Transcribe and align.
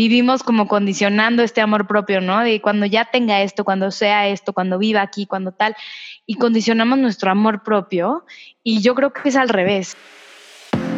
vivimos 0.00 0.42
como 0.42 0.66
condicionando 0.66 1.42
este 1.42 1.60
amor 1.60 1.86
propio, 1.86 2.22
¿no? 2.22 2.40
De 2.40 2.62
cuando 2.62 2.86
ya 2.86 3.04
tenga 3.04 3.42
esto, 3.42 3.64
cuando 3.64 3.90
sea 3.90 4.28
esto, 4.28 4.54
cuando 4.54 4.78
viva 4.78 5.02
aquí, 5.02 5.26
cuando 5.26 5.52
tal, 5.52 5.76
y 6.24 6.36
condicionamos 6.36 6.98
nuestro 6.98 7.30
amor 7.30 7.62
propio, 7.62 8.24
y 8.62 8.80
yo 8.80 8.94
creo 8.94 9.12
que 9.12 9.28
es 9.28 9.36
al 9.36 9.50
revés. 9.50 9.98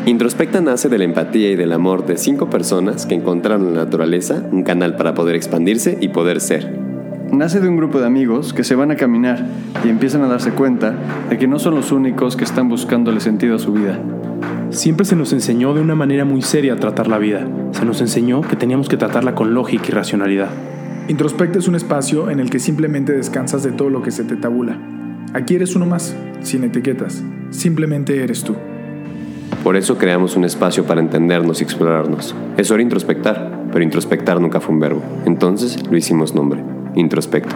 Introspecta 0.06 0.60
nace 0.60 0.88
de 0.88 0.98
la 0.98 1.04
empatía 1.04 1.50
y 1.50 1.56
del 1.56 1.72
amor 1.72 2.06
de 2.06 2.16
cinco 2.16 2.48
personas 2.48 3.04
que 3.04 3.16
encontraron 3.16 3.66
en 3.66 3.74
la 3.74 3.84
naturaleza 3.86 4.34
un 4.52 4.62
canal 4.62 4.94
para 4.94 5.14
poder 5.14 5.34
expandirse 5.34 5.98
y 6.00 6.06
poder 6.06 6.40
ser. 6.40 6.81
Nace 7.32 7.60
de 7.60 7.68
un 7.70 7.78
grupo 7.78 7.98
de 7.98 8.06
amigos 8.06 8.52
que 8.52 8.62
se 8.62 8.74
van 8.74 8.90
a 8.90 8.96
caminar 8.96 9.46
y 9.82 9.88
empiezan 9.88 10.20
a 10.20 10.28
darse 10.28 10.50
cuenta 10.50 10.94
de 11.30 11.38
que 11.38 11.48
no 11.48 11.58
son 11.58 11.74
los 11.74 11.90
únicos 11.90 12.36
que 12.36 12.44
están 12.44 12.68
buscándole 12.68 13.20
sentido 13.20 13.56
a 13.56 13.58
su 13.58 13.72
vida. 13.72 13.98
Siempre 14.68 15.06
se 15.06 15.16
nos 15.16 15.32
enseñó 15.32 15.72
de 15.72 15.80
una 15.80 15.94
manera 15.94 16.26
muy 16.26 16.42
seria 16.42 16.74
a 16.74 16.76
tratar 16.76 17.08
la 17.08 17.16
vida. 17.16 17.48
Se 17.70 17.86
nos 17.86 18.02
enseñó 18.02 18.42
que 18.42 18.54
teníamos 18.54 18.90
que 18.90 18.98
tratarla 18.98 19.34
con 19.34 19.54
lógica 19.54 19.84
y 19.88 19.92
racionalidad. 19.92 20.50
Introspecta 21.08 21.58
es 21.58 21.68
un 21.68 21.74
espacio 21.74 22.30
en 22.30 22.38
el 22.38 22.50
que 22.50 22.58
simplemente 22.58 23.14
descansas 23.14 23.62
de 23.62 23.72
todo 23.72 23.88
lo 23.88 24.02
que 24.02 24.10
se 24.10 24.24
te 24.24 24.36
tabula. 24.36 24.76
Aquí 25.32 25.54
eres 25.54 25.74
uno 25.74 25.86
más, 25.86 26.14
sin 26.42 26.64
etiquetas. 26.64 27.24
Simplemente 27.48 28.22
eres 28.22 28.44
tú. 28.44 28.56
Por 29.64 29.76
eso 29.76 29.96
creamos 29.96 30.36
un 30.36 30.44
espacio 30.44 30.84
para 30.84 31.00
entendernos 31.00 31.62
y 31.62 31.64
explorarnos. 31.64 32.34
Es 32.58 32.70
hora 32.70 32.78
de 32.78 32.82
introspectar, 32.82 33.68
pero 33.72 33.82
introspectar 33.82 34.38
nunca 34.38 34.60
fue 34.60 34.74
un 34.74 34.80
verbo. 34.80 35.02
Entonces 35.24 35.82
lo 35.90 35.96
hicimos 35.96 36.34
nombre, 36.34 36.62
introspecto. 36.94 37.54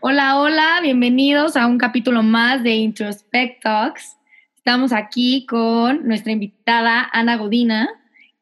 Hola, 0.00 0.38
hola, 0.38 0.80
bienvenidos 0.82 1.56
a 1.56 1.66
un 1.66 1.78
capítulo 1.78 2.22
más 2.22 2.62
de 2.62 2.74
Introspect 2.74 3.62
Talks. 3.62 4.16
Estamos 4.56 4.92
aquí 4.92 5.46
con 5.46 6.06
nuestra 6.06 6.32
invitada 6.32 7.08
Ana 7.12 7.36
Godina 7.36 7.88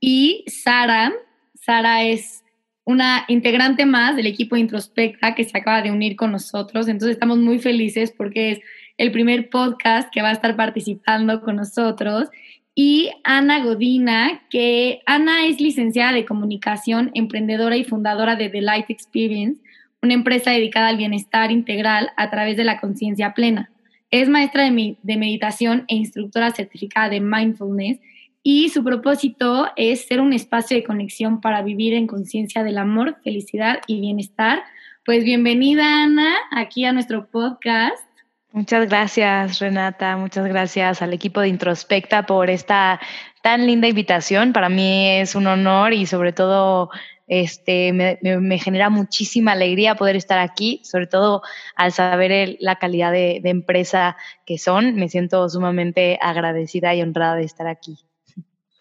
y 0.01 0.45
Sara. 0.49 1.13
Sara 1.55 2.05
es 2.05 2.45
una 2.85 3.25
integrante 3.29 3.87
más 3.87 4.17
del 4.17 4.27
equipo 4.27 4.57
Introspecta 4.57 5.35
que 5.35 5.45
se 5.45 5.57
acaba 5.57 5.83
de 5.83 5.91
unir 5.91 6.17
con 6.17 6.33
nosotros. 6.33 6.89
Entonces 6.89 7.15
estamos 7.15 7.39
muy 7.39 7.59
felices 7.59 8.13
porque 8.17 8.53
es 8.53 8.61
el 8.99 9.13
primer 9.13 9.49
podcast 9.49 10.13
que 10.13 10.23
va 10.23 10.29
a 10.29 10.33
estar 10.33 10.57
participando 10.57 11.41
con 11.41 11.57
nosotros. 11.57 12.29
Y 12.83 13.11
Ana 13.25 13.63
Godina, 13.63 14.41
que 14.49 15.03
Ana 15.05 15.45
es 15.45 15.61
licenciada 15.61 16.15
de 16.15 16.25
comunicación, 16.25 17.11
emprendedora 17.13 17.77
y 17.77 17.85
fundadora 17.85 18.37
de 18.37 18.49
The 18.49 18.63
Light 18.63 18.89
Experience, 18.89 19.61
una 20.01 20.15
empresa 20.15 20.53
dedicada 20.53 20.89
al 20.89 20.97
bienestar 20.97 21.53
integral 21.53 22.11
a 22.17 22.31
través 22.31 22.57
de 22.57 22.65
la 22.65 22.81
conciencia 22.81 23.35
plena. 23.35 23.71
Es 24.11 24.31
maestra 24.31 24.65
de, 24.65 24.97
de 25.03 25.17
meditación 25.19 25.85
e 25.89 25.97
instructora 25.97 26.53
certificada 26.53 27.11
de 27.11 27.21
mindfulness 27.21 27.99
y 28.43 28.71
su 28.71 28.83
propósito 28.83 29.69
es 29.77 30.07
ser 30.07 30.23
un 30.23 30.33
espacio 30.33 30.75
de 30.75 30.85
conexión 30.85 31.43
para 31.43 31.61
vivir 31.61 31.93
en 31.93 32.07
conciencia 32.07 32.65
del 32.65 32.79
amor, 32.79 33.19
felicidad 33.23 33.81
y 33.89 34.01
bienestar. 34.01 34.63
Pues 35.05 35.23
bienvenida 35.23 36.05
Ana 36.05 36.35
aquí 36.51 36.87
a 36.87 36.95
nuestro 36.95 37.27
podcast. 37.27 38.10
Muchas 38.53 38.89
gracias 38.89 39.61
Renata, 39.61 40.17
muchas 40.17 40.45
gracias 40.47 41.03
al 41.03 41.13
equipo 41.13 41.41
de 41.41 41.49
Introspecta 41.49 42.27
por 42.27 42.51
esta 42.51 43.01
tan 43.43 43.67
linda 43.67 43.87
invitación. 43.87 44.53
Para 44.53 44.69
mí 44.69 45.09
es 45.09 45.35
un 45.35 45.47
honor 45.47 45.93
y 45.93 46.07
sobre 46.07 46.33
todo 46.33 46.91
este, 47.29 47.93
me, 47.93 48.59
genera 48.59 48.91
muchísima 48.91 49.53
alegría 49.53 49.95
poder 49.95 50.17
estar 50.17 50.41
aquí, 50.41 50.81
sobre 50.83 51.07
todo 51.07 51.43
al 51.77 51.93
saber 51.93 52.57
la 52.59 52.77
calidad 52.77 53.13
de 53.13 53.41
empresa 53.45 54.17
que 54.45 54.59
son. 54.59 54.97
Me 54.97 55.09
siento 55.09 55.49
sumamente 55.49 56.19
agradecida 56.21 56.93
y 56.95 57.03
honrada 57.03 57.37
de 57.37 57.45
estar 57.45 57.69
aquí. 57.69 57.99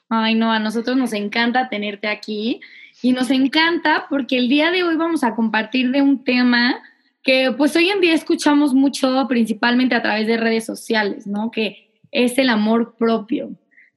Ay, 0.10 0.34
no, 0.34 0.52
a 0.52 0.58
nosotros 0.58 0.98
nos 0.98 1.14
encanta 1.14 1.70
tenerte 1.70 2.08
aquí 2.08 2.60
y 3.04 3.12
nos 3.12 3.30
encanta 3.30 4.08
porque 4.10 4.38
el 4.40 4.50
día 4.50 4.72
de 4.72 4.84
hoy 4.84 4.96
vamos 4.96 5.24
a 5.24 5.36
compartir 5.36 5.92
de 5.92 6.02
un 6.02 6.24
tema 6.24 6.82
que 7.24 7.54
pues 7.58 7.76
hoy 7.76 7.90
en 7.90 8.02
día 8.02 8.14
escuchamos 8.14 8.74
mucho 8.74 9.26
principalmente 9.28 9.96
a 9.96 10.02
través 10.02 10.28
de 10.28 10.38
redes 10.38 10.66
sociales, 10.66 11.28
¿no? 11.28 11.52
Que 11.52 11.92
es 12.12 12.38
el 12.38 12.50
amor 12.50 12.96
propio. 12.98 13.52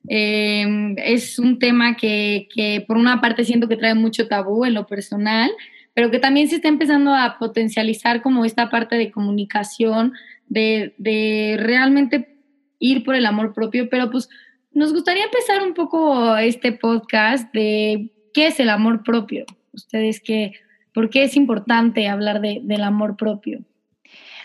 Em, 0.08 0.96
es 0.98 1.38
un 1.38 1.58
tema 1.58 1.96
que, 1.96 2.48
que 2.54 2.84
por 2.86 2.96
una 2.96 3.20
parte 3.20 3.44
siento 3.44 3.68
que 3.68 3.76
trae 3.76 3.94
mucho 3.94 4.26
tabú 4.26 4.64
en 4.64 4.74
lo 4.74 4.86
personal, 4.86 5.50
pero 5.94 6.10
que 6.10 6.18
también 6.18 6.48
se 6.48 6.56
está 6.56 6.68
empezando 6.68 7.14
a 7.14 7.38
potencializar 7.38 8.22
como 8.22 8.44
esta 8.44 8.70
parte 8.70 8.96
de 8.96 9.10
comunicación, 9.10 10.12
de, 10.48 10.94
de 10.98 11.56
realmente 11.58 12.36
ir 12.78 13.04
por 13.04 13.14
el 13.14 13.26
amor 13.26 13.54
propio, 13.54 13.88
pero 13.88 14.10
pues 14.10 14.28
nos 14.72 14.92
gustaría 14.92 15.24
empezar 15.24 15.62
un 15.62 15.74
poco 15.74 16.36
este 16.36 16.72
podcast 16.72 17.52
de 17.54 18.10
qué 18.34 18.48
es 18.48 18.58
el 18.58 18.70
amor 18.70 19.02
propio. 19.04 19.44
Ustedes 19.72 20.20
qué, 20.20 20.52
por 20.92 21.10
qué 21.10 21.24
es 21.24 21.36
importante 21.36 22.08
hablar 22.08 22.40
de, 22.40 22.60
del 22.62 22.82
amor 22.82 23.16
propio. 23.16 23.60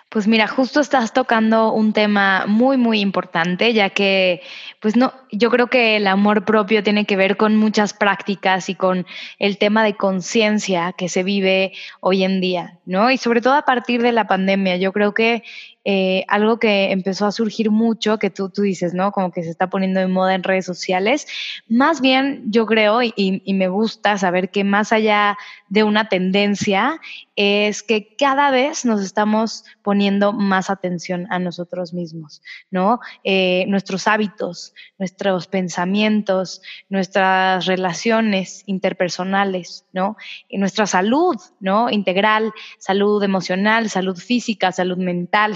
Pues 0.10 0.26
mira, 0.26 0.48
justo 0.48 0.80
estás 0.80 1.12
tocando 1.12 1.74
un 1.74 1.92
tema 1.92 2.46
muy, 2.48 2.78
muy 2.78 3.02
importante, 3.02 3.74
ya 3.74 3.90
que, 3.90 4.42
pues 4.80 4.96
no, 4.96 5.14
yo 5.34 5.50
creo 5.50 5.68
que 5.68 5.98
el 5.98 6.08
amor 6.08 6.46
propio 6.46 6.82
tiene 6.82 7.04
que 7.06 7.18
ver 7.18 7.36
con 7.36 7.58
muchas 7.58 7.92
prácticas 7.94 8.70
y 8.70 8.76
con 8.76 9.06
el 9.38 9.58
tema 9.58 9.84
de 9.84 9.96
conciencia 9.96 10.94
que 10.94 11.10
se 11.10 11.24
vive 11.24 11.74
hoy 12.00 12.24
en 12.24 12.40
día, 12.40 12.80
¿no? 12.86 13.12
Y 13.12 13.18
sobre 13.18 13.42
todo 13.42 13.56
a 13.56 13.66
partir 13.66 14.02
de 14.02 14.14
la 14.14 14.28
pandemia, 14.28 14.78
yo 14.78 14.94
creo 14.94 15.14
que 15.14 15.44
eh, 15.90 16.26
algo 16.28 16.60
que 16.60 16.92
empezó 16.92 17.26
a 17.26 17.32
surgir 17.32 17.72
mucho, 17.72 18.20
que 18.20 18.30
tú, 18.30 18.50
tú 18.50 18.64
dices, 18.64 18.94
¿no? 18.94 19.14
Como 19.14 19.32
que 19.32 19.42
se 19.42 19.50
está 19.50 19.70
poniendo 19.70 20.02
de 20.02 20.08
moda 20.08 20.36
en 20.36 20.44
redes 20.44 20.66
sociales. 20.66 21.26
Más 21.70 22.02
bien, 22.02 22.44
yo 22.48 22.66
creo, 22.66 23.02
y, 23.02 23.42
me 23.54 23.70
gusta 23.70 24.18
saber 24.18 24.50
que 24.50 24.66
más 24.66 24.92
allá 24.92 25.38
de 25.70 25.86
una 25.86 26.10
tendencia, 26.10 27.00
es 27.38 27.84
que 27.84 28.16
cada 28.18 28.52
vez 28.52 28.84
nos 28.84 29.00
estamos 29.02 29.64
poniendo 29.82 30.34
más 30.34 30.70
atención 30.70 31.28
a 31.30 31.40
nosotros 31.40 31.94
mismos, 31.94 32.42
¿no? 32.70 33.00
Eh, 33.24 33.64
nuestros 33.68 34.08
hábitos, 34.08 34.74
nuestros 34.98 35.48
pensamientos, 35.48 36.62
nuestras 36.90 37.66
relaciones 37.66 38.64
interpersonales, 38.66 39.86
¿no? 39.94 40.18
Y 40.50 40.58
nuestra 40.58 40.86
salud, 40.86 41.38
¿no? 41.60 41.90
Integral, 41.90 42.52
salud 42.78 43.24
emocional, 43.24 43.90
salud 43.90 44.18
física, 44.18 44.72
salud 44.72 44.98
mental, 44.98 45.56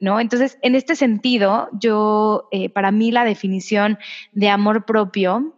¿no? 0.00 0.18
Entonces, 0.18 0.58
en 0.62 0.74
este 0.74 0.96
sentido, 0.96 1.68
yo, 1.72 2.48
eh, 2.50 2.68
para 2.70 2.90
mí 2.90 3.12
la 3.12 3.24
definición 3.24 3.98
de 4.32 4.48
amor 4.48 4.86
propio 4.86 5.54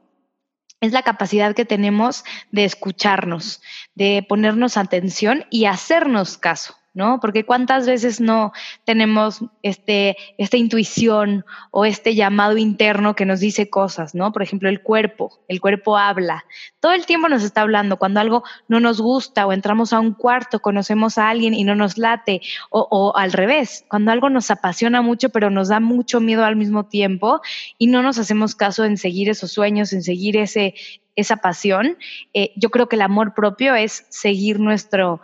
es 0.80 0.92
la 0.92 1.02
capacidad 1.02 1.54
que 1.54 1.64
tenemos 1.64 2.24
de 2.50 2.64
escucharnos, 2.64 3.62
de 3.94 4.26
ponernos 4.28 4.76
atención 4.76 5.44
y 5.48 5.66
hacernos 5.66 6.36
caso. 6.36 6.74
¿No? 6.94 7.20
Porque 7.20 7.44
cuántas 7.44 7.86
veces 7.86 8.20
no 8.20 8.52
tenemos 8.84 9.40
este, 9.62 10.16
esta 10.38 10.56
intuición 10.56 11.44
o 11.70 11.84
este 11.84 12.14
llamado 12.14 12.56
interno 12.56 13.14
que 13.14 13.26
nos 13.26 13.40
dice 13.40 13.70
cosas, 13.70 14.14
¿no? 14.14 14.32
Por 14.32 14.42
ejemplo, 14.42 14.68
el 14.68 14.82
cuerpo, 14.82 15.40
el 15.48 15.60
cuerpo 15.60 15.96
habla. 15.96 16.44
Todo 16.80 16.92
el 16.92 17.06
tiempo 17.06 17.28
nos 17.28 17.42
está 17.42 17.62
hablando. 17.62 17.96
Cuando 17.96 18.20
algo 18.20 18.44
no 18.68 18.80
nos 18.80 19.00
gusta 19.00 19.46
o 19.46 19.52
entramos 19.52 19.92
a 19.92 20.00
un 20.00 20.14
cuarto, 20.14 20.60
conocemos 20.60 21.18
a 21.18 21.28
alguien 21.28 21.54
y 21.54 21.64
no 21.64 21.74
nos 21.74 21.98
late, 21.98 22.40
o, 22.70 22.86
o 22.90 23.16
al 23.16 23.32
revés, 23.32 23.84
cuando 23.88 24.12
algo 24.12 24.30
nos 24.30 24.50
apasiona 24.50 25.02
mucho 25.02 25.30
pero 25.30 25.50
nos 25.50 25.68
da 25.68 25.80
mucho 25.80 26.20
miedo 26.20 26.44
al 26.44 26.56
mismo 26.56 26.86
tiempo 26.86 27.40
y 27.78 27.86
no 27.86 28.02
nos 28.02 28.18
hacemos 28.18 28.54
caso 28.54 28.84
en 28.84 28.96
seguir 28.96 29.28
esos 29.28 29.52
sueños, 29.52 29.92
en 29.92 30.02
seguir 30.02 30.36
ese, 30.36 30.74
esa 31.16 31.36
pasión, 31.36 31.98
eh, 32.32 32.52
yo 32.56 32.70
creo 32.70 32.88
que 32.88 32.96
el 32.96 33.02
amor 33.02 33.34
propio 33.34 33.74
es 33.74 34.06
seguir 34.08 34.60
nuestro, 34.60 35.20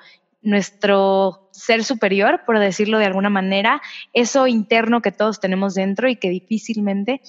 nuestro 0.49 1.51
ser 1.53 1.85
superior, 1.85 2.41
por 2.47 2.59
decirlo 2.59 2.99
de 2.99 3.05
alguna 3.05 3.29
manera, 3.29 3.83
eso 4.15 4.47
interno 4.47 5.03
que 5.03 5.13
todos 5.13 5.41
tenemos 5.41 5.75
dentro 5.75 6.09
y 6.09 6.17
que 6.17 6.31
difícilmente 6.31 7.21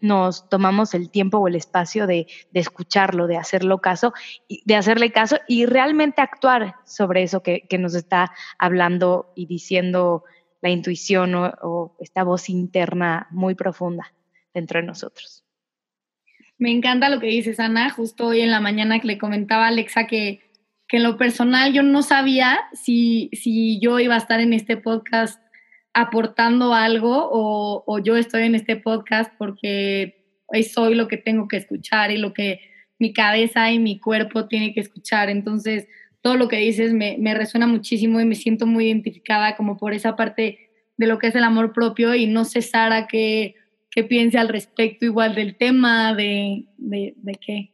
nos 0.00 0.48
tomamos 0.48 0.94
el 0.94 1.10
tiempo 1.10 1.38
o 1.38 1.48
el 1.48 1.56
espacio 1.56 2.06
de, 2.06 2.28
escucharlo, 2.54 3.26
de 3.26 3.36
hacerlo 3.36 3.78
caso, 3.78 4.12
de 4.64 4.76
hacerle 4.76 5.10
caso 5.10 5.38
y 5.48 5.66
realmente 5.66 6.22
actuar 6.22 6.76
sobre 6.86 7.24
eso 7.24 7.42
que, 7.42 7.66
nos 7.80 7.96
está 7.96 8.30
hablando 8.60 9.32
y 9.34 9.46
diciendo 9.46 10.22
la 10.60 10.70
intuición 10.70 11.34
o, 11.34 11.96
esta 11.98 12.22
voz 12.22 12.48
interna 12.48 13.26
muy 13.32 13.56
profunda 13.56 14.14
dentro 14.54 14.80
de 14.80 14.86
nosotros. 14.86 15.44
Me 16.58 16.70
encanta 16.70 17.08
lo 17.08 17.18
que 17.18 17.26
dices, 17.26 17.58
Ana. 17.58 17.90
Justo 17.90 18.28
hoy 18.28 18.40
en 18.40 18.52
la 18.52 18.60
mañana 18.60 19.00
que 19.00 19.08
le 19.08 19.18
comentaba 19.18 19.64
a 19.64 19.68
Alexa 19.68 20.06
que 20.06 20.47
que 20.88 20.96
en 20.96 21.02
lo 21.02 21.16
personal 21.18 21.72
yo 21.72 21.82
no 21.82 22.02
sabía 22.02 22.60
si, 22.72 23.30
si 23.34 23.78
yo 23.78 24.00
iba 24.00 24.14
a 24.14 24.18
estar 24.18 24.40
en 24.40 24.54
este 24.54 24.76
podcast 24.76 25.40
aportando 25.92 26.74
algo 26.74 27.28
o, 27.30 27.84
o, 27.86 27.98
yo 27.98 28.16
estoy 28.16 28.44
en 28.44 28.54
este 28.54 28.76
podcast 28.76 29.32
porque 29.36 30.24
soy 30.72 30.94
lo 30.94 31.08
que 31.08 31.18
tengo 31.18 31.46
que 31.46 31.58
escuchar 31.58 32.10
y 32.10 32.16
lo 32.16 32.32
que 32.32 32.60
mi 32.98 33.12
cabeza 33.12 33.70
y 33.70 33.78
mi 33.78 34.00
cuerpo 34.00 34.46
tiene 34.46 34.72
que 34.72 34.80
escuchar. 34.80 35.28
Entonces, 35.28 35.86
todo 36.22 36.36
lo 36.36 36.48
que 36.48 36.56
dices 36.56 36.92
me, 36.92 37.16
me 37.18 37.34
resuena 37.34 37.66
muchísimo 37.66 38.20
y 38.20 38.24
me 38.24 38.34
siento 38.34 38.66
muy 38.66 38.86
identificada 38.86 39.56
como 39.56 39.76
por 39.76 39.92
esa 39.92 40.16
parte 40.16 40.70
de 40.96 41.06
lo 41.06 41.18
que 41.18 41.28
es 41.28 41.34
el 41.34 41.44
amor 41.44 41.72
propio 41.72 42.14
y 42.14 42.26
no 42.26 42.44
sé, 42.44 42.62
Sara, 42.62 43.06
qué, 43.06 43.54
qué 43.90 44.04
piense 44.04 44.38
al 44.38 44.48
respecto 44.48 45.04
igual 45.04 45.34
del 45.34 45.56
tema, 45.56 46.14
de, 46.14 46.66
de, 46.76 47.14
de 47.16 47.34
qué. 47.34 47.72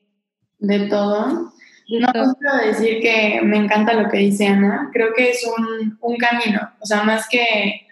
De 0.59 0.89
todo. 0.89 1.53
No, 1.89 2.07
puedo 2.13 2.67
decir 2.67 3.01
que 3.01 3.41
me 3.43 3.57
encanta 3.57 3.95
lo 3.95 4.09
que 4.09 4.19
dice 4.19 4.47
Ana. 4.47 4.91
Creo 4.93 5.13
que 5.15 5.31
es 5.31 5.47
un, 5.47 5.99
un 6.01 6.17
camino. 6.17 6.71
O 6.81 6.87
sea, 6.87 7.03
más 7.03 7.29
que 7.29 7.85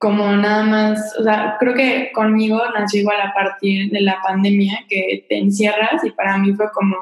como 0.00 0.34
nada 0.34 0.62
más, 0.62 1.14
o 1.18 1.22
sea, 1.22 1.56
creo 1.60 1.74
que 1.74 2.10
conmigo 2.14 2.58
nació 2.72 3.02
igual 3.02 3.20
a 3.20 3.34
partir 3.34 3.90
de 3.90 4.00
la 4.00 4.18
pandemia, 4.26 4.86
que 4.88 5.26
te 5.28 5.36
encierras 5.36 6.02
y 6.02 6.10
para 6.10 6.38
mí 6.38 6.54
fue 6.54 6.70
como 6.72 6.96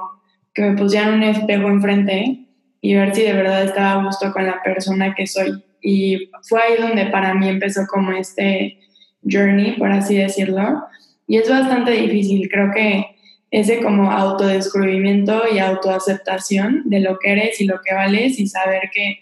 que 0.53 0.63
me 0.63 0.77
pusieran 0.77 1.15
un 1.15 1.23
espejo 1.23 1.69
enfrente 1.69 2.49
y 2.81 2.95
ver 2.97 3.15
si 3.15 3.23
de 3.23 3.35
verdad 3.35 3.63
estaba 3.63 3.93
a 3.93 4.05
gusto 4.05 4.33
con 4.33 4.47
la 4.47 4.61
persona 4.65 5.15
que 5.15 5.29
soy. 5.29 5.63
Y 5.81 6.31
fue 6.49 6.61
ahí 6.61 6.75
donde 6.77 7.07
para 7.07 7.35
mí 7.35 7.49
empezó 7.49 7.83
como 7.87 8.11
este 8.11 8.81
journey, 9.23 9.77
por 9.77 9.93
así 9.93 10.17
decirlo. 10.17 10.83
Y 11.29 11.37
es 11.37 11.49
bastante 11.49 11.93
difícil, 11.93 12.49
creo 12.51 12.73
que 12.73 13.18
ese 13.51 13.81
como 13.81 14.11
autodescubrimiento 14.11 15.43
y 15.53 15.59
autoaceptación 15.59 16.83
de 16.85 17.01
lo 17.01 17.19
que 17.19 17.33
eres 17.33 17.61
y 17.61 17.65
lo 17.65 17.81
que 17.81 17.95
vales 17.95 18.39
y 18.39 18.47
saber 18.47 18.91
que 18.93 19.21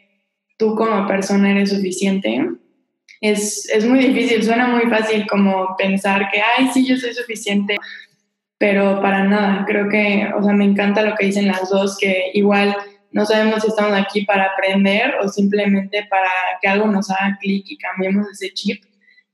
tú 0.56 0.75
como 0.75 1.06
persona 1.06 1.52
eres 1.52 1.70
suficiente 1.70 2.44
es, 3.20 3.69
es 3.70 3.87
muy 3.87 4.00
difícil, 4.00 4.43
suena 4.43 4.67
muy 4.69 4.90
fácil 4.90 5.26
como 5.26 5.76
pensar 5.76 6.28
que, 6.31 6.40
ay, 6.40 6.69
sí, 6.73 6.87
yo 6.87 6.96
soy 6.96 7.14
suficiente, 7.14 7.76
pero 8.58 9.00
para 9.00 9.25
nada, 9.25 9.64
creo 9.67 9.88
que, 9.88 10.28
o 10.37 10.43
sea, 10.43 10.52
me 10.52 10.64
encanta 10.64 11.02
lo 11.02 11.14
que 11.14 11.26
dicen 11.26 11.46
las 11.46 11.69
dos, 11.70 11.96
que 11.99 12.31
igual 12.34 12.76
no 13.12 13.25
sabemos 13.25 13.62
si 13.62 13.69
estamos 13.69 13.93
aquí 13.93 14.25
para 14.25 14.44
aprender 14.44 15.14
o 15.23 15.28
simplemente 15.28 16.06
para 16.11 16.31
que 16.61 16.69
algo 16.69 16.87
nos 16.87 17.11
haga 17.11 17.38
clic 17.40 17.64
y 17.69 17.78
cambiemos 17.78 18.28
ese 18.31 18.52
chip, 18.52 18.82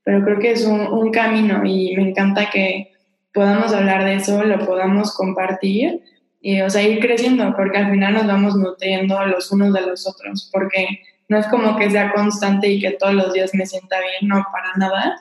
pero 0.04 0.24
creo 0.24 0.38
que 0.38 0.52
es 0.52 0.64
un, 0.64 0.80
un 0.80 1.10
camino 1.10 1.64
y 1.64 1.96
me 1.96 2.10
encanta 2.10 2.50
que 2.50 2.91
podamos 3.32 3.72
hablar 3.72 4.04
de 4.04 4.14
eso, 4.14 4.42
lo 4.44 4.58
podamos 4.66 5.14
compartir 5.14 6.02
y, 6.40 6.60
o 6.60 6.70
sea, 6.70 6.82
ir 6.82 7.00
creciendo, 7.00 7.54
porque 7.56 7.78
al 7.78 7.90
final 7.90 8.14
nos 8.14 8.26
vamos 8.26 8.56
nutriendo 8.56 9.24
los 9.26 9.50
unos 9.52 9.72
de 9.72 9.82
los 9.82 10.06
otros, 10.08 10.50
porque 10.52 10.86
no 11.28 11.38
es 11.38 11.46
como 11.46 11.76
que 11.76 11.90
sea 11.90 12.12
constante 12.12 12.68
y 12.68 12.80
que 12.80 12.92
todos 12.92 13.14
los 13.14 13.32
días 13.32 13.54
me 13.54 13.64
sienta 13.64 13.96
bien, 14.00 14.28
no, 14.28 14.44
para 14.52 14.72
nada, 14.76 15.16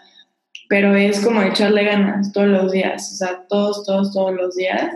pero 0.67 0.95
es 0.95 1.23
como 1.23 1.41
echarle 1.41 1.83
ganas 1.83 2.31
todos 2.31 2.47
los 2.47 2.71
días, 2.71 3.11
o 3.11 3.15
sea, 3.15 3.45
todos, 3.47 3.85
todos, 3.85 4.13
todos 4.13 4.33
los 4.33 4.55
días. 4.55 4.95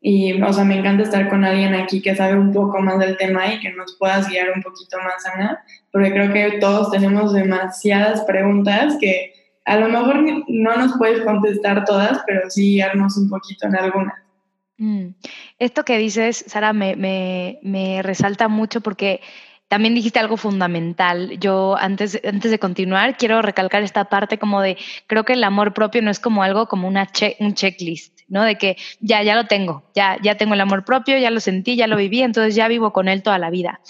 Y, 0.00 0.40
o 0.40 0.52
sea, 0.52 0.62
me 0.62 0.78
encanta 0.78 1.02
estar 1.02 1.28
con 1.28 1.44
alguien 1.44 1.74
aquí 1.74 2.00
que 2.00 2.14
sabe 2.14 2.38
un 2.38 2.52
poco 2.52 2.78
más 2.80 2.98
del 2.98 3.16
tema 3.16 3.52
y 3.52 3.58
que 3.60 3.72
nos 3.72 3.96
puedas 3.98 4.28
guiar 4.28 4.52
un 4.54 4.62
poquito 4.62 4.98
más, 4.98 5.26
Ana, 5.26 5.64
porque 5.90 6.12
creo 6.12 6.32
que 6.32 6.58
todos 6.58 6.90
tenemos 6.90 7.32
demasiadas 7.32 8.20
preguntas 8.22 8.96
que 9.00 9.32
a 9.66 9.76
lo 9.76 9.88
mejor 9.88 10.24
no 10.48 10.76
nos 10.76 10.96
puedes 10.96 11.22
contestar 11.22 11.84
todas, 11.84 12.20
pero 12.26 12.48
sí 12.48 12.74
guiarnos 12.74 13.16
un 13.16 13.28
poquito 13.28 13.66
en 13.66 13.76
algunas. 13.76 14.14
Mm. 14.78 15.08
Esto 15.58 15.84
que 15.84 15.98
dices, 15.98 16.44
Sara, 16.46 16.72
me, 16.72 16.96
me, 16.96 17.58
me 17.62 18.02
resalta 18.02 18.46
mucho 18.48 18.80
porque 18.80 19.20
también 19.68 19.94
dijiste 19.94 20.20
algo 20.20 20.36
fundamental. 20.36 21.38
Yo 21.40 21.76
antes, 21.78 22.20
antes 22.24 22.50
de 22.50 22.58
continuar 22.60 23.16
quiero 23.16 23.42
recalcar 23.42 23.82
esta 23.82 24.04
parte 24.04 24.38
como 24.38 24.60
de, 24.60 24.76
creo 25.08 25.24
que 25.24 25.32
el 25.32 25.42
amor 25.42 25.74
propio 25.74 26.00
no 26.00 26.10
es 26.10 26.20
como 26.20 26.44
algo 26.44 26.68
como 26.68 26.86
una 26.86 27.08
un 27.40 27.54
checklist, 27.54 28.15
¿no? 28.28 28.42
De 28.42 28.56
que 28.56 28.76
ya, 29.00 29.22
ya 29.22 29.34
lo 29.34 29.46
tengo, 29.46 29.82
ya, 29.94 30.18
ya 30.22 30.36
tengo 30.36 30.54
el 30.54 30.60
amor 30.60 30.84
propio, 30.84 31.18
ya 31.18 31.30
lo 31.30 31.40
sentí, 31.40 31.76
ya 31.76 31.86
lo 31.86 31.96
viví, 31.96 32.22
entonces 32.22 32.54
ya 32.54 32.68
vivo 32.68 32.92
con 32.92 33.08
él 33.08 33.22
toda 33.22 33.38
la 33.38 33.50
vida. 33.50 33.80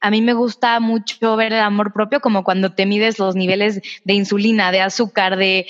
A 0.00 0.10
mí 0.10 0.20
me 0.20 0.32
gusta 0.32 0.80
mucho 0.80 1.36
ver 1.36 1.52
el 1.52 1.60
amor 1.60 1.92
propio 1.92 2.20
como 2.20 2.42
cuando 2.42 2.72
te 2.72 2.86
mides 2.86 3.18
los 3.18 3.36
niveles 3.36 3.80
de 4.04 4.14
insulina, 4.14 4.72
de 4.72 4.80
azúcar, 4.80 5.36
de 5.36 5.66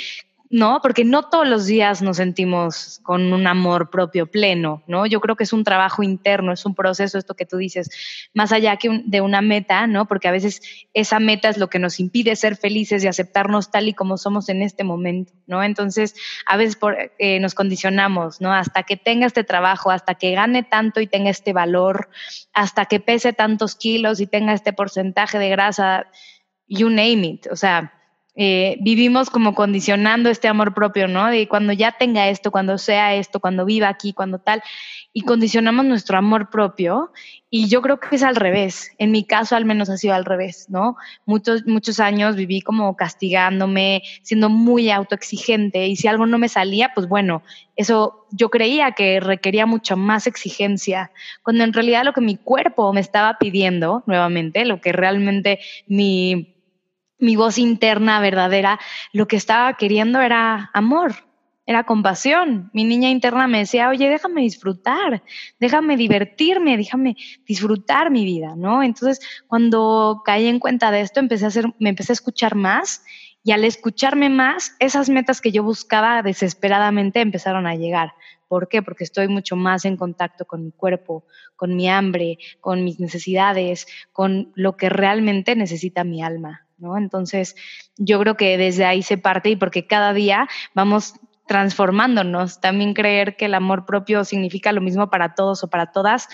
¿no? 0.52 0.80
Porque 0.82 1.02
no 1.02 1.22
todos 1.30 1.48
los 1.48 1.64
días 1.64 2.02
nos 2.02 2.18
sentimos 2.18 3.00
con 3.02 3.32
un 3.32 3.46
amor 3.46 3.88
propio 3.88 4.26
pleno, 4.30 4.82
¿no? 4.86 5.06
Yo 5.06 5.18
creo 5.22 5.34
que 5.34 5.44
es 5.44 5.54
un 5.54 5.64
trabajo 5.64 6.02
interno, 6.02 6.52
es 6.52 6.66
un 6.66 6.74
proceso, 6.74 7.16
esto 7.16 7.34
que 7.34 7.46
tú 7.46 7.56
dices, 7.56 7.88
más 8.34 8.52
allá 8.52 8.76
que 8.76 9.00
de 9.06 9.22
una 9.22 9.40
meta, 9.40 9.86
¿no? 9.86 10.06
Porque 10.06 10.28
a 10.28 10.30
veces 10.30 10.60
esa 10.92 11.20
meta 11.20 11.48
es 11.48 11.56
lo 11.56 11.68
que 11.68 11.78
nos 11.78 11.98
impide 11.98 12.36
ser 12.36 12.56
felices 12.56 13.02
y 13.02 13.08
aceptarnos 13.08 13.70
tal 13.70 13.88
y 13.88 13.94
como 13.94 14.18
somos 14.18 14.50
en 14.50 14.60
este 14.60 14.84
momento, 14.84 15.32
¿no? 15.46 15.64
Entonces, 15.64 16.14
a 16.44 16.58
veces 16.58 16.78
eh, 17.18 17.40
nos 17.40 17.54
condicionamos, 17.54 18.42
¿no? 18.42 18.52
Hasta 18.52 18.82
que 18.82 18.98
tenga 18.98 19.26
este 19.26 19.44
trabajo, 19.44 19.90
hasta 19.90 20.16
que 20.16 20.32
gane 20.32 20.64
tanto 20.64 21.00
y 21.00 21.06
tenga 21.06 21.30
este 21.30 21.54
valor, 21.54 22.10
hasta 22.52 22.84
que 22.84 23.00
pese 23.00 23.32
tantos 23.32 23.74
kilos 23.74 24.20
y 24.20 24.26
tenga 24.26 24.52
este 24.52 24.74
porcentaje 24.74 25.38
de 25.38 25.48
grasa, 25.48 26.08
you 26.68 26.90
name 26.90 27.26
it, 27.26 27.46
o 27.50 27.56
sea, 27.56 28.01
eh, 28.34 28.78
vivimos 28.80 29.28
como 29.28 29.54
condicionando 29.54 30.30
este 30.30 30.48
amor 30.48 30.72
propio, 30.72 31.06
¿no? 31.06 31.28
De 31.28 31.48
cuando 31.48 31.72
ya 31.72 31.92
tenga 31.92 32.28
esto, 32.28 32.50
cuando 32.50 32.78
sea 32.78 33.14
esto, 33.14 33.40
cuando 33.40 33.66
viva 33.66 33.88
aquí, 33.88 34.14
cuando 34.14 34.38
tal, 34.38 34.62
y 35.12 35.22
condicionamos 35.22 35.84
nuestro 35.84 36.16
amor 36.16 36.48
propio. 36.48 37.12
Y 37.50 37.68
yo 37.68 37.82
creo 37.82 38.00
que 38.00 38.16
es 38.16 38.22
al 38.22 38.36
revés. 38.36 38.92
En 38.96 39.10
mi 39.10 39.24
caso, 39.24 39.54
al 39.54 39.66
menos 39.66 39.90
ha 39.90 39.98
sido 39.98 40.14
al 40.14 40.24
revés, 40.24 40.66
¿no? 40.70 40.96
Muchos, 41.26 41.66
muchos 41.66 42.00
años 42.00 42.34
viví 42.34 42.62
como 42.62 42.96
castigándome, 42.96 44.02
siendo 44.22 44.48
muy 44.48 44.90
autoexigente, 44.90 45.86
y 45.86 45.96
si 45.96 46.08
algo 46.08 46.26
no 46.26 46.38
me 46.38 46.48
salía, 46.48 46.92
pues 46.94 47.08
bueno, 47.08 47.42
eso 47.76 48.26
yo 48.30 48.48
creía 48.48 48.92
que 48.92 49.20
requería 49.20 49.66
mucha 49.66 49.96
más 49.96 50.26
exigencia, 50.26 51.10
cuando 51.42 51.64
en 51.64 51.74
realidad 51.74 52.04
lo 52.04 52.14
que 52.14 52.22
mi 52.22 52.36
cuerpo 52.36 52.90
me 52.94 53.00
estaba 53.00 53.36
pidiendo, 53.38 54.02
nuevamente, 54.06 54.64
lo 54.64 54.80
que 54.80 54.92
realmente 54.92 55.58
mi 55.86 56.52
mi 57.22 57.36
voz 57.36 57.56
interna 57.56 58.20
verdadera, 58.20 58.80
lo 59.12 59.28
que 59.28 59.36
estaba 59.36 59.74
queriendo 59.74 60.20
era 60.20 60.70
amor, 60.74 61.14
era 61.64 61.84
compasión. 61.84 62.68
Mi 62.72 62.84
niña 62.84 63.10
interna 63.10 63.46
me 63.46 63.58
decía, 63.58 63.88
oye, 63.88 64.10
déjame 64.10 64.42
disfrutar, 64.42 65.22
déjame 65.60 65.96
divertirme, 65.96 66.76
déjame 66.76 67.16
disfrutar 67.46 68.10
mi 68.10 68.24
vida, 68.24 68.54
¿no? 68.56 68.82
Entonces, 68.82 69.20
cuando 69.46 70.22
caí 70.24 70.48
en 70.48 70.58
cuenta 70.58 70.90
de 70.90 71.00
esto, 71.00 71.20
empecé 71.20 71.44
a 71.44 71.48
hacer, 71.48 71.66
me 71.78 71.90
empecé 71.90 72.12
a 72.12 72.14
escuchar 72.14 72.56
más 72.56 73.04
y 73.44 73.52
al 73.52 73.64
escucharme 73.64 74.28
más, 74.28 74.74
esas 74.80 75.08
metas 75.08 75.40
que 75.40 75.52
yo 75.52 75.62
buscaba 75.62 76.22
desesperadamente 76.22 77.20
empezaron 77.20 77.66
a 77.66 77.76
llegar. 77.76 78.14
¿Por 78.48 78.68
qué? 78.68 78.82
Porque 78.82 79.04
estoy 79.04 79.28
mucho 79.28 79.56
más 79.56 79.84
en 79.84 79.96
contacto 79.96 80.44
con 80.44 80.64
mi 80.64 80.72
cuerpo, 80.72 81.24
con 81.56 81.74
mi 81.74 81.88
hambre, 81.88 82.38
con 82.60 82.84
mis 82.84 83.00
necesidades, 83.00 83.86
con 84.12 84.52
lo 84.54 84.76
que 84.76 84.88
realmente 84.88 85.56
necesita 85.56 86.04
mi 86.04 86.22
alma. 86.22 86.66
Entonces, 86.96 87.56
yo 87.96 88.18
creo 88.20 88.36
que 88.36 88.58
desde 88.58 88.84
ahí 88.84 89.02
se 89.02 89.18
parte 89.18 89.50
y 89.50 89.56
porque 89.56 89.86
cada 89.86 90.12
día 90.12 90.48
vamos 90.74 91.14
transformándonos. 91.46 92.60
También 92.60 92.94
creer 92.94 93.36
que 93.36 93.46
el 93.46 93.54
amor 93.54 93.86
propio 93.86 94.24
significa 94.24 94.72
lo 94.72 94.80
mismo 94.80 95.10
para 95.10 95.34
todos 95.34 95.64
o 95.64 95.70
para 95.70 95.92
todas 95.92 96.28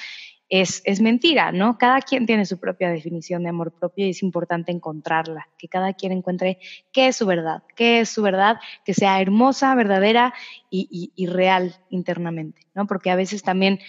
es, 0.50 0.80
es, 0.86 1.00
mentira, 1.00 1.52
¿no? 1.52 1.76
Cada 1.76 2.00
quien 2.00 2.24
tiene 2.24 2.46
su 2.46 2.58
propia 2.58 2.88
definición 2.88 3.42
de 3.42 3.50
amor 3.50 3.72
propio 3.72 4.06
y 4.06 4.10
es 4.10 4.22
importante 4.22 4.72
encontrarla, 4.72 5.48
que 5.58 5.68
cada 5.68 5.92
quien 5.92 6.12
encuentre 6.12 6.58
qué 6.90 7.08
es 7.08 7.16
su 7.16 7.26
verdad, 7.26 7.62
qué 7.76 8.00
es 8.00 8.08
su 8.08 8.22
verdad, 8.22 8.58
que 8.84 8.94
sea 8.94 9.20
hermosa, 9.20 9.74
verdadera 9.74 10.32
y, 10.70 11.12
y 11.14 11.26
real 11.26 11.76
internamente, 11.90 12.62
¿no? 12.74 12.86
Porque 12.86 13.10
a 13.10 13.16
veces 13.16 13.42
también 13.42 13.80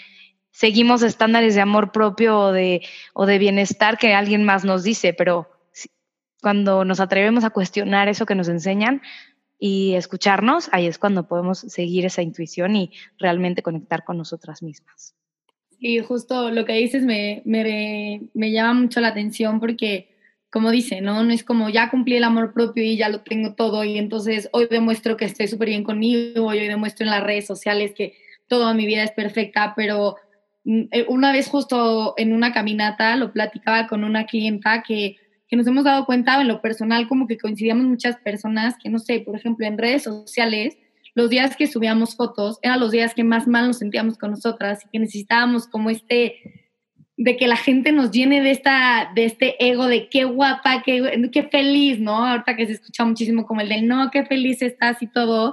seguimos 0.51 1.01
estándares 1.03 1.55
de 1.55 1.61
amor 1.61 1.93
propio 1.93 2.37
o 2.37 2.51
de, 2.51 2.81
o 3.13 3.25
de 3.25 3.37
bienestar 3.37 3.97
que 3.97 4.13
alguien 4.13 4.43
más 4.43 4.65
nos 4.65 4.83
dice, 4.83 5.13
pero 5.13 5.47
cuando 6.41 6.85
nos 6.85 6.99
atrevemos 6.99 7.43
a 7.43 7.49
cuestionar 7.49 8.07
eso 8.07 8.25
que 8.25 8.35
nos 8.35 8.47
enseñan 8.47 9.01
y 9.59 9.95
escucharnos, 9.95 10.69
ahí 10.71 10.87
es 10.87 10.97
cuando 10.97 11.27
podemos 11.27 11.59
seguir 11.59 12.05
esa 12.05 12.21
intuición 12.21 12.75
y 12.75 12.91
realmente 13.17 13.61
conectar 13.61 14.05
con 14.05 14.17
nosotras 14.17 14.63
mismas. 14.63 15.15
Y 15.79 15.99
justo 15.99 16.49
lo 16.51 16.65
que 16.65 16.73
dices 16.73 17.03
me, 17.03 17.41
me, 17.45 18.21
me 18.33 18.51
llama 18.51 18.81
mucho 18.81 19.01
la 19.01 19.09
atención 19.09 19.59
porque, 19.59 20.09
como 20.49 20.71
dice, 20.71 21.01
¿no? 21.01 21.23
No 21.23 21.31
es 21.31 21.43
como 21.43 21.69
ya 21.69 21.89
cumplí 21.89 22.15
el 22.15 22.23
amor 22.23 22.53
propio 22.53 22.83
y 22.83 22.97
ya 22.97 23.09
lo 23.09 23.21
tengo 23.21 23.53
todo 23.53 23.83
y 23.83 23.97
entonces 23.97 24.49
hoy 24.51 24.67
demuestro 24.69 25.17
que 25.17 25.25
estoy 25.25 25.47
súper 25.47 25.69
bien 25.69 25.83
conmigo, 25.83 26.47
hoy 26.47 26.67
demuestro 26.67 27.05
en 27.05 27.11
las 27.11 27.23
redes 27.23 27.45
sociales 27.45 27.93
que 27.95 28.17
toda 28.47 28.73
mi 28.73 28.85
vida 28.85 29.03
es 29.03 29.11
perfecta, 29.11 29.73
pero 29.75 30.15
mm, 30.63 30.81
eh, 30.91 31.05
una 31.07 31.31
vez 31.31 31.47
justo 31.47 32.13
en 32.17 32.33
una 32.33 32.51
caminata 32.51 33.15
lo 33.15 33.31
platicaba 33.31 33.87
con 33.87 34.03
una 34.03 34.25
clienta 34.25 34.83
que 34.85 35.17
que 35.49 35.55
nos 35.55 35.65
hemos 35.65 35.83
dado 35.83 36.05
cuenta 36.05 36.39
en 36.39 36.47
lo 36.47 36.61
personal 36.61 37.07
como 37.07 37.27
que 37.27 37.37
coincidíamos 37.37 37.85
muchas 37.85 38.17
personas 38.17 38.75
que, 38.81 38.89
no 38.89 38.99
sé, 38.99 39.19
por 39.21 39.35
ejemplo, 39.35 39.65
en 39.65 39.79
redes 39.79 40.03
sociales, 40.03 40.77
los 41.15 41.29
días 41.29 41.55
que 41.55 41.65
subíamos 41.65 42.15
fotos 42.15 42.59
eran 42.61 42.79
los 42.79 42.91
días 42.91 43.15
que 43.15 43.23
más 43.23 43.47
mal 43.47 43.67
nos 43.67 43.79
sentíamos 43.79 44.17
con 44.17 44.31
nosotras 44.31 44.85
y 44.85 44.89
que 44.89 44.99
necesitábamos 44.99 45.67
como 45.67 45.89
este 45.89 46.35
de 47.17 47.35
que 47.35 47.47
la 47.47 47.57
gente 47.57 47.91
nos 47.91 48.11
llene 48.11 48.41
de 48.41 48.51
esta 48.51 49.11
de 49.13 49.25
este 49.25 49.55
ego 49.59 49.87
de 49.87 50.07
qué 50.07 50.23
guapa, 50.23 50.83
qué, 50.83 51.29
qué 51.33 51.43
feliz, 51.43 51.99
¿no? 51.99 52.25
Ahorita 52.25 52.55
que 52.55 52.67
se 52.67 52.73
escucha 52.73 53.03
muchísimo 53.03 53.45
como 53.45 53.59
el 53.59 53.69
de 53.69 53.81
no, 53.81 54.09
qué 54.11 54.23
feliz 54.23 54.61
estás 54.61 55.01
y 55.01 55.07
todo. 55.07 55.51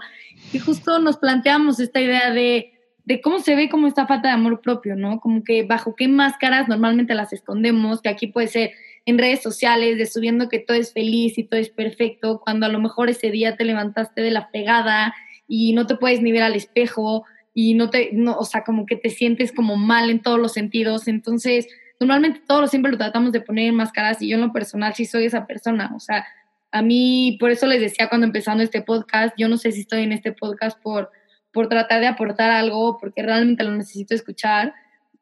Y 0.53 0.59
justo 0.59 1.01
nos 1.01 1.17
planteamos 1.17 1.81
esta 1.81 2.01
idea 2.01 2.31
de, 2.31 2.73
de 3.05 3.21
cómo 3.21 3.41
se 3.41 3.57
ve 3.57 3.69
como 3.69 3.89
esta 3.89 4.07
falta 4.07 4.29
de 4.29 4.35
amor 4.35 4.61
propio, 4.61 4.95
¿no? 4.95 5.19
Como 5.19 5.43
que 5.43 5.65
bajo 5.65 5.97
qué 5.97 6.07
máscaras 6.07 6.69
normalmente 6.69 7.15
las 7.15 7.33
escondemos, 7.33 8.01
que 8.01 8.11
aquí 8.11 8.29
puede 8.29 8.47
ser 8.47 8.71
en 9.07 9.19
redes 9.19 9.41
sociales, 9.41 9.97
de 9.97 10.07
subiendo 10.07 10.49
que 10.49 10.59
todo 10.59 10.77
es 10.77 10.93
feliz 10.93 11.39
y 11.39 11.45
todo 11.45 11.61
es 11.61 11.71
perfecto, 11.71 12.41
cuando 12.45 12.67
a 12.67 12.69
lo 12.69 12.81
mejor 12.81 13.09
ese 13.09 13.31
día 13.31 13.57
te 13.57 13.65
levantaste 13.65 14.21
de 14.21 14.33
la 14.33 14.51
pegada 14.51 15.15
y 15.49 15.73
no 15.73 15.87
te 15.87 15.95
puedes 15.95 16.21
ni 16.21 16.33
ver 16.33 16.43
al 16.43 16.57
espejo 16.57 17.25
y 17.55 17.75
no 17.75 17.89
te, 17.89 18.11
no, 18.13 18.37
o 18.37 18.45
sea, 18.45 18.65
como 18.65 18.85
que 18.85 18.97
te 18.97 19.09
sientes 19.09 19.53
como 19.53 19.77
mal 19.77 20.11
en 20.11 20.21
todos 20.21 20.41
los 20.41 20.53
sentidos. 20.53 21.07
Entonces, 21.07 21.69
normalmente 22.01 22.43
todos 22.47 22.69
siempre 22.69 22.91
lo 22.91 22.99
tratamos 22.99 23.31
de 23.33 23.41
poner 23.41 23.69
en 23.69 23.77
máscaras 23.77 24.21
y 24.21 24.29
yo 24.29 24.35
en 24.35 24.43
lo 24.43 24.53
personal 24.53 24.93
sí 24.95 25.07
soy 25.07 25.25
esa 25.25 25.47
persona. 25.47 25.93
O 25.95 26.01
sea, 26.01 26.27
a 26.73 26.83
mí, 26.83 27.37
por 27.39 27.53
eso 27.53 27.67
les 27.67 27.81
decía 27.81 28.09
cuando 28.09 28.27
empezando 28.27 28.65
este 28.65 28.83
podcast, 28.83 29.35
yo 29.39 29.49
no 29.49 29.57
sé 29.57 29.71
si 29.71 29.83
estoy 29.83 30.03
en 30.03 30.13
este 30.13 30.33
podcast 30.33 30.79
por, 30.83 31.11
por 31.53 31.69
tratar 31.69 32.01
de 32.01 32.09
aportar 32.09 32.51
algo, 32.51 32.99
porque 32.99 33.23
realmente 33.23 33.63
lo 33.63 33.71
necesito 33.71 34.15
escuchar. 34.15 34.75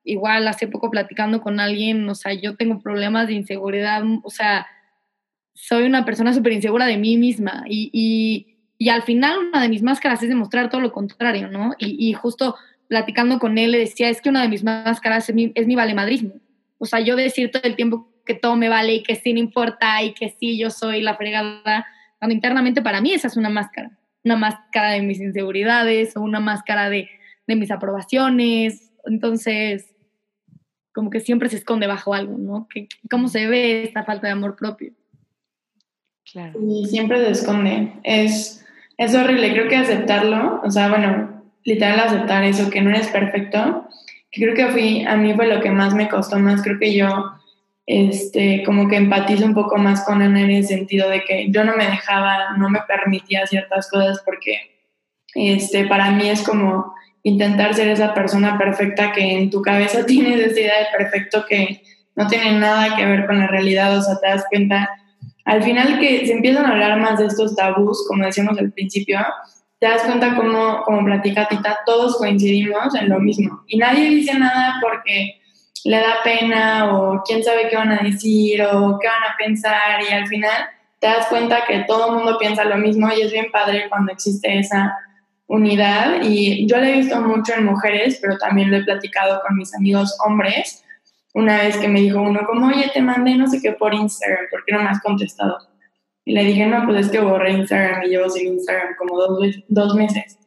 Igual 0.05 0.47
hace 0.47 0.69
poco 0.69 0.91
platicando 0.91 1.41
con 1.41 1.61
alguien, 1.61 2.09
o 2.09 2.15
sea, 2.15 2.35
yo 2.35 2.57
tengo 2.57 2.81
problemas 2.81 3.27
de 3.27 3.35
inseguridad, 3.35 4.03
o 4.23 4.31
sea, 4.31 4.67
soy 5.55 5.85
una 5.85 6.05
persona 6.05 6.35
súper 6.35 6.53
insegura 6.53 6.87
de 6.87 6.99
mí 6.99 7.17
misma 7.17 7.65
y, 7.67 7.91
y, 7.93 8.59
y, 8.77 8.89
al 8.91 9.03
final 9.03 9.39
una 9.39 9.63
de 9.63 9.69
mis 9.69 9.83
máscaras 9.83 10.23
es 10.23 10.29
demostrar 10.29 10.69
todo 10.69 10.81
lo 10.81 10.93
contrario, 10.93 11.49
¿no? 11.49 11.75
Y, 11.79 12.09
y, 12.09 12.13
justo 12.13 12.57
platicando 12.89 13.39
con 13.39 13.57
él 13.57 13.71
le 13.73 13.79
decía, 13.79 14.11
es 14.11 14.21
que 14.21 14.29
una 14.29 14.43
de 14.43 14.49
mis 14.49 14.63
máscaras 14.63 15.29
es 15.29 15.35
mi, 15.35 15.53
es 15.55 15.67
mi 15.67 15.75
valemadrismo. 15.75 16.35
O 16.79 16.87
sea, 16.87 17.01
yo 17.01 17.17
decir 17.17 17.51
todo 17.51 17.63
el 17.65 17.77
tiempo 17.77 18.13
que 18.27 18.35
todo 18.35 18.57
me 18.57 18.69
vale 18.69 18.95
y 18.95 19.03
que 19.03 19.15
sí 19.15 19.33
no 19.33 19.39
importa 19.39 20.03
y 20.03 20.13
que 20.13 20.35
sí 20.39 20.59
yo 20.59 20.71
soy 20.71 21.01
la 21.01 21.17
fregada, 21.17 21.87
cuando 22.19 22.35
internamente 22.35 22.83
para 22.83 23.01
mí 23.01 23.13
esa 23.13 23.29
es 23.29 23.37
una 23.37 23.51
máscara, 23.51 23.91
una 24.25 24.37
máscara 24.37 24.91
de 24.91 25.03
mis 25.03 25.21
inseguridades 25.21 26.17
o 26.17 26.21
una 26.21 26.41
máscara 26.41 26.91
de, 26.91 27.09
de 27.47 27.57
mis 27.57 27.71
aprobaciones. 27.71 28.93
Entonces, 29.05 29.94
como 30.95 31.11
que 31.11 31.21
siempre 31.21 31.49
se 31.49 31.57
esconde 31.57 31.87
bajo 31.87 32.15
algo, 32.15 32.39
¿no? 32.39 32.69
Que, 32.73 32.89
¿Cómo 33.11 33.29
se 33.29 33.47
ve 33.47 33.83
esta 33.83 34.05
falta 34.05 34.29
de 34.29 34.33
amor 34.33 34.57
propio? 34.57 34.93
Claro. 36.33 36.59
Y 36.61 36.87
siempre 36.87 37.23
se 37.25 37.31
esconde. 37.33 37.93
Es, 38.05 38.65
es 38.97 39.15
horrible. 39.15 39.53
Creo 39.53 39.69
que 39.69 39.77
aceptarlo, 39.77 40.63
o 40.63 40.71
sea, 40.71 40.89
bueno, 40.89 41.43
literal 41.65 42.01
aceptar 42.01 42.45
eso, 42.45 42.71
que 42.71 42.81
no 42.81 42.91
eres 42.91 43.09
perfecto, 43.09 43.89
que 44.31 44.43
creo 44.43 44.55
que 44.55 44.73
fui, 44.73 45.05
a 45.05 45.17
mí 45.17 45.35
fue 45.35 45.47
lo 45.47 45.61
que 45.61 45.71
más 45.71 45.95
me 45.95 46.09
costó 46.09 46.39
más. 46.39 46.63
Creo 46.63 46.79
que 46.79 46.95
yo 46.95 47.33
este, 47.87 48.63
como 48.65 48.89
que 48.89 48.97
empatizo 48.97 49.45
un 49.45 49.55
poco 49.55 49.77
más 49.77 50.05
con 50.05 50.23
Ana 50.23 50.41
en 50.43 50.51
el 50.51 50.65
sentido 50.65 51.11
de 51.11 51.25
que 51.25 51.51
yo 51.51 51.65
no 51.65 51.77
me 51.77 51.87
dejaba, 51.87 52.57
no 52.57 52.71
me 52.71 52.81
permitía 52.87 53.47
ciertas 53.47 53.91
cosas 53.91 54.23
porque 54.25 54.59
este, 55.35 55.87
para 55.87 56.13
mí 56.13 56.29
es 56.29 56.43
como 56.43 56.95
intentar 57.25 57.75
ser 57.75 57.89
esa 57.89 58.15
persona 58.15 58.57
perfecta 58.57 59.11
que 59.11 59.37
en 59.37 59.51
tu 59.51 59.61
cabeza 59.61 60.07
tienes 60.07 60.41
esa 60.41 60.61
idea 60.61 60.79
de 60.79 60.97
perfecto 60.97 61.45
que 61.49 61.83
no 62.15 62.29
tiene 62.29 62.53
nada 62.53 62.95
que 62.97 63.05
ver 63.05 63.27
con 63.27 63.41
la 63.41 63.49
realidad, 63.49 63.99
o 63.99 64.01
sea, 64.01 64.21
te 64.21 64.29
das 64.29 64.45
cuenta, 64.49 64.89
al 65.45 65.65
final 65.65 65.99
que 65.99 66.25
se 66.27 66.33
empiezan 66.33 66.65
a 66.65 66.71
hablar 66.71 67.01
más 67.01 67.19
de 67.19 67.27
estos 67.27 67.57
tabús, 67.57 68.07
como 68.07 68.25
decíamos 68.25 68.57
al 68.59 68.71
principio, 68.71 69.19
te 69.81 69.89
das 69.89 70.03
cuenta 70.03 70.37
como, 70.37 70.83
como 70.85 71.05
platica 71.05 71.49
Tita, 71.49 71.81
todos 71.85 72.17
coincidimos 72.17 72.95
en 72.95 73.09
lo 73.09 73.19
mismo. 73.19 73.65
Y 73.67 73.79
nadie 73.79 74.11
dice 74.11 74.39
nada 74.39 74.77
porque 74.81 75.41
le 75.85 75.99
da 75.99 76.23
pena 76.23 76.95
o 76.95 77.23
quién 77.27 77.43
sabe 77.43 77.69
qué 77.69 77.77
van 77.77 77.93
a 77.93 78.03
decir 78.03 78.63
o 78.63 78.99
qué 78.99 79.09
van 79.09 79.33
a 79.33 79.37
pensar 79.37 80.01
y 80.09 80.13
al 80.13 80.27
final 80.29 80.69
te 81.01 81.09
das 81.09 81.27
cuenta 81.27 81.65
que 81.67 81.81
todo 81.81 82.09
el 82.09 82.15
mundo 82.17 82.39
piensa 82.39 82.65
lo 82.65 82.77
mismo 82.77 83.09
y 83.13 83.23
es 83.23 83.33
bien 83.33 83.51
padre 83.53 83.87
cuando 83.91 84.13
existe 84.13 84.59
esa 84.59 84.97
unidad 85.55 86.23
y 86.23 86.67
yo 86.67 86.79
lo 86.79 86.85
he 86.85 86.93
visto 86.93 87.21
mucho 87.21 87.55
en 87.55 87.65
mujeres, 87.65 88.19
pero 88.21 88.37
también 88.39 88.71
lo 88.71 88.79
he 88.79 88.85
platicado 88.85 89.41
con 89.47 89.57
mis 89.57 89.75
amigos 89.75 90.17
hombres. 90.27 90.85
Una 91.33 91.59
vez 91.59 91.77
que 91.77 91.89
me 91.89 92.01
dijo 92.01 92.21
uno 92.21 92.41
como, 92.47 92.69
oye, 92.69 92.91
te 92.93 93.03
mandé 93.03 93.35
no 93.37 93.47
sé 93.47 93.61
qué 93.61 93.73
por 93.73 93.95
Instagram, 93.95 94.47
¿por 94.51 94.65
qué 94.65 94.73
no 94.75 94.83
me 94.83 94.89
has 94.89 95.01
contestado? 95.01 95.59
Y 96.25 96.33
le 96.33 96.45
dije, 96.45 96.67
no, 96.67 96.85
pues 96.87 97.07
es 97.07 97.13
que 97.13 97.21
borré 97.21 97.53
Instagram 97.53 98.05
y 98.05 98.09
llevo 98.09 98.31
sin 98.31 98.55
Instagram 98.55 98.95
como 98.99 99.17
dos, 99.17 99.63
dos 99.69 99.95
meses. 99.95 100.39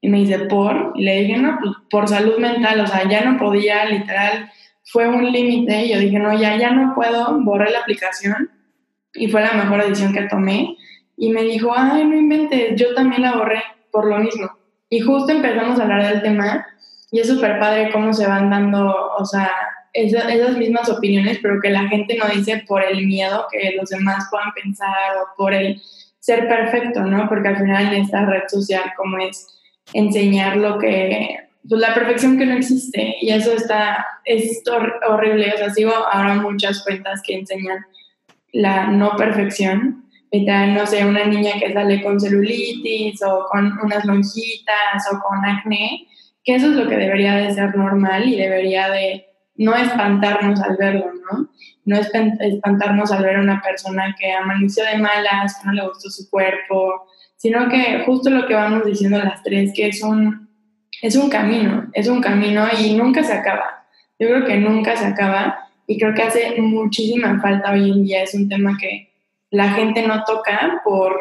Y 0.00 0.08
me 0.08 0.18
dice, 0.18 0.40
¿por? 0.40 0.92
Y 0.96 1.04
le 1.04 1.22
dije, 1.22 1.36
no, 1.38 1.58
pues 1.60 1.74
por 1.90 2.08
salud 2.08 2.38
mental, 2.38 2.80
o 2.80 2.86
sea, 2.86 3.08
ya 3.08 3.24
no 3.24 3.38
podía, 3.38 3.84
literal, 3.86 4.50
fue 4.84 5.08
un 5.08 5.30
límite 5.30 5.86
y 5.86 5.92
yo 5.92 5.98
dije, 6.00 6.18
no, 6.18 6.38
ya, 6.38 6.56
ya 6.56 6.72
no 6.72 6.94
puedo, 6.94 7.40
borré 7.40 7.70
la 7.70 7.80
aplicación 7.80 8.50
y 9.14 9.28
fue 9.28 9.42
la 9.42 9.52
mejor 9.52 9.82
decisión 9.82 10.12
que 10.12 10.22
tomé. 10.22 10.76
Y 11.16 11.30
me 11.30 11.42
dijo, 11.42 11.72
ay, 11.74 12.04
no 12.04 12.16
inventes, 12.16 12.78
yo 12.80 12.94
también 12.94 13.22
la 13.22 13.36
borré 13.36 13.62
por 13.92 14.06
lo 14.06 14.18
mismo. 14.18 14.50
Y 14.90 15.00
justo 15.00 15.30
empezamos 15.30 15.78
a 15.78 15.84
hablar 15.84 16.08
del 16.08 16.22
tema 16.22 16.66
y 17.12 17.20
es 17.20 17.28
súper 17.28 17.60
padre 17.60 17.90
cómo 17.92 18.12
se 18.12 18.26
van 18.26 18.50
dando, 18.50 19.12
o 19.16 19.24
sea, 19.24 19.50
esas, 19.92 20.28
esas 20.28 20.56
mismas 20.56 20.88
opiniones, 20.88 21.38
pero 21.40 21.60
que 21.60 21.70
la 21.70 21.86
gente 21.88 22.16
no 22.16 22.26
dice 22.26 22.64
por 22.66 22.82
el 22.82 23.06
miedo 23.06 23.46
que 23.52 23.76
los 23.78 23.90
demás 23.90 24.26
puedan 24.30 24.52
pensar 24.52 25.16
o 25.18 25.36
por 25.36 25.54
el 25.54 25.80
ser 26.18 26.48
perfecto, 26.48 27.02
¿no? 27.02 27.28
Porque 27.28 27.48
al 27.48 27.58
final 27.58 27.92
en 27.92 28.02
esta 28.02 28.24
red 28.24 28.42
social 28.48 28.92
como 28.96 29.18
es 29.18 29.46
enseñar 29.92 30.56
lo 30.56 30.78
que 30.78 31.36
pues, 31.68 31.80
la 31.80 31.94
perfección 31.94 32.38
que 32.38 32.46
no 32.46 32.54
existe 32.54 33.16
y 33.20 33.30
eso 33.30 33.52
está, 33.52 34.06
es 34.24 34.62
horrible. 35.08 35.52
O 35.54 35.58
sea, 35.58 35.70
sigo 35.70 35.92
ahora 35.92 36.34
muchas 36.34 36.82
cuentas 36.82 37.20
que 37.24 37.34
enseñan 37.34 37.84
la 38.52 38.86
no 38.88 39.16
perfección. 39.16 40.04
No 40.32 40.86
sé, 40.86 41.04
una 41.04 41.26
niña 41.26 41.52
que 41.60 41.74
sale 41.74 42.02
con 42.02 42.18
celulitis 42.18 43.22
o 43.22 43.44
con 43.50 43.78
unas 43.82 44.02
lonjitas 44.06 45.06
o 45.12 45.20
con 45.20 45.44
acné, 45.44 46.08
que 46.42 46.54
eso 46.54 46.70
es 46.70 46.72
lo 46.72 46.88
que 46.88 46.96
debería 46.96 47.34
de 47.34 47.52
ser 47.52 47.76
normal 47.76 48.26
y 48.26 48.36
debería 48.36 48.88
de 48.88 49.26
no 49.56 49.76
espantarnos 49.76 50.58
al 50.62 50.78
verlo, 50.78 51.12
¿no? 51.30 51.50
No 51.84 51.96
espantarnos 51.96 53.12
al 53.12 53.22
ver 53.24 53.36
a 53.36 53.40
una 53.42 53.60
persona 53.60 54.16
que 54.18 54.32
amaneció 54.32 54.84
de 54.86 54.96
malas, 54.96 55.58
que 55.58 55.66
no 55.66 55.74
le 55.74 55.86
gustó 55.86 56.08
su 56.08 56.30
cuerpo, 56.30 57.06
sino 57.36 57.68
que 57.68 58.02
justo 58.06 58.30
lo 58.30 58.46
que 58.46 58.54
vamos 58.54 58.86
diciendo 58.86 59.18
las 59.18 59.42
tres, 59.42 59.72
que 59.74 59.88
es 59.88 60.02
un, 60.02 60.48
es 61.02 61.14
un 61.14 61.28
camino, 61.28 61.90
es 61.92 62.08
un 62.08 62.22
camino 62.22 62.66
y 62.80 62.94
nunca 62.94 63.22
se 63.22 63.34
acaba. 63.34 63.84
Yo 64.18 64.28
creo 64.28 64.46
que 64.46 64.56
nunca 64.56 64.96
se 64.96 65.04
acaba 65.04 65.68
y 65.86 65.98
creo 65.98 66.14
que 66.14 66.22
hace 66.22 66.58
muchísima 66.58 67.38
falta 67.42 67.72
hoy 67.72 67.90
en 67.90 68.04
día. 68.04 68.22
Es 68.22 68.32
un 68.32 68.48
tema 68.48 68.78
que 68.80 69.11
la 69.52 69.68
gente 69.70 70.06
no 70.06 70.24
toca 70.24 70.80
por, 70.82 71.20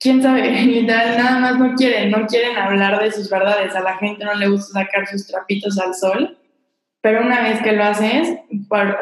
quién 0.00 0.22
sabe, 0.22 0.50
literal, 0.64 1.18
nada 1.18 1.38
más 1.40 1.58
no 1.58 1.74
quieren, 1.74 2.10
no 2.10 2.26
quieren 2.26 2.56
hablar 2.56 3.02
de 3.02 3.12
sus 3.12 3.28
verdades. 3.28 3.74
A 3.74 3.80
la 3.80 3.96
gente 3.98 4.24
no 4.24 4.34
le 4.34 4.48
gusta 4.48 4.84
sacar 4.84 5.06
sus 5.06 5.26
trapitos 5.26 5.78
al 5.78 5.94
sol, 5.94 6.38
pero 7.00 7.20
una 7.20 7.42
vez 7.42 7.60
que 7.60 7.72
lo 7.72 7.84
haces, 7.84 8.38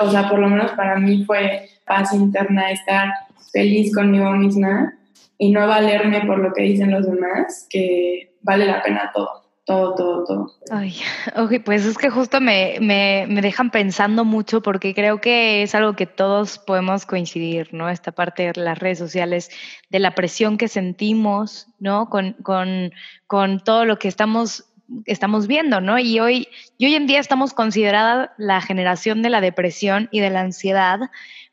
o 0.00 0.10
sea, 0.10 0.28
por 0.28 0.38
lo 0.38 0.48
menos 0.48 0.72
para 0.72 0.98
mí 0.98 1.24
fue 1.24 1.68
paz 1.84 2.12
interna, 2.14 2.70
estar 2.70 3.12
feliz 3.52 3.94
conmigo 3.94 4.30
misma 4.32 4.94
y 5.36 5.50
no 5.52 5.66
valerme 5.66 6.22
por 6.22 6.38
lo 6.38 6.52
que 6.52 6.62
dicen 6.62 6.90
los 6.90 7.06
demás, 7.06 7.66
que 7.68 8.34
vale 8.40 8.64
la 8.64 8.82
pena 8.82 9.10
todo. 9.14 9.39
Todo, 9.64 9.94
todo, 9.94 10.24
todo. 10.24 10.46
Ay, 10.70 10.96
ok, 11.36 11.62
pues 11.64 11.84
es 11.84 11.98
que 11.98 12.10
justo 12.10 12.40
me, 12.40 12.78
me, 12.80 13.26
me, 13.28 13.42
dejan 13.42 13.70
pensando 13.70 14.24
mucho 14.24 14.62
porque 14.62 14.94
creo 14.94 15.20
que 15.20 15.62
es 15.62 15.74
algo 15.74 15.94
que 15.94 16.06
todos 16.06 16.58
podemos 16.58 17.06
coincidir, 17.06 17.72
¿no? 17.72 17.88
Esta 17.88 18.12
parte 18.12 18.52
de 18.52 18.60
las 18.60 18.78
redes 18.78 18.98
sociales, 18.98 19.50
de 19.90 19.98
la 19.98 20.14
presión 20.14 20.58
que 20.58 20.68
sentimos, 20.68 21.68
¿no? 21.78 22.08
Con, 22.08 22.32
con, 22.42 22.92
con 23.26 23.60
todo 23.60 23.84
lo 23.84 23.98
que 23.98 24.08
estamos 24.08 24.64
estamos 25.06 25.46
viendo, 25.46 25.80
¿no? 25.80 25.98
Y 25.98 26.18
hoy, 26.20 26.48
y 26.76 26.86
hoy 26.86 26.94
en 26.94 27.06
día 27.06 27.20
estamos 27.20 27.54
considerada 27.54 28.34
la 28.38 28.60
generación 28.60 29.22
de 29.22 29.30
la 29.30 29.40
depresión 29.40 30.08
y 30.10 30.20
de 30.20 30.30
la 30.30 30.40
ansiedad 30.40 30.98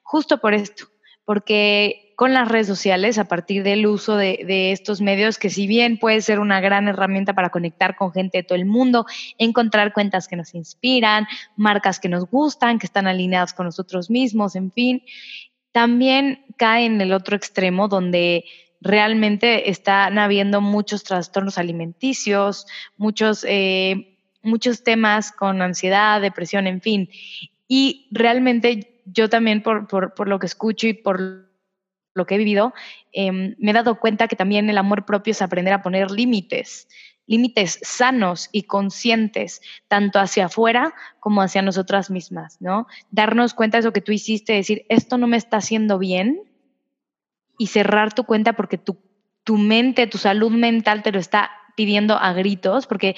justo 0.01 0.39
por 0.39 0.53
esto, 0.53 0.85
porque 1.25 2.06
con 2.17 2.33
las 2.33 2.47
redes 2.47 2.65
sociales 2.65 3.19
a 3.19 3.25
partir 3.25 3.61
del 3.61 3.85
uso 3.85 4.17
de, 4.17 4.71
estos 4.71 5.01
medios, 5.01 5.37
que 5.37 5.51
si 5.51 5.67
bien 5.67 5.99
puede 5.99 6.21
ser 6.21 6.39
una 6.39 6.59
gran 6.59 6.87
herramienta 6.87 7.35
para 7.35 7.51
conectar 7.51 7.95
con 7.95 8.11
gente 8.11 8.39
de 8.39 8.43
todo 8.43 8.57
el 8.57 8.65
mundo, 8.65 9.05
encontrar 9.37 9.93
cuentas 9.93 10.27
que 10.27 10.35
nos 10.35 10.55
inspiran, 10.55 11.27
marcas 11.57 11.99
que 11.99 12.09
nos 12.09 12.25
gustan, 12.25 12.79
que 12.79 12.87
están 12.87 13.05
alineadas 13.05 13.53
con 13.53 13.67
nosotros 13.67 14.09
mismos, 14.09 14.55
en 14.55 14.71
fin, 14.71 15.03
también 15.71 16.43
cae 16.57 16.85
en 16.85 16.99
el 17.01 17.13
otro 17.13 17.35
extremo 17.35 17.87
donde 17.87 18.45
realmente 18.81 19.69
están 19.69 20.17
habiendo 20.17 20.59
muchos 20.59 21.03
trastornos 21.03 21.59
alimenticios, 21.59 22.65
muchos, 22.97 23.45
eh, 23.47 24.17
muchos 24.41 24.83
temas 24.83 25.31
con 25.31 25.61
ansiedad, 25.61 26.19
depresión, 26.19 26.65
en 26.65 26.81
fin. 26.81 27.09
Y 27.67 28.07
realmente 28.09 29.03
yo 29.05 29.29
también 29.29 29.61
por, 29.61 29.87
por, 29.87 30.15
por 30.15 30.27
lo 30.27 30.39
que 30.39 30.47
escucho 30.47 30.87
y 30.87 30.93
por 30.93 31.46
lo 32.17 32.25
que 32.25 32.35
he 32.35 32.37
vivido, 32.37 32.73
em, 33.13 33.55
me 33.59 33.71
he 33.71 33.73
dado 33.73 33.99
cuenta 33.99 34.27
que 34.27 34.35
también 34.35 34.69
el 34.69 34.77
amor 34.77 35.05
propio 35.05 35.31
es 35.31 35.41
aprender 35.41 35.73
a 35.73 35.81
poner 35.81 36.11
límites, 36.11 36.87
límites 37.27 37.79
sanos 37.83 38.49
y 38.51 38.63
conscientes, 38.63 39.61
tanto 39.87 40.19
hacia 40.19 40.45
afuera 40.45 40.93
como 41.19 41.41
hacia 41.41 41.61
nosotras 41.61 42.09
mismas, 42.09 42.57
¿no? 42.61 42.87
Darnos 43.11 43.53
cuenta 43.53 43.77
de 43.77 43.83
lo 43.83 43.93
que 43.93 44.01
tú 44.01 44.11
hiciste, 44.11 44.53
decir, 44.53 44.85
esto 44.89 45.17
no 45.17 45.27
me 45.27 45.37
está 45.37 45.57
haciendo 45.57 45.99
bien 45.99 46.41
y 47.57 47.67
cerrar 47.67 48.13
tu 48.13 48.23
cuenta 48.23 48.53
porque 48.53 48.77
tu, 48.77 48.97
tu 49.43 49.57
mente, 49.57 50.07
tu 50.07 50.17
salud 50.17 50.51
mental 50.51 51.03
te 51.03 51.11
lo 51.11 51.19
está 51.19 51.51
pidiendo 51.75 52.17
a 52.17 52.33
gritos, 52.33 52.87
porque 52.87 53.15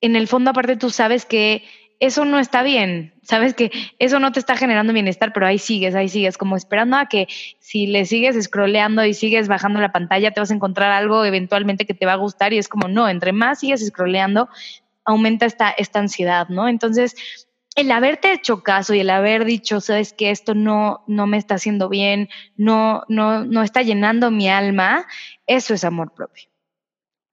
en 0.00 0.16
el 0.16 0.28
fondo 0.28 0.50
aparte 0.50 0.76
tú 0.76 0.90
sabes 0.90 1.24
que 1.24 1.64
eso 2.00 2.24
no 2.24 2.38
está 2.38 2.62
bien, 2.62 3.14
sabes 3.22 3.54
que 3.54 3.70
eso 3.98 4.20
no 4.20 4.32
te 4.32 4.38
está 4.38 4.56
generando 4.56 4.92
bienestar, 4.92 5.32
pero 5.32 5.46
ahí 5.46 5.58
sigues, 5.58 5.94
ahí 5.94 6.08
sigues, 6.08 6.36
como 6.36 6.56
esperando 6.56 6.96
a 6.96 7.06
que 7.06 7.26
si 7.58 7.86
le 7.86 8.04
sigues 8.04 8.42
scrolleando 8.44 9.04
y 9.04 9.14
sigues 9.14 9.48
bajando 9.48 9.80
la 9.80 9.92
pantalla, 9.92 10.30
te 10.30 10.40
vas 10.40 10.50
a 10.50 10.54
encontrar 10.54 10.92
algo 10.92 11.24
eventualmente 11.24 11.86
que 11.86 11.94
te 11.94 12.06
va 12.06 12.12
a 12.12 12.16
gustar 12.16 12.52
y 12.52 12.58
es 12.58 12.68
como, 12.68 12.88
no, 12.88 13.08
entre 13.08 13.32
más 13.32 13.60
sigues 13.60 13.86
scrolleando, 13.86 14.48
aumenta 15.04 15.46
esta, 15.46 15.70
esta 15.70 16.00
ansiedad, 16.00 16.48
¿no? 16.48 16.68
Entonces, 16.68 17.16
el 17.76 17.90
haberte 17.90 18.32
hecho 18.32 18.62
caso 18.62 18.94
y 18.94 19.00
el 19.00 19.10
haber 19.10 19.44
dicho, 19.44 19.80
sabes 19.80 20.12
que 20.12 20.30
esto 20.30 20.54
no, 20.54 21.04
no 21.06 21.26
me 21.26 21.36
está 21.36 21.56
haciendo 21.56 21.88
bien, 21.88 22.28
no, 22.56 23.02
no, 23.08 23.44
no 23.44 23.62
está 23.62 23.82
llenando 23.82 24.30
mi 24.30 24.48
alma, 24.48 25.06
eso 25.46 25.74
es 25.74 25.84
amor 25.84 26.12
propio. 26.14 26.48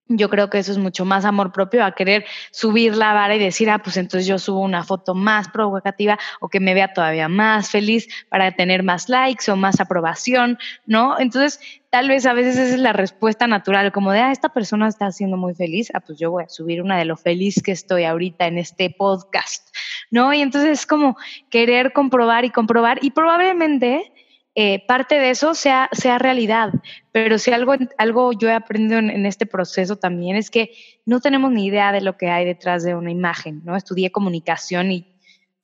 Yo 0.09 0.29
creo 0.29 0.49
que 0.49 0.59
eso 0.59 0.73
es 0.73 0.77
mucho 0.77 1.05
más 1.05 1.23
amor 1.23 1.53
propio 1.53 1.85
a 1.85 1.93
querer 1.93 2.25
subir 2.51 2.95
la 2.97 3.13
vara 3.13 3.35
y 3.35 3.39
decir, 3.39 3.69
ah, 3.69 3.79
pues 3.79 3.95
entonces 3.95 4.27
yo 4.27 4.37
subo 4.37 4.59
una 4.59 4.83
foto 4.83 5.15
más 5.15 5.47
provocativa 5.47 6.19
o 6.41 6.49
que 6.49 6.59
me 6.59 6.73
vea 6.73 6.93
todavía 6.93 7.29
más 7.29 7.69
feliz 7.69 8.09
para 8.27 8.51
tener 8.51 8.83
más 8.83 9.07
likes 9.07 9.49
o 9.49 9.55
más 9.55 9.79
aprobación, 9.79 10.57
¿no? 10.85 11.17
Entonces, 11.19 11.61
tal 11.89 12.09
vez 12.09 12.25
a 12.25 12.33
veces 12.33 12.57
esa 12.57 12.73
es 12.73 12.79
la 12.81 12.91
respuesta 12.91 13.47
natural, 13.47 13.93
como 13.93 14.11
de, 14.11 14.19
ah, 14.19 14.31
esta 14.33 14.49
persona 14.49 14.89
está 14.89 15.09
siendo 15.13 15.37
muy 15.37 15.55
feliz, 15.55 15.89
ah, 15.93 16.01
pues 16.01 16.19
yo 16.19 16.31
voy 16.31 16.43
a 16.43 16.49
subir 16.49 16.81
una 16.81 16.97
de 16.97 17.05
lo 17.05 17.15
feliz 17.15 17.61
que 17.63 17.71
estoy 17.71 18.03
ahorita 18.03 18.45
en 18.47 18.57
este 18.57 18.89
podcast, 18.89 19.73
¿no? 20.11 20.33
Y 20.33 20.41
entonces 20.41 20.79
es 20.79 20.85
como 20.85 21.15
querer 21.49 21.93
comprobar 21.93 22.43
y 22.43 22.49
comprobar 22.49 22.99
y 23.01 23.11
probablemente 23.11 24.12
eh, 24.55 24.85
parte 24.85 25.15
de 25.15 25.31
eso 25.31 25.55
sea, 25.55 25.89
sea 25.93 26.19
realidad. 26.19 26.71
Pero 27.11 27.39
si 27.39 27.51
algo, 27.51 27.73
algo 27.97 28.33
yo 28.33 28.49
he 28.49 28.53
aprendido 28.53 28.99
en, 28.99 29.25
este 29.25 29.45
proceso 29.45 29.95
también 29.95 30.35
es 30.35 30.51
que 30.51 30.71
no 31.05 31.21
tenemos 31.21 31.51
ni 31.51 31.65
idea 31.65 31.91
de 31.91 32.01
lo 32.01 32.17
que 32.17 32.29
hay 32.29 32.45
detrás 32.45 32.83
de 32.83 32.95
una 32.95 33.11
imagen, 33.11 33.61
¿no? 33.65 33.75
Estudié 33.75 34.11
comunicación 34.11 34.91
y 34.91 35.07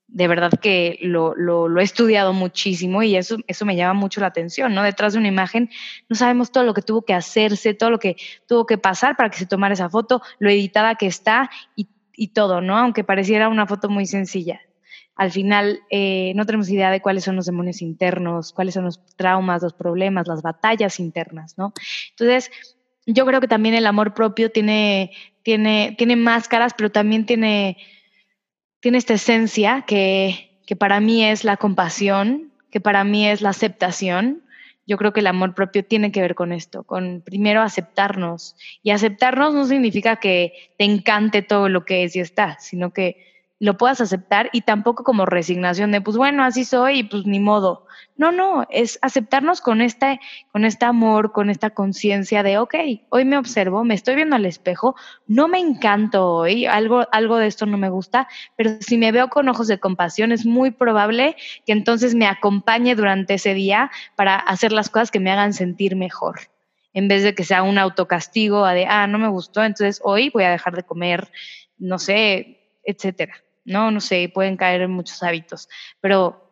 de 0.07 0.27
verdad 0.27 0.51
que 0.59 0.97
lo, 1.03 1.35
lo, 1.35 1.79
he 1.79 1.83
estudiado 1.83 2.33
muchísimo 2.33 3.03
y 3.03 3.15
eso, 3.15 3.37
eso 3.45 3.63
me 3.63 3.75
llama 3.75 3.93
mucho 3.93 4.21
la 4.21 4.27
atención, 4.27 4.73
¿no? 4.73 4.81
Detrás 4.81 5.13
de 5.13 5.19
una 5.19 5.27
imagen 5.27 5.69
no 6.07 6.15
sabemos 6.15 6.51
todo 6.51 6.63
lo 6.63 6.73
que 6.73 6.81
tuvo 6.81 7.03
que 7.03 7.13
hacerse, 7.13 7.75
todo 7.75 7.91
lo 7.91 7.99
que 7.99 8.15
tuvo 8.47 8.65
que 8.65 8.79
pasar 8.79 9.15
para 9.15 9.29
que 9.29 9.37
se 9.37 9.45
tomara 9.45 9.75
esa 9.75 9.89
foto, 9.89 10.23
lo 10.39 10.49
editada 10.49 10.95
que 10.95 11.05
está 11.05 11.51
y, 11.75 11.89
y 12.15 12.29
todo, 12.29 12.59
¿no? 12.59 12.75
Aunque 12.75 13.03
pareciera 13.03 13.49
una 13.49 13.67
foto 13.67 13.87
muy 13.87 14.07
sencilla 14.07 14.61
al 15.19 15.31
final 15.31 15.81
eh, 15.89 16.31
no 16.37 16.45
tenemos 16.45 16.69
idea 16.69 16.89
de 16.91 17.01
cuáles 17.01 17.25
son 17.25 17.35
los 17.35 17.45
demonios 17.45 17.81
internos, 17.81 18.53
cuáles 18.53 18.73
son 18.73 18.85
los 18.85 19.05
traumas, 19.17 19.61
los 19.61 19.73
problemas, 19.73 20.29
las 20.29 20.41
batallas 20.41 20.97
internas, 20.97 21.57
¿no? 21.57 21.73
Entonces, 22.11 22.49
yo 23.05 23.25
creo 23.25 23.41
que 23.41 23.49
también 23.49 23.75
el 23.75 23.85
amor 23.85 24.13
propio 24.13 24.49
tiene, 24.49 25.11
tiene, 25.43 25.93
tiene 25.97 26.15
máscaras, 26.15 26.73
pero 26.73 26.89
también 26.89 27.25
tiene, 27.25 27.75
tiene 28.79 28.97
esta 28.97 29.15
esencia 29.15 29.83
que, 29.85 30.61
que 30.65 30.77
para 30.77 31.01
mí 31.01 31.25
es 31.25 31.43
la 31.43 31.57
compasión, 31.57 32.53
que 32.71 32.79
para 32.79 33.03
mí 33.03 33.27
es 33.27 33.41
la 33.41 33.49
aceptación, 33.49 34.43
yo 34.87 34.95
creo 34.95 35.11
que 35.11 35.19
el 35.19 35.27
amor 35.27 35.53
propio 35.53 35.83
tiene 35.83 36.13
que 36.13 36.21
ver 36.21 36.33
con 36.33 36.53
esto, 36.53 36.83
con 36.83 37.21
primero 37.25 37.61
aceptarnos. 37.61 38.55
Y 38.83 38.91
aceptarnos 38.91 39.53
no 39.53 39.65
significa 39.65 40.15
que 40.15 40.53
te 40.77 40.85
encante 40.85 41.41
todo 41.41 41.67
lo 41.67 41.83
que 41.83 42.05
es 42.05 42.15
y 42.15 42.21
está, 42.21 42.57
sino 42.59 42.93
que 42.93 43.28
lo 43.59 43.77
puedas 43.77 43.99
aceptar 43.99 44.49
y 44.53 44.61
tampoco 44.61 45.03
como 45.03 45.25
resignación 45.25 45.91
de, 45.91 46.01
pues 46.01 46.15
bueno, 46.15 46.43
así 46.43 46.63
soy 46.63 46.99
y 46.99 47.03
pues 47.03 47.25
ni 47.25 47.39
modo. 47.39 47.85
No, 48.15 48.31
no, 48.31 48.65
es 48.69 48.99
aceptarnos 49.01 49.61
con 49.61 49.81
este, 49.81 50.19
con 50.51 50.65
este 50.65 50.85
amor, 50.85 51.31
con 51.33 51.49
esta 51.49 51.69
conciencia 51.69 52.41
de, 52.41 52.57
ok, 52.57 52.75
hoy 53.09 53.25
me 53.25 53.37
observo, 53.37 53.83
me 53.83 53.93
estoy 53.93 54.15
viendo 54.15 54.37
al 54.37 54.45
espejo, 54.45 54.95
no 55.27 55.47
me 55.47 55.59
encanto 55.59 56.27
hoy, 56.27 56.65
algo, 56.65 57.05
algo 57.11 57.37
de 57.37 57.47
esto 57.47 57.65
no 57.65 57.77
me 57.77 57.89
gusta, 57.89 58.27
pero 58.55 58.71
si 58.79 58.97
me 58.97 59.11
veo 59.11 59.29
con 59.29 59.47
ojos 59.49 59.67
de 59.67 59.79
compasión, 59.79 60.31
es 60.31 60.45
muy 60.45 60.71
probable 60.71 61.35
que 61.65 61.73
entonces 61.73 62.15
me 62.15 62.27
acompañe 62.27 62.95
durante 62.95 63.35
ese 63.35 63.53
día 63.53 63.91
para 64.15 64.35
hacer 64.35 64.71
las 64.71 64.89
cosas 64.89 65.11
que 65.11 65.19
me 65.19 65.31
hagan 65.31 65.53
sentir 65.53 65.95
mejor 65.95 66.39
en 66.93 67.07
vez 67.07 67.23
de 67.23 67.35
que 67.35 67.43
sea 67.43 67.63
un 67.63 67.77
autocastigo 67.77 68.65
de, 68.65 68.85
ah, 68.85 69.05
no 69.07 69.19
me 69.19 69.29
gustó, 69.29 69.63
entonces 69.63 70.01
hoy 70.03 70.31
voy 70.33 70.43
a 70.43 70.49
dejar 70.49 70.75
de 70.75 70.83
comer, 70.83 71.29
no 71.77 71.99
sé, 71.99 72.59
etcétera. 72.83 73.35
¿No? 73.69 73.91
No 73.91 74.01
sé, 74.01 74.29
pueden 74.33 74.57
caer 74.57 74.81
en 74.81 74.91
muchos 74.91 75.23
hábitos, 75.23 75.69
pero 76.01 76.49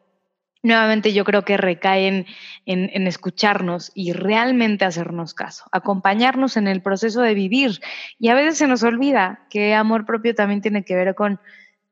nuevamente 0.63 1.13
yo 1.13 1.24
creo 1.24 1.44
que 1.44 1.58
recaen 1.58 2.26
en, 2.65 3.08
escucharnos 3.08 3.92
y 3.96 4.13
realmente 4.13 4.86
hacernos 4.86 5.34
caso, 5.34 5.65
acompañarnos 5.72 6.58
en 6.58 6.68
el 6.68 6.82
proceso 6.82 7.22
de 7.22 7.34
vivir. 7.34 7.80
Y 8.20 8.30
a 8.30 8.36
veces 8.36 8.58
se 8.58 8.68
nos 8.68 8.84
olvida 8.84 9.48
que 9.50 9.74
amor 9.74 10.06
propio 10.06 10.36
también 10.36 10.62
tiene 10.62 10.84
que 10.84 10.96
ver 10.96 11.15
con 11.15 11.39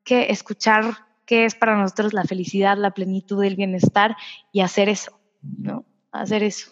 que 0.03 0.27
escuchar 0.29 0.83
qué 1.25 1.45
es 1.45 1.55
para 1.55 1.77
nosotros 1.77 2.13
la 2.13 2.23
felicidad, 2.23 2.77
la 2.77 2.91
plenitud, 2.91 3.43
el 3.43 3.55
bienestar 3.55 4.15
y 4.51 4.61
hacer 4.61 4.89
eso, 4.89 5.19
¿no? 5.41 5.85
Hacer 6.11 6.43
eso, 6.43 6.71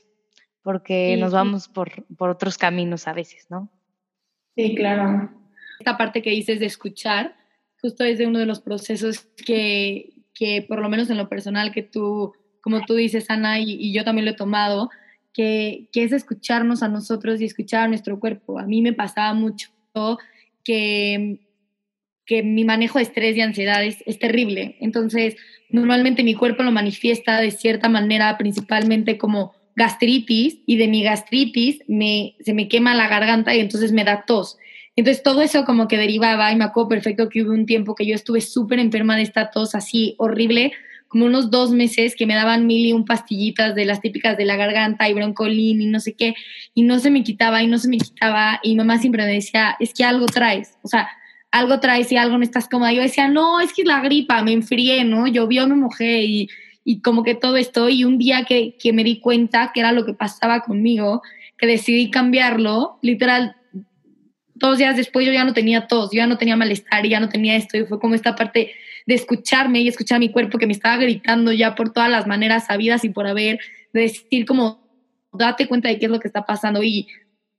porque 0.61 1.17
nos 1.17 1.33
vamos 1.33 1.67
por, 1.67 2.05
por 2.15 2.29
otros 2.29 2.57
caminos 2.57 3.07
a 3.07 3.13
veces, 3.13 3.47
¿no? 3.49 3.69
Sí, 4.55 4.75
claro. 4.75 5.31
Esta 5.79 5.97
parte 5.97 6.21
que 6.21 6.29
dices 6.29 6.59
de 6.59 6.67
escuchar, 6.67 7.35
justo 7.83 8.05
es 8.05 8.17
de 8.17 8.25
uno 8.25 8.39
de 8.39 8.45
los 8.45 8.61
procesos 8.61 9.27
que, 9.45 10.13
que, 10.33 10.61
por 10.61 10.79
lo 10.79 10.87
menos 10.87 11.09
en 11.09 11.17
lo 11.17 11.27
personal, 11.27 11.73
que 11.73 11.83
tú, 11.83 12.33
como 12.61 12.85
tú 12.85 12.95
dices, 12.95 13.29
Ana, 13.29 13.59
y, 13.59 13.91
yo 13.91 14.05
también 14.05 14.23
lo 14.23 14.31
he 14.31 14.35
tomado, 14.35 14.89
que, 15.33 15.89
que, 15.91 16.05
es 16.05 16.13
escucharnos 16.13 16.81
a 16.81 16.87
nosotros 16.87 17.41
y 17.41 17.45
escuchar 17.45 17.83
a 17.83 17.87
nuestro 17.89 18.21
cuerpo. 18.21 18.57
A 18.57 18.65
mí 18.65 18.81
me 18.81 18.93
pasaba 18.93 19.33
mucho 19.33 19.67
que, 20.63 21.41
que 22.25 22.41
mi 22.41 22.63
manejo 22.63 22.99
de 22.99 23.03
estrés 23.03 23.35
y 23.35 23.41
ansiedad 23.41 23.83
es, 23.83 23.97
es 24.05 24.17
terrible. 24.17 24.77
Entonces, 24.79 25.35
normalmente 25.69 26.23
mi 26.23 26.35
cuerpo 26.35 26.63
lo 26.63 26.71
manifiesta 26.71 27.41
de 27.41 27.51
cierta 27.51 27.89
manera, 27.89 28.37
principalmente 28.37 29.17
como 29.17 29.55
gastritis, 29.75 30.59
y 30.65 30.77
de 30.77 30.87
mi 30.87 31.03
gastritis 31.03 31.81
me, 31.89 32.35
se 32.39 32.53
me 32.53 32.69
quema 32.69 32.95
la 32.95 33.09
garganta 33.09 33.53
y 33.53 33.59
entonces 33.59 33.91
me 33.91 34.05
da 34.05 34.23
tos. 34.25 34.57
Entonces 34.95 35.23
todo 35.23 35.41
eso 35.41 35.65
como 35.65 35.87
que 35.87 35.97
derivaba, 35.97 36.51
y 36.51 36.55
me 36.55 36.65
acuerdo 36.65 36.89
perfecto 36.89 37.29
que 37.29 37.43
hubo 37.43 37.51
un 37.51 37.65
tiempo 37.65 37.95
que 37.95 38.05
yo 38.05 38.13
estuve 38.13 38.41
súper 38.41 38.79
enferma 38.79 39.15
de 39.15 39.23
esta 39.23 39.49
tos 39.49 39.73
así 39.75 40.15
horrible, 40.19 40.71
como 41.07 41.25
unos 41.25 41.51
dos 41.51 41.71
meses 41.71 42.15
que 42.15 42.25
me 42.25 42.33
daban 42.33 42.65
mil 42.65 42.85
y 42.85 42.93
un 42.93 43.05
pastillitas 43.05 43.75
de 43.75 43.85
las 43.85 44.01
típicas 44.01 44.35
de 44.35 44.45
la 44.45 44.55
garganta 44.55 45.07
y 45.07 45.13
broncolín 45.13 45.81
y 45.81 45.85
no 45.85 45.99
sé 45.99 46.13
qué, 46.13 46.33
y 46.73 46.81
no 46.83 46.99
se 46.99 47.11
me 47.11 47.23
quitaba 47.23 47.61
y 47.61 47.67
no 47.67 47.77
se 47.77 47.87
me 47.87 47.97
quitaba, 47.97 48.59
y 48.63 48.75
mamá 48.75 48.97
siempre 48.97 49.23
me 49.23 49.31
decía, 49.31 49.75
es 49.79 49.93
que 49.93 50.03
algo 50.03 50.25
traes, 50.25 50.77
o 50.81 50.87
sea, 50.87 51.07
algo 51.51 51.79
traes 51.79 52.11
y 52.11 52.17
algo 52.17 52.37
no 52.37 52.43
estás 52.43 52.67
cómoda. 52.67 52.93
Yo 52.93 53.03
decía, 53.03 53.27
no, 53.27 53.59
es 53.61 53.73
que 53.73 53.83
es 53.83 53.87
la 53.87 54.01
gripa, 54.01 54.41
me 54.41 54.53
enfrié, 54.53 55.03
¿no? 55.03 55.27
Llovió, 55.27 55.67
me 55.67 55.75
mojé 55.75 56.23
y, 56.23 56.49
y 56.83 57.01
como 57.01 57.21
que 57.21 57.35
todo 57.35 57.57
esto, 57.57 57.89
y 57.89 58.05
un 58.05 58.17
día 58.17 58.43
que, 58.43 58.75
que 58.77 58.91
me 58.91 59.03
di 59.03 59.19
cuenta 59.19 59.71
que 59.71 59.81
era 59.81 59.91
lo 59.91 60.03
que 60.03 60.15
pasaba 60.15 60.61
conmigo, 60.61 61.21
que 61.59 61.67
decidí 61.67 62.09
cambiarlo, 62.09 62.97
literal, 63.03 63.55
dos 64.63 64.77
días 64.77 64.95
después 64.95 65.25
yo 65.25 65.33
ya 65.33 65.43
no 65.43 65.53
tenía 65.53 65.87
tos, 65.87 66.11
yo 66.11 66.17
ya 66.17 66.27
no 66.27 66.37
tenía 66.37 66.55
malestar 66.55 67.05
ya 67.05 67.19
no 67.19 67.29
tenía 67.29 67.55
esto. 67.55 67.77
Y 67.77 67.85
fue 67.85 67.99
como 67.99 68.15
esta 68.15 68.35
parte 68.35 68.71
de 69.05 69.13
escucharme 69.13 69.81
y 69.81 69.87
escuchar 69.87 70.15
a 70.15 70.19
mi 70.19 70.29
cuerpo 70.29 70.57
que 70.57 70.67
me 70.67 70.73
estaba 70.73 70.97
gritando 70.97 71.51
ya 71.51 71.75
por 71.75 71.91
todas 71.91 72.09
las 72.09 72.25
maneras 72.27 72.67
sabidas 72.67 73.03
y 73.03 73.09
por 73.09 73.27
haber, 73.27 73.59
de 73.91 74.01
decir 74.01 74.45
como, 74.45 74.81
date 75.33 75.67
cuenta 75.67 75.89
de 75.89 75.99
qué 75.99 76.05
es 76.05 76.11
lo 76.11 76.19
que 76.19 76.29
está 76.29 76.45
pasando 76.45 76.81
y, 76.81 77.07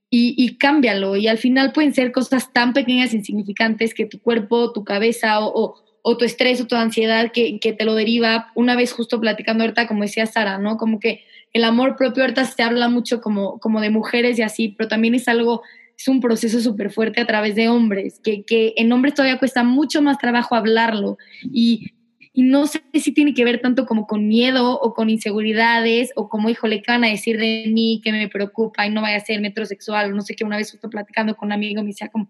y, 0.09 0.35
y 0.39 0.57
cámbialo. 0.57 1.17
Y 1.17 1.29
al 1.29 1.37
final 1.37 1.73
pueden 1.73 1.93
ser 1.93 2.11
cosas 2.11 2.53
tan 2.53 2.73
pequeñas, 2.73 3.13
insignificantes, 3.13 3.93
que 3.93 4.07
tu 4.07 4.21
cuerpo, 4.21 4.73
tu 4.73 4.85
cabeza 4.85 5.41
o, 5.41 5.77
o, 6.01 6.17
tu 6.17 6.25
estrés 6.25 6.61
o 6.63 6.67
tu 6.67 6.77
ansiedad 6.77 7.33
que, 7.33 7.61
que, 7.61 7.75
te 7.75 7.85
lo 7.85 7.95
deriva. 7.95 8.51
Una 8.55 8.77
vez 8.77 8.93
justo 8.93 9.21
platicando 9.21 9.65
ahorita, 9.65 9.87
como 9.87 10.05
decía 10.05 10.25
Sara, 10.25 10.57
¿no? 10.57 10.79
Como 10.79 11.01
que 11.01 11.25
el 11.53 11.65
amor 11.65 11.97
propio 11.97 12.23
ahorita 12.23 12.47
se 12.47 12.63
habla 12.63 12.89
mucho 12.89 13.21
como, 13.21 13.59
como 13.59 13.83
de 13.83 13.91
mujeres 13.91 14.39
y 14.39 14.43
así, 14.43 14.69
pero 14.69 14.89
también 14.89 15.15
es 15.15 15.29
algo 15.29 15.63
es 15.97 16.09
un 16.09 16.21
proceso 16.21 16.61
súper 16.61 16.91
fuerte 16.91 17.21
a 17.21 17.27
través 17.27 17.55
de 17.55 17.69
hombres, 17.69 18.21
que, 18.23 18.45
que, 18.45 18.75
en 18.77 18.93
hombres 18.93 19.15
todavía 19.15 19.39
cuesta 19.39 19.65
mucho 19.65 20.03
más 20.03 20.19
trabajo 20.19 20.55
hablarlo 20.55 21.19
y, 21.43 21.91
no 22.37 22.67
sé 22.67 22.83
si 22.95 23.13
tiene 23.13 23.33
que 23.33 23.45
ver 23.45 23.61
tanto 23.61 23.87
como 23.87 24.09
con 24.09 24.27
miedo 24.27 24.77
o 24.81 24.93
con 24.93 25.09
inseguridades 25.09 26.11
o 26.17 26.29
como, 26.29 26.51
híjole, 26.51 26.83
¿qué 26.83 26.91
van 26.91 27.05
a 27.05 27.09
decir 27.09 27.39
de 27.39 27.67
mí 27.69 28.01
que 28.03 28.11
me 28.11 28.29
preocupa 28.29 28.85
y 28.85 28.91
no 28.91 29.03
vaya 29.03 29.19
a 29.19 29.21
ser 29.21 29.41
metrosexual? 29.41 30.11
O 30.11 30.17
no 30.17 30.23
sé 30.23 30.35
qué, 30.35 30.43
una 30.45 30.57
vez 30.57 30.75
estoy 30.75 30.91
platicando 30.91 31.37
con 31.37 31.47
un 31.47 31.53
amigo 31.53 31.81
me 31.83 31.91
decía 31.91 32.09
como, 32.09 32.29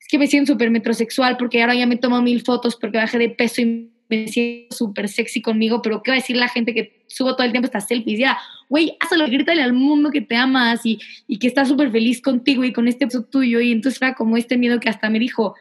es 0.00 0.08
que 0.08 0.18
me 0.18 0.26
siento 0.26 0.54
súper 0.54 0.70
metrosexual 0.70 1.36
porque 1.36 1.60
ahora 1.60 1.74
ya 1.74 1.86
me 1.86 1.96
tomo 1.96 2.22
mil 2.22 2.40
fotos 2.40 2.76
porque 2.76 2.96
bajé 2.96 3.18
de 3.18 3.28
peso 3.28 3.60
y 3.60 3.92
me 4.12 4.28
siento 4.28 4.76
súper 4.76 5.08
sexy 5.08 5.40
conmigo, 5.40 5.80
pero 5.80 6.02
¿qué 6.02 6.10
va 6.10 6.16
a 6.16 6.20
decir 6.20 6.36
la 6.36 6.48
gente 6.48 6.74
que 6.74 7.02
subo 7.06 7.34
todo 7.34 7.46
el 7.46 7.52
tiempo 7.52 7.64
estas 7.64 7.88
selfies? 7.88 8.18
Ya, 8.18 8.38
güey, 8.68 8.94
hazlo, 9.00 9.26
grítale 9.26 9.62
al 9.62 9.72
mundo 9.72 10.10
que 10.10 10.20
te 10.20 10.36
amas 10.36 10.84
y, 10.84 10.98
y 11.26 11.38
que 11.38 11.46
estás 11.46 11.68
súper 11.68 11.90
feliz 11.90 12.20
contigo 12.20 12.62
y 12.62 12.74
con 12.74 12.88
este 12.88 13.06
peso 13.06 13.24
tuyo. 13.24 13.60
Y 13.60 13.72
entonces 13.72 14.02
era 14.02 14.14
como 14.14 14.36
este 14.36 14.58
miedo 14.58 14.80
que 14.80 14.90
hasta 14.90 15.08
me 15.08 15.18
dijo, 15.18 15.54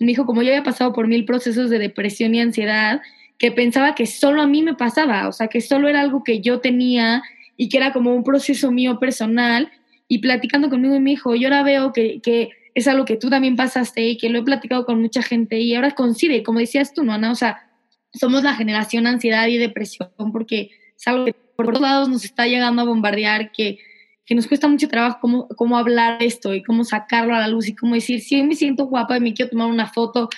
me 0.00 0.06
dijo, 0.06 0.24
como 0.24 0.42
yo 0.42 0.48
había 0.48 0.62
pasado 0.62 0.94
por 0.94 1.06
mil 1.06 1.26
procesos 1.26 1.68
de 1.68 1.78
depresión 1.78 2.34
y 2.34 2.40
ansiedad, 2.40 3.02
que 3.36 3.52
pensaba 3.52 3.94
que 3.94 4.06
solo 4.06 4.40
a 4.40 4.46
mí 4.46 4.62
me 4.62 4.74
pasaba, 4.74 5.28
o 5.28 5.32
sea, 5.32 5.48
que 5.48 5.60
solo 5.60 5.88
era 5.88 6.00
algo 6.00 6.24
que 6.24 6.40
yo 6.40 6.60
tenía 6.60 7.22
y 7.56 7.68
que 7.68 7.76
era 7.76 7.92
como 7.92 8.14
un 8.14 8.24
proceso 8.24 8.72
mío 8.72 8.98
personal. 8.98 9.70
Y 10.08 10.18
platicando 10.18 10.70
conmigo 10.70 10.98
me 10.98 11.10
dijo, 11.10 11.34
yo 11.34 11.48
ahora 11.48 11.62
veo 11.62 11.92
que, 11.92 12.20
que 12.22 12.50
es 12.74 12.88
algo 12.88 13.04
que 13.04 13.16
tú 13.16 13.28
también 13.28 13.56
pasaste 13.56 14.08
y 14.08 14.16
que 14.16 14.30
lo 14.30 14.38
he 14.38 14.42
platicado 14.42 14.86
con 14.86 15.00
mucha 15.00 15.22
gente 15.22 15.58
y 15.58 15.74
ahora 15.74 15.90
coincide, 15.90 16.42
como 16.42 16.60
decías 16.60 16.94
tú, 16.94 17.04
¿no, 17.04 17.12
Ana? 17.12 17.30
O 17.30 17.34
sea, 17.34 17.67
somos 18.12 18.42
la 18.42 18.54
generación 18.54 19.06
ansiedad 19.06 19.46
y 19.48 19.58
depresión 19.58 20.10
porque 20.32 20.70
es 20.96 21.06
algo 21.06 21.26
que 21.26 21.32
por 21.32 21.66
todos 21.66 21.80
lados 21.80 22.08
nos 22.08 22.24
está 22.24 22.46
llegando 22.46 22.82
a 22.82 22.84
bombardear, 22.84 23.52
que, 23.52 23.78
que 24.24 24.34
nos 24.34 24.46
cuesta 24.46 24.68
mucho 24.68 24.88
trabajo 24.88 25.18
cómo, 25.20 25.48
cómo 25.48 25.76
hablar 25.76 26.22
esto 26.22 26.54
y 26.54 26.62
cómo 26.62 26.84
sacarlo 26.84 27.34
a 27.34 27.40
la 27.40 27.48
luz 27.48 27.68
y 27.68 27.74
cómo 27.74 27.94
decir, 27.94 28.20
si 28.20 28.42
me 28.42 28.54
siento 28.54 28.86
guapa 28.86 29.16
y 29.16 29.20
me 29.20 29.34
quiero 29.34 29.50
tomar 29.50 29.68
una 29.68 29.86
foto 29.86 30.28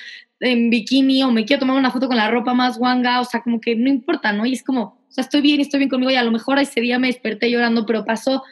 en 0.40 0.70
bikini 0.70 1.22
o 1.22 1.30
me 1.30 1.44
quiero 1.44 1.60
tomar 1.60 1.76
una 1.76 1.90
foto 1.90 2.08
con 2.08 2.16
la 2.16 2.30
ropa 2.30 2.54
más 2.54 2.78
guanga, 2.78 3.20
o 3.20 3.24
sea, 3.24 3.42
como 3.42 3.60
que 3.60 3.76
no 3.76 3.88
importa, 3.88 4.32
¿no? 4.32 4.46
Y 4.46 4.54
es 4.54 4.62
como, 4.62 4.82
o 4.82 5.12
sea, 5.12 5.22
estoy 5.22 5.42
bien, 5.42 5.60
estoy 5.60 5.78
bien 5.78 5.90
conmigo 5.90 6.10
y 6.10 6.14
a 6.14 6.22
lo 6.22 6.30
mejor 6.30 6.58
ese 6.58 6.80
día 6.80 6.98
me 6.98 7.08
desperté 7.08 7.50
llorando, 7.50 7.84
pero 7.84 8.04
pasó 8.04 8.42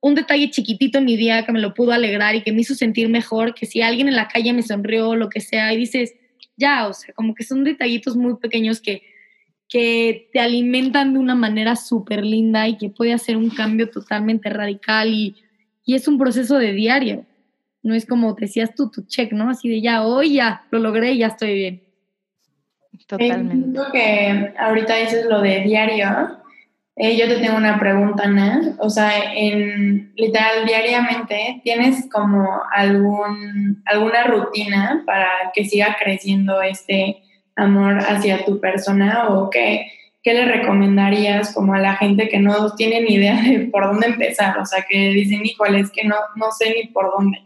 un 0.00 0.14
detalle 0.14 0.50
chiquitito 0.50 0.98
en 0.98 1.06
mi 1.06 1.16
día 1.16 1.44
que 1.44 1.52
me 1.52 1.60
lo 1.60 1.74
pudo 1.74 1.92
alegrar 1.92 2.34
y 2.34 2.42
que 2.42 2.52
me 2.52 2.60
hizo 2.60 2.74
sentir 2.74 3.08
mejor, 3.08 3.54
que 3.54 3.66
si 3.66 3.82
alguien 3.82 4.06
en 4.06 4.16
la 4.16 4.28
calle 4.28 4.52
me 4.52 4.62
sonrió 4.62 5.16
lo 5.16 5.28
que 5.28 5.40
sea 5.40 5.72
y 5.72 5.78
dices, 5.78 6.14
ya, 6.56 6.88
o 6.88 6.92
sea, 6.92 7.14
como 7.14 7.34
que 7.34 7.44
son 7.44 7.64
detallitos 7.64 8.16
muy 8.16 8.36
pequeños 8.36 8.80
que, 8.80 9.02
que 9.68 10.28
te 10.32 10.40
alimentan 10.40 11.14
de 11.14 11.18
una 11.18 11.34
manera 11.34 11.76
súper 11.76 12.24
linda 12.24 12.68
y 12.68 12.76
que 12.76 12.90
puede 12.90 13.12
hacer 13.12 13.36
un 13.36 13.50
cambio 13.50 13.90
totalmente 13.90 14.48
radical 14.50 15.12
y, 15.12 15.36
y 15.84 15.94
es 15.94 16.08
un 16.08 16.18
proceso 16.18 16.58
de 16.58 16.72
diario. 16.72 17.26
No 17.82 17.94
es 17.94 18.06
como 18.06 18.34
decías 18.34 18.74
tú, 18.74 18.90
tu 18.90 19.02
check, 19.02 19.32
¿no? 19.32 19.50
Así 19.50 19.68
de 19.68 19.80
ya, 19.80 20.06
hoy 20.06 20.34
ya, 20.34 20.66
lo 20.70 20.78
logré 20.78 21.12
y 21.12 21.18
ya 21.18 21.26
estoy 21.28 21.54
bien. 21.54 21.82
Totalmente. 23.06 23.80
que 23.92 24.54
ahorita 24.58 24.96
dices 24.96 25.26
lo 25.26 25.40
de 25.40 25.60
diario. 25.60 26.43
Eh, 26.96 27.16
yo 27.16 27.26
te 27.26 27.38
tengo 27.38 27.56
una 27.56 27.78
pregunta, 27.78 28.24
Ana. 28.24 28.76
O 28.78 28.88
sea, 28.88 29.32
en 29.34 30.12
literal, 30.16 30.64
diariamente, 30.64 31.60
¿tienes 31.64 32.08
como 32.10 32.60
algún, 32.72 33.82
alguna 33.86 34.24
rutina 34.24 35.02
para 35.04 35.28
que 35.52 35.64
siga 35.64 35.96
creciendo 36.00 36.62
este 36.62 37.22
amor 37.56 37.98
hacia 37.98 38.44
tu 38.44 38.60
persona 38.60 39.28
o 39.28 39.50
qué, 39.50 39.86
qué 40.22 40.34
le 40.34 40.44
recomendarías 40.44 41.52
como 41.52 41.74
a 41.74 41.80
la 41.80 41.96
gente 41.96 42.28
que 42.28 42.38
no 42.38 42.74
tiene 42.76 43.00
ni 43.00 43.14
idea 43.14 43.40
de 43.42 43.68
por 43.72 43.86
dónde 43.86 44.06
empezar? 44.06 44.56
O 44.58 44.64
sea, 44.64 44.84
que 44.88 45.10
dicen, 45.10 45.44
híjole, 45.44 45.80
es 45.80 45.90
que 45.90 46.04
no, 46.04 46.16
no 46.36 46.52
sé 46.52 46.74
ni 46.74 46.88
por 46.88 47.10
dónde 47.10 47.38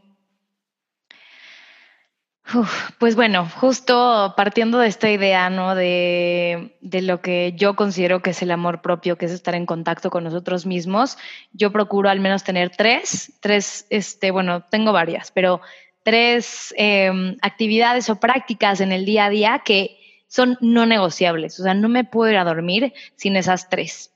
pues 2.99 3.15
bueno, 3.15 3.47
justo 3.47 4.35
partiendo 4.37 4.79
de 4.79 4.89
esta 4.89 5.11
idea, 5.11 5.51
¿no? 5.51 5.75
De, 5.75 6.77
de, 6.81 7.03
lo 7.03 7.21
que 7.21 7.53
yo 7.57 7.77
considero 7.77 8.23
que 8.23 8.31
es 8.31 8.43
el 8.43 8.51
amor 8.51 8.81
propio, 8.81 9.19
que 9.19 9.27
es 9.27 9.33
estar 9.33 9.55
en 9.55 9.67
contacto 9.67 10.11
con 10.11 10.25
nosotros 10.25 10.67
mismos, 10.67 11.19
yo 11.53 11.73
procuro 11.73 12.09
al 12.09 12.21
menos 12.21 12.45
tener 12.45 12.71
tres, 12.71 13.33
tres, 13.41 13.87
este, 13.91 14.31
bueno, 14.31 14.63
tengo 14.63 14.93
varias, 14.93 15.31
pero 15.31 15.61
tres 16.03 16.73
em, 16.77 17.37
actividades 17.43 18.09
o 18.09 18.19
prácticas 18.19 18.81
en 18.81 18.93
el 18.93 19.05
día 19.05 19.27
a 19.27 19.31
día 19.31 19.63
que 19.65 19.99
son 20.27 20.57
no 20.61 20.87
negociables. 20.87 21.59
O 21.61 21.63
sea, 21.63 21.75
no 21.75 21.89
me 21.89 22.05
puedo 22.05 22.31
ir 22.31 22.39
a 22.39 22.45
dormir 22.45 22.95
sin 23.17 23.37
esas 23.37 23.69
tres. 23.69 24.13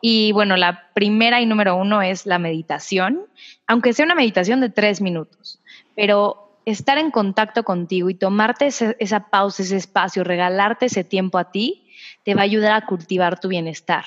Y 0.00 0.32
bueno, 0.32 0.56
la 0.56 0.90
primera 0.94 1.40
y 1.40 1.46
número 1.46 1.76
uno 1.76 2.02
es 2.02 2.26
la 2.26 2.38
meditación, 2.38 3.26
aunque 3.66 3.92
sea 3.92 4.04
una 4.04 4.14
meditación 4.14 4.60
de 4.60 4.70
tres 4.70 5.00
minutos, 5.00 5.60
pero 5.96 6.43
estar 6.64 6.98
en 6.98 7.10
contacto 7.10 7.62
contigo 7.62 8.10
y 8.10 8.14
tomarte 8.14 8.66
esa 8.66 9.30
pausa, 9.30 9.62
ese 9.62 9.76
espacio, 9.76 10.24
regalarte 10.24 10.86
ese 10.86 11.04
tiempo 11.04 11.38
a 11.38 11.50
ti, 11.50 11.86
te 12.24 12.34
va 12.34 12.42
a 12.42 12.44
ayudar 12.44 12.72
a 12.72 12.86
cultivar 12.86 13.40
tu 13.40 13.48
bienestar. 13.48 14.04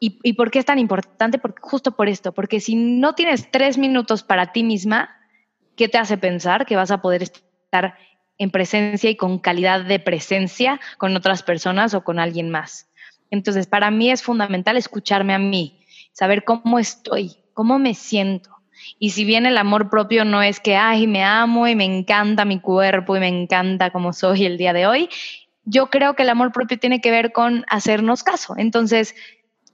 ¿Y, 0.00 0.18
¿Y, 0.22 0.34
por 0.34 0.50
qué 0.50 0.58
es 0.58 0.64
tan 0.64 0.78
importante? 0.78 1.38
Porque, 1.38 1.60
justo 1.62 1.92
por 1.92 2.08
esto, 2.08 2.32
porque 2.32 2.60
si 2.60 2.74
no 2.74 3.14
tienes 3.14 3.50
tres 3.50 3.78
minutos 3.78 4.22
para 4.22 4.52
ti 4.52 4.62
misma, 4.62 5.10
¿qué 5.76 5.88
te 5.88 5.98
hace 5.98 6.18
pensar 6.18 6.66
que 6.66 6.76
vas 6.76 6.90
a 6.90 7.00
poder 7.00 7.22
estar 7.22 7.96
en 8.36 8.50
presencia 8.50 9.08
y 9.08 9.16
con 9.16 9.38
calidad 9.38 9.84
de 9.84 10.00
presencia 10.00 10.80
con 10.98 11.16
otras 11.16 11.42
personas 11.42 11.94
o 11.94 12.04
con 12.04 12.18
alguien 12.18 12.50
más? 12.50 12.90
Entonces, 13.30 13.66
para 13.66 13.90
mí 13.90 14.10
es 14.10 14.22
fundamental 14.22 14.76
escucharme 14.76 15.34
a 15.34 15.38
mí, 15.38 15.80
saber 16.12 16.44
cómo 16.44 16.78
estoy, 16.78 17.36
cómo 17.54 17.78
me 17.78 17.94
siento 17.94 18.54
y 18.98 19.10
si 19.10 19.24
bien 19.24 19.46
el 19.46 19.58
amor 19.58 19.90
propio 19.90 20.24
no 20.24 20.42
es 20.42 20.60
que, 20.60 20.76
ay, 20.76 21.06
me 21.06 21.22
amo 21.22 21.66
y 21.68 21.74
me 21.74 21.84
encanta 21.84 22.44
mi 22.44 22.60
cuerpo 22.60 23.16
y 23.16 23.20
me 23.20 23.28
encanta 23.28 23.90
como 23.90 24.12
soy 24.12 24.44
el 24.44 24.58
día 24.58 24.72
de 24.72 24.86
hoy, 24.86 25.08
yo 25.64 25.88
creo 25.88 26.14
que 26.14 26.22
el 26.22 26.30
amor 26.30 26.52
propio 26.52 26.78
tiene 26.78 27.00
que 27.00 27.10
ver 27.10 27.32
con 27.32 27.64
hacernos 27.68 28.22
caso. 28.22 28.54
Entonces, 28.56 29.14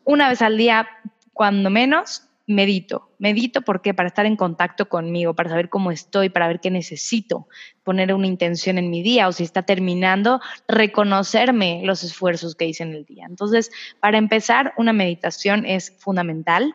una 0.05 0.29
vez 0.29 0.42
al 0.42 0.57
día, 0.57 0.88
cuando 1.33 1.70
menos, 1.70 2.31
medito. 2.51 3.11
Medito 3.18 3.62
porque 3.62 3.94
para 3.94 4.09
estar 4.09 4.27
en 4.27 4.37
contacto 4.37 4.88
conmigo, 4.88 5.35
para 5.35 5.51
saber 5.51 5.68
cómo 5.68 5.90
estoy, 5.90 6.29
para 6.29 6.49
ver 6.49 6.61
qué 6.61 6.70
necesito, 6.70 7.49
poner 7.85 8.12
una 8.12 8.27
intención 8.27 8.79
en 8.79 8.90
mi 8.90 9.03
día 9.03 9.29
o 9.29 9.33
si 9.33 9.44
está 9.44 9.62
terminando, 9.62 10.40
reconocerme 10.68 11.83
los 11.85 12.03
esfuerzos 12.03 12.55
que 12.55 12.66
hice 12.66 12.83
en 12.83 12.92
el 12.92 13.05
día. 13.05 13.27
Entonces, 13.29 13.70
para 14.01 14.18
empezar, 14.18 14.75
una 14.77 14.92
meditación 14.92 15.64
es 15.64 15.94
fundamental. 15.99 16.75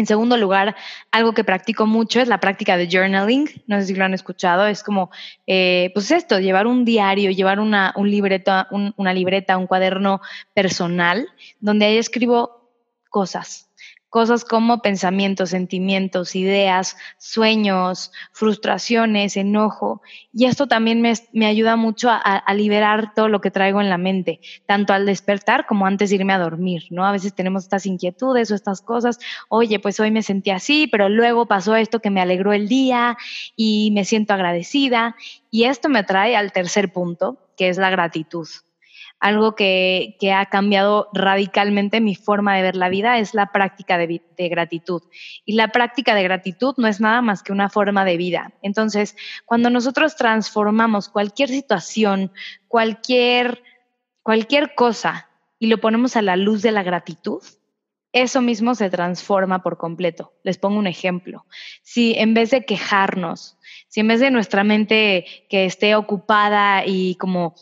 En 0.00 0.06
segundo 0.06 0.38
lugar, 0.38 0.76
algo 1.10 1.34
que 1.34 1.44
practico 1.44 1.84
mucho 1.84 2.22
es 2.22 2.28
la 2.28 2.40
práctica 2.40 2.78
de 2.78 2.88
journaling. 2.90 3.50
No 3.66 3.78
sé 3.78 3.88
si 3.88 3.94
lo 3.94 4.06
han 4.06 4.14
escuchado. 4.14 4.66
Es 4.66 4.82
como, 4.82 5.10
eh, 5.46 5.90
pues 5.92 6.10
esto, 6.10 6.40
llevar 6.40 6.66
un 6.66 6.86
diario, 6.86 7.30
llevar 7.32 7.60
una, 7.60 7.92
un 7.96 8.10
libreta, 8.10 8.66
una 8.70 9.12
libreta, 9.12 9.58
un 9.58 9.66
cuaderno 9.66 10.22
personal, 10.54 11.28
donde 11.60 11.84
ahí 11.84 11.98
escribo 11.98 12.70
cosas, 13.10 13.68
cosas 14.10 14.44
como 14.44 14.82
pensamientos, 14.82 15.50
sentimientos, 15.50 16.34
ideas, 16.34 16.96
sueños, 17.16 18.12
frustraciones, 18.32 19.36
enojo. 19.36 20.02
Y 20.32 20.46
esto 20.46 20.66
también 20.66 21.00
me, 21.00 21.46
ayuda 21.46 21.76
mucho 21.76 22.10
a, 22.10 22.42
liberar 22.54 23.14
todo 23.14 23.28
lo 23.28 23.40
que 23.40 23.52
traigo 23.52 23.80
en 23.80 23.88
la 23.88 23.96
mente, 23.96 24.40
tanto 24.66 24.92
al 24.92 25.06
despertar 25.06 25.66
como 25.66 25.86
antes 25.86 26.10
de 26.10 26.16
irme 26.16 26.32
a 26.32 26.38
dormir, 26.38 26.82
¿no? 26.90 27.06
A 27.06 27.12
veces 27.12 27.34
tenemos 27.34 27.62
estas 27.62 27.86
inquietudes 27.86 28.50
o 28.50 28.54
estas 28.54 28.82
cosas, 28.82 29.18
oye, 29.48 29.78
pues 29.78 30.00
hoy 30.00 30.10
me 30.10 30.22
sentí 30.22 30.50
así, 30.50 30.88
pero 30.88 31.08
luego 31.08 31.46
pasó 31.46 31.76
esto 31.76 32.00
que 32.00 32.10
me 32.10 32.20
alegró 32.20 32.52
el 32.52 32.68
día 32.68 33.16
y 33.56 33.92
me 33.92 34.04
siento 34.04 34.34
agradecida. 34.34 35.14
Y 35.50 35.64
esto 35.64 35.88
me 35.88 36.02
trae 36.02 36.36
al 36.36 36.52
tercer 36.52 36.92
punto, 36.92 37.38
que 37.56 37.68
es 37.68 37.78
la 37.78 37.90
gratitud 37.90 38.48
algo 39.20 39.54
que, 39.54 40.16
ha 40.34 40.46
cambiado 40.46 41.08
radicalmente 41.12 42.00
mi 42.00 42.14
forma 42.14 42.56
de 42.56 42.62
ver 42.62 42.76
la 42.76 42.88
vida 42.88 43.18
es 43.18 43.34
la 43.34 43.52
práctica 43.52 43.98
de, 43.98 44.22
gratitud. 44.36 45.02
Y 45.44 45.52
la 45.52 45.68
práctica 45.68 46.14
de 46.14 46.22
gratitud 46.22 46.74
no 46.78 46.88
es 46.88 47.00
nada 47.00 47.20
más 47.20 47.42
que 47.42 47.52
una 47.52 47.68
forma 47.68 48.06
de 48.06 48.16
vida. 48.16 48.52
Entonces, 48.62 49.16
cuando 49.44 49.68
nosotros 49.68 50.16
transformamos 50.16 51.10
cualquier 51.10 51.50
situación, 51.50 52.32
cualquier, 52.66 53.62
cualquier 54.22 54.74
cosa 54.74 55.28
y 55.58 55.66
lo 55.66 55.78
ponemos 55.78 56.16
a 56.16 56.22
la 56.22 56.36
luz 56.36 56.62
de 56.62 56.72
la 56.72 56.82
gratitud, 56.82 57.42
eso 58.12 58.40
mismo 58.40 58.74
se 58.74 58.88
transforma 58.88 59.62
por 59.62 59.76
completo. 59.76 60.32
Les 60.42 60.56
pongo 60.56 60.78
un 60.78 60.86
ejemplo. 60.86 61.44
Si 61.82 62.14
en 62.16 62.32
vez 62.32 62.50
de 62.50 62.64
quejarnos, 62.64 63.58
si 63.88 64.00
en 64.00 64.08
vez 64.08 64.20
de 64.20 64.30
nuestra 64.30 64.64
mente 64.64 65.26
que 65.48 65.66
esté 65.66 65.94
ocupada 65.94 66.84
y 66.86 67.16
como 67.16 67.54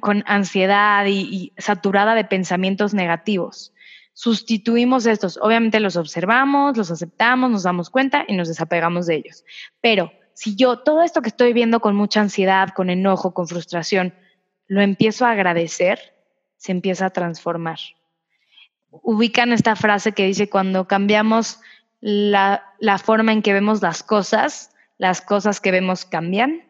con 0.00 0.24
ansiedad 0.26 1.04
y, 1.06 1.52
saturada 1.58 2.14
de 2.14 2.24
pensamientos 2.24 2.94
negativos. 2.94 3.72
Sustituimos 4.14 5.04
estos, 5.04 5.38
obviamente 5.42 5.80
los 5.80 5.96
observamos, 5.96 6.76
los 6.76 6.90
aceptamos, 6.90 7.50
nos 7.50 7.64
damos 7.64 7.90
cuenta 7.90 8.24
y 8.26 8.34
nos 8.34 8.48
desapegamos 8.48 9.06
de 9.06 9.16
ellos. 9.16 9.44
Pero 9.82 10.10
si 10.32 10.56
yo 10.56 10.78
todo 10.78 11.02
esto 11.02 11.20
que 11.20 11.28
estoy 11.28 11.52
viendo 11.52 11.80
con 11.80 11.94
mucha 11.94 12.22
ansiedad, 12.22 12.70
con 12.70 12.88
enojo, 12.88 13.34
con 13.34 13.46
frustración, 13.46 14.14
lo 14.66 14.80
empiezo 14.80 15.26
a 15.26 15.32
agradecer, 15.32 15.98
se 16.56 16.72
empieza 16.72 17.06
a 17.06 17.10
transformar. 17.10 17.78
Ubican 18.90 19.52
esta 19.52 19.76
frase 19.76 20.12
que 20.12 20.26
dice, 20.26 20.48
cuando 20.48 20.88
cambiamos 20.88 21.60
la, 22.00 22.64
la 22.78 22.96
forma 22.96 23.32
en 23.32 23.42
que 23.42 23.52
vemos 23.52 23.82
las 23.82 24.02
cosas, 24.02 24.70
las 24.96 25.20
cosas 25.20 25.60
que 25.60 25.70
vemos 25.70 26.06
cambian. 26.06 26.62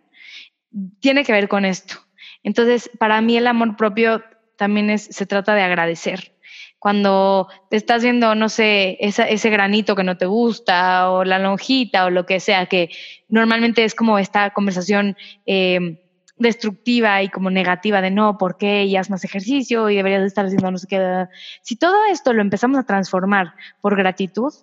Tiene 0.99 1.25
que 1.25 1.33
ver 1.33 1.49
con 1.49 1.65
esto 1.65 2.06
entonces, 2.47 2.89
para 3.01 3.21
mí 3.21 3.37
el 3.37 3.49
amor 3.49 3.77
propio 3.77 4.23
también 4.57 4.89
es, 4.89 5.03
se 5.03 5.27
trata 5.27 5.57
de 5.57 5.63
agradecer. 5.63 6.33
Cuando 6.79 7.49
te 7.71 7.77
estás 7.77 8.05
viendo, 8.05 8.37
no 8.37 8.49
sé, 8.49 8.99
ese 9.01 9.51
granito 9.51 9.97
que 9.97 10.05
no 10.05 10.17
te 10.17 10.27
gusta 10.27 11.11
o 11.11 11.25
la 11.25 11.41
lonjita 11.41 12.05
o 12.05 12.11
lo 12.11 12.25
que 12.25 12.39
sea, 12.39 12.67
que 12.67 12.91
normalmente 13.29 13.83
es 13.83 13.97
como 13.97 14.21
esta 14.21 14.51
conversación 14.51 15.17
eh, 15.45 16.01
destructiva 16.37 17.21
y 17.21 17.31
como 17.31 17.51
negativa 17.51 18.01
de 18.01 18.13
no, 18.13 18.39
¿por 18.39 18.57
qué? 18.59 18.85
Y 18.85 18.95
haz 18.95 19.11
más 19.11 19.25
ejercicio 19.25 19.91
y 19.91 19.97
deberías 19.97 20.23
estar 20.23 20.47
haciendo 20.47 20.71
no 20.71 20.79
sé 20.79 20.87
qué. 20.87 21.27
Si 21.63 21.75
todo 21.75 21.97
esto 22.13 22.33
lo 22.33 22.43
empezamos 22.43 22.79
a 22.79 22.87
transformar 22.87 23.55
por 23.81 23.97
gratitud, 23.97 24.55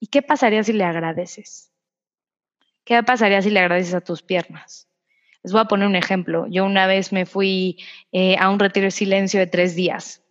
¿y 0.00 0.06
qué 0.06 0.22
pasaría 0.22 0.64
si 0.64 0.72
le 0.72 0.84
agradeces? 0.84 1.70
¿Qué 2.84 3.02
pasaría 3.02 3.42
si 3.42 3.50
le 3.50 3.60
agradeces 3.60 3.92
a 3.92 4.00
tus 4.00 4.22
piernas? 4.22 4.87
Les 5.42 5.52
voy 5.52 5.60
a 5.60 5.66
poner 5.66 5.86
un 5.86 5.96
ejemplo. 5.96 6.46
Yo 6.48 6.64
una 6.64 6.86
vez 6.86 7.12
me 7.12 7.26
fui 7.26 7.78
eh, 8.12 8.36
a 8.38 8.50
un 8.50 8.58
retiro 8.58 8.84
de 8.84 8.90
silencio 8.90 9.40
de 9.40 9.46
tres 9.46 9.74
días 9.74 10.22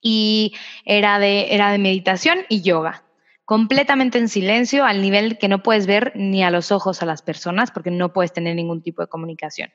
y 0.00 0.54
era 0.84 1.18
de, 1.18 1.54
era 1.54 1.72
de 1.72 1.78
meditación 1.78 2.38
y 2.48 2.62
yoga 2.62 3.04
completamente 3.50 4.16
en 4.16 4.28
silencio, 4.28 4.84
al 4.84 5.02
nivel 5.02 5.36
que 5.36 5.48
no 5.48 5.60
puedes 5.60 5.88
ver 5.88 6.12
ni 6.14 6.44
a 6.44 6.52
los 6.52 6.70
ojos 6.70 7.02
a 7.02 7.04
las 7.04 7.20
personas 7.20 7.72
porque 7.72 7.90
no 7.90 8.12
puedes 8.12 8.32
tener 8.32 8.54
ningún 8.54 8.80
tipo 8.80 9.02
de 9.02 9.08
comunicación. 9.08 9.72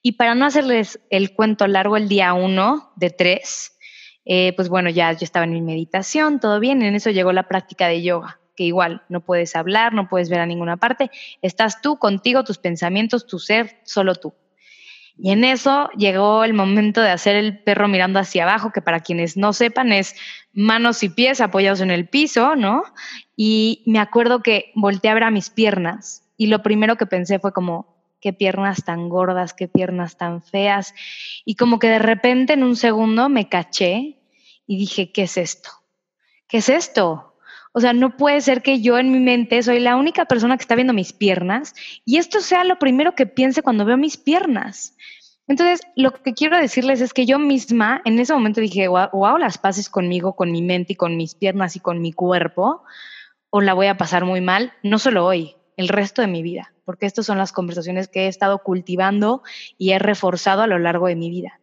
Y 0.00 0.12
para 0.12 0.34
no 0.34 0.46
hacerles 0.46 0.98
el 1.10 1.34
cuento 1.34 1.66
largo, 1.66 1.98
el 1.98 2.08
día 2.08 2.32
uno 2.32 2.90
de 2.96 3.10
tres, 3.10 3.76
eh, 4.24 4.54
pues 4.56 4.70
bueno, 4.70 4.88
ya 4.88 5.12
yo 5.12 5.24
estaba 5.24 5.44
en 5.44 5.52
mi 5.52 5.60
meditación, 5.60 6.40
todo 6.40 6.58
bien, 6.58 6.80
en 6.80 6.94
eso 6.94 7.10
llegó 7.10 7.32
la 7.32 7.48
práctica 7.48 7.86
de 7.86 8.02
yoga, 8.02 8.40
igual 8.64 9.02
no 9.08 9.20
puedes 9.20 9.56
hablar, 9.56 9.92
no 9.92 10.08
puedes 10.08 10.30
ver 10.30 10.40
a 10.40 10.46
ninguna 10.46 10.76
parte, 10.76 11.10
estás 11.42 11.80
tú 11.80 11.98
contigo, 11.98 12.44
tus 12.44 12.58
pensamientos, 12.58 13.26
tu 13.26 13.38
ser, 13.38 13.80
solo 13.84 14.14
tú. 14.14 14.34
Y 15.18 15.30
en 15.30 15.44
eso 15.44 15.90
llegó 15.96 16.42
el 16.42 16.54
momento 16.54 17.00
de 17.02 17.10
hacer 17.10 17.36
el 17.36 17.62
perro 17.62 17.86
mirando 17.86 18.18
hacia 18.18 18.44
abajo, 18.44 18.72
que 18.72 18.80
para 18.80 19.00
quienes 19.00 19.36
no 19.36 19.52
sepan 19.52 19.92
es 19.92 20.16
manos 20.52 21.02
y 21.02 21.10
pies 21.10 21.40
apoyados 21.40 21.80
en 21.80 21.90
el 21.90 22.08
piso, 22.08 22.56
¿no? 22.56 22.82
Y 23.36 23.82
me 23.86 23.98
acuerdo 23.98 24.42
que 24.42 24.72
volteé 24.74 25.10
a 25.10 25.14
ver 25.14 25.24
a 25.24 25.30
mis 25.30 25.50
piernas 25.50 26.22
y 26.36 26.46
lo 26.46 26.62
primero 26.62 26.96
que 26.96 27.06
pensé 27.06 27.38
fue 27.38 27.52
como, 27.52 27.92
qué 28.20 28.32
piernas 28.32 28.84
tan 28.84 29.08
gordas, 29.08 29.52
qué 29.52 29.68
piernas 29.68 30.16
tan 30.16 30.42
feas. 30.42 30.94
Y 31.44 31.56
como 31.56 31.78
que 31.78 31.88
de 31.88 31.98
repente 31.98 32.54
en 32.54 32.62
un 32.62 32.76
segundo 32.76 33.28
me 33.28 33.48
caché 33.48 34.18
y 34.66 34.78
dije, 34.78 35.12
¿qué 35.12 35.24
es 35.24 35.36
esto? 35.36 35.70
¿Qué 36.48 36.58
es 36.58 36.68
esto? 36.68 37.31
O 37.72 37.80
sea, 37.80 37.92
no 37.92 38.16
puede 38.16 38.40
ser 38.40 38.62
que 38.62 38.80
yo 38.80 38.98
en 38.98 39.10
mi 39.10 39.18
mente 39.18 39.62
soy 39.62 39.80
la 39.80 39.96
única 39.96 40.26
persona 40.26 40.56
que 40.56 40.62
está 40.62 40.74
viendo 40.74 40.92
mis 40.92 41.12
piernas 41.12 41.74
y 42.04 42.18
esto 42.18 42.40
sea 42.40 42.64
lo 42.64 42.78
primero 42.78 43.14
que 43.14 43.26
piense 43.26 43.62
cuando 43.62 43.84
veo 43.84 43.96
mis 43.96 44.18
piernas. 44.18 44.94
Entonces, 45.48 45.80
lo 45.96 46.12
que 46.12 46.34
quiero 46.34 46.56
decirles 46.56 47.00
es 47.00 47.12
que 47.12 47.26
yo 47.26 47.38
misma 47.38 48.00
en 48.04 48.18
ese 48.18 48.32
momento 48.32 48.60
dije, 48.60 48.88
o 48.88 48.96
hago 48.98 49.38
las 49.38 49.58
paces 49.58 49.88
conmigo, 49.88 50.36
con 50.36 50.52
mi 50.52 50.62
mente 50.62 50.92
y 50.92 50.96
con 50.96 51.16
mis 51.16 51.34
piernas 51.34 51.74
y 51.74 51.80
con 51.80 52.00
mi 52.00 52.12
cuerpo, 52.12 52.84
o 53.50 53.60
la 53.60 53.74
voy 53.74 53.86
a 53.86 53.96
pasar 53.96 54.24
muy 54.24 54.40
mal, 54.40 54.72
no 54.82 54.98
solo 54.98 55.26
hoy, 55.26 55.56
el 55.76 55.88
resto 55.88 56.22
de 56.22 56.28
mi 56.28 56.42
vida, 56.42 56.72
porque 56.84 57.06
estas 57.06 57.26
son 57.26 57.38
las 57.38 57.52
conversaciones 57.52 58.08
que 58.08 58.24
he 58.24 58.28
estado 58.28 58.58
cultivando 58.58 59.42
y 59.78 59.90
he 59.90 59.98
reforzado 59.98 60.62
a 60.62 60.66
lo 60.66 60.78
largo 60.78 61.06
de 61.06 61.16
mi 61.16 61.28
vida. 61.28 61.60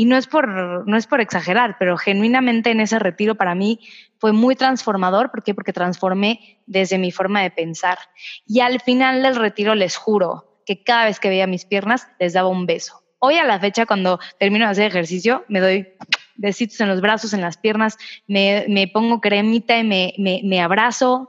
Y 0.00 0.04
no 0.04 0.16
es 0.16 0.28
por, 0.28 0.46
no 0.86 0.96
es 0.96 1.08
por 1.08 1.20
exagerar, 1.20 1.74
pero 1.76 1.96
genuinamente 1.96 2.70
en 2.70 2.78
ese 2.78 3.00
retiro 3.00 3.34
para 3.34 3.56
mí 3.56 3.80
fue 4.18 4.30
muy 4.30 4.54
transformador. 4.54 5.32
¿Por 5.32 5.42
qué? 5.42 5.56
Porque 5.56 5.72
transformé 5.72 6.60
desde 6.66 6.98
mi 6.98 7.10
forma 7.10 7.42
de 7.42 7.50
pensar. 7.50 7.98
Y 8.46 8.60
al 8.60 8.78
final 8.80 9.24
del 9.24 9.34
retiro 9.34 9.74
les 9.74 9.96
juro 9.96 10.62
que 10.64 10.84
cada 10.84 11.06
vez 11.06 11.18
que 11.18 11.28
veía 11.28 11.48
mis 11.48 11.64
piernas 11.64 12.06
les 12.20 12.32
daba 12.32 12.46
un 12.46 12.64
beso. 12.64 13.02
Hoy 13.18 13.38
a 13.38 13.44
la 13.44 13.58
fecha, 13.58 13.86
cuando 13.86 14.20
termino 14.38 14.66
de 14.66 14.70
hacer 14.70 14.86
ejercicio, 14.86 15.44
me 15.48 15.58
doy 15.58 15.88
besitos 16.36 16.80
en 16.80 16.86
los 16.86 17.00
brazos, 17.00 17.32
en 17.32 17.40
las 17.40 17.56
piernas, 17.56 17.98
me, 18.28 18.66
me 18.68 18.86
pongo 18.86 19.20
cremita 19.20 19.76
y 19.78 19.82
me, 19.82 20.14
me, 20.16 20.42
me 20.44 20.60
abrazo 20.60 21.28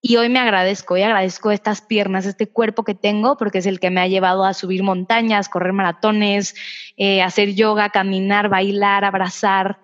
y 0.00 0.16
hoy 0.16 0.28
me 0.28 0.38
agradezco 0.38 0.96
y 0.96 1.02
agradezco 1.02 1.50
estas 1.50 1.80
piernas, 1.80 2.24
este 2.24 2.46
cuerpo 2.46 2.84
que 2.84 2.94
tengo, 2.94 3.36
porque 3.36 3.58
es 3.58 3.66
el 3.66 3.80
que 3.80 3.90
me 3.90 4.00
ha 4.00 4.06
llevado 4.06 4.44
a 4.44 4.54
subir 4.54 4.82
montañas, 4.82 5.48
correr 5.48 5.72
maratones, 5.72 6.54
eh, 6.96 7.20
hacer 7.20 7.54
yoga, 7.54 7.90
caminar, 7.90 8.48
bailar, 8.48 9.04
abrazar. 9.04 9.80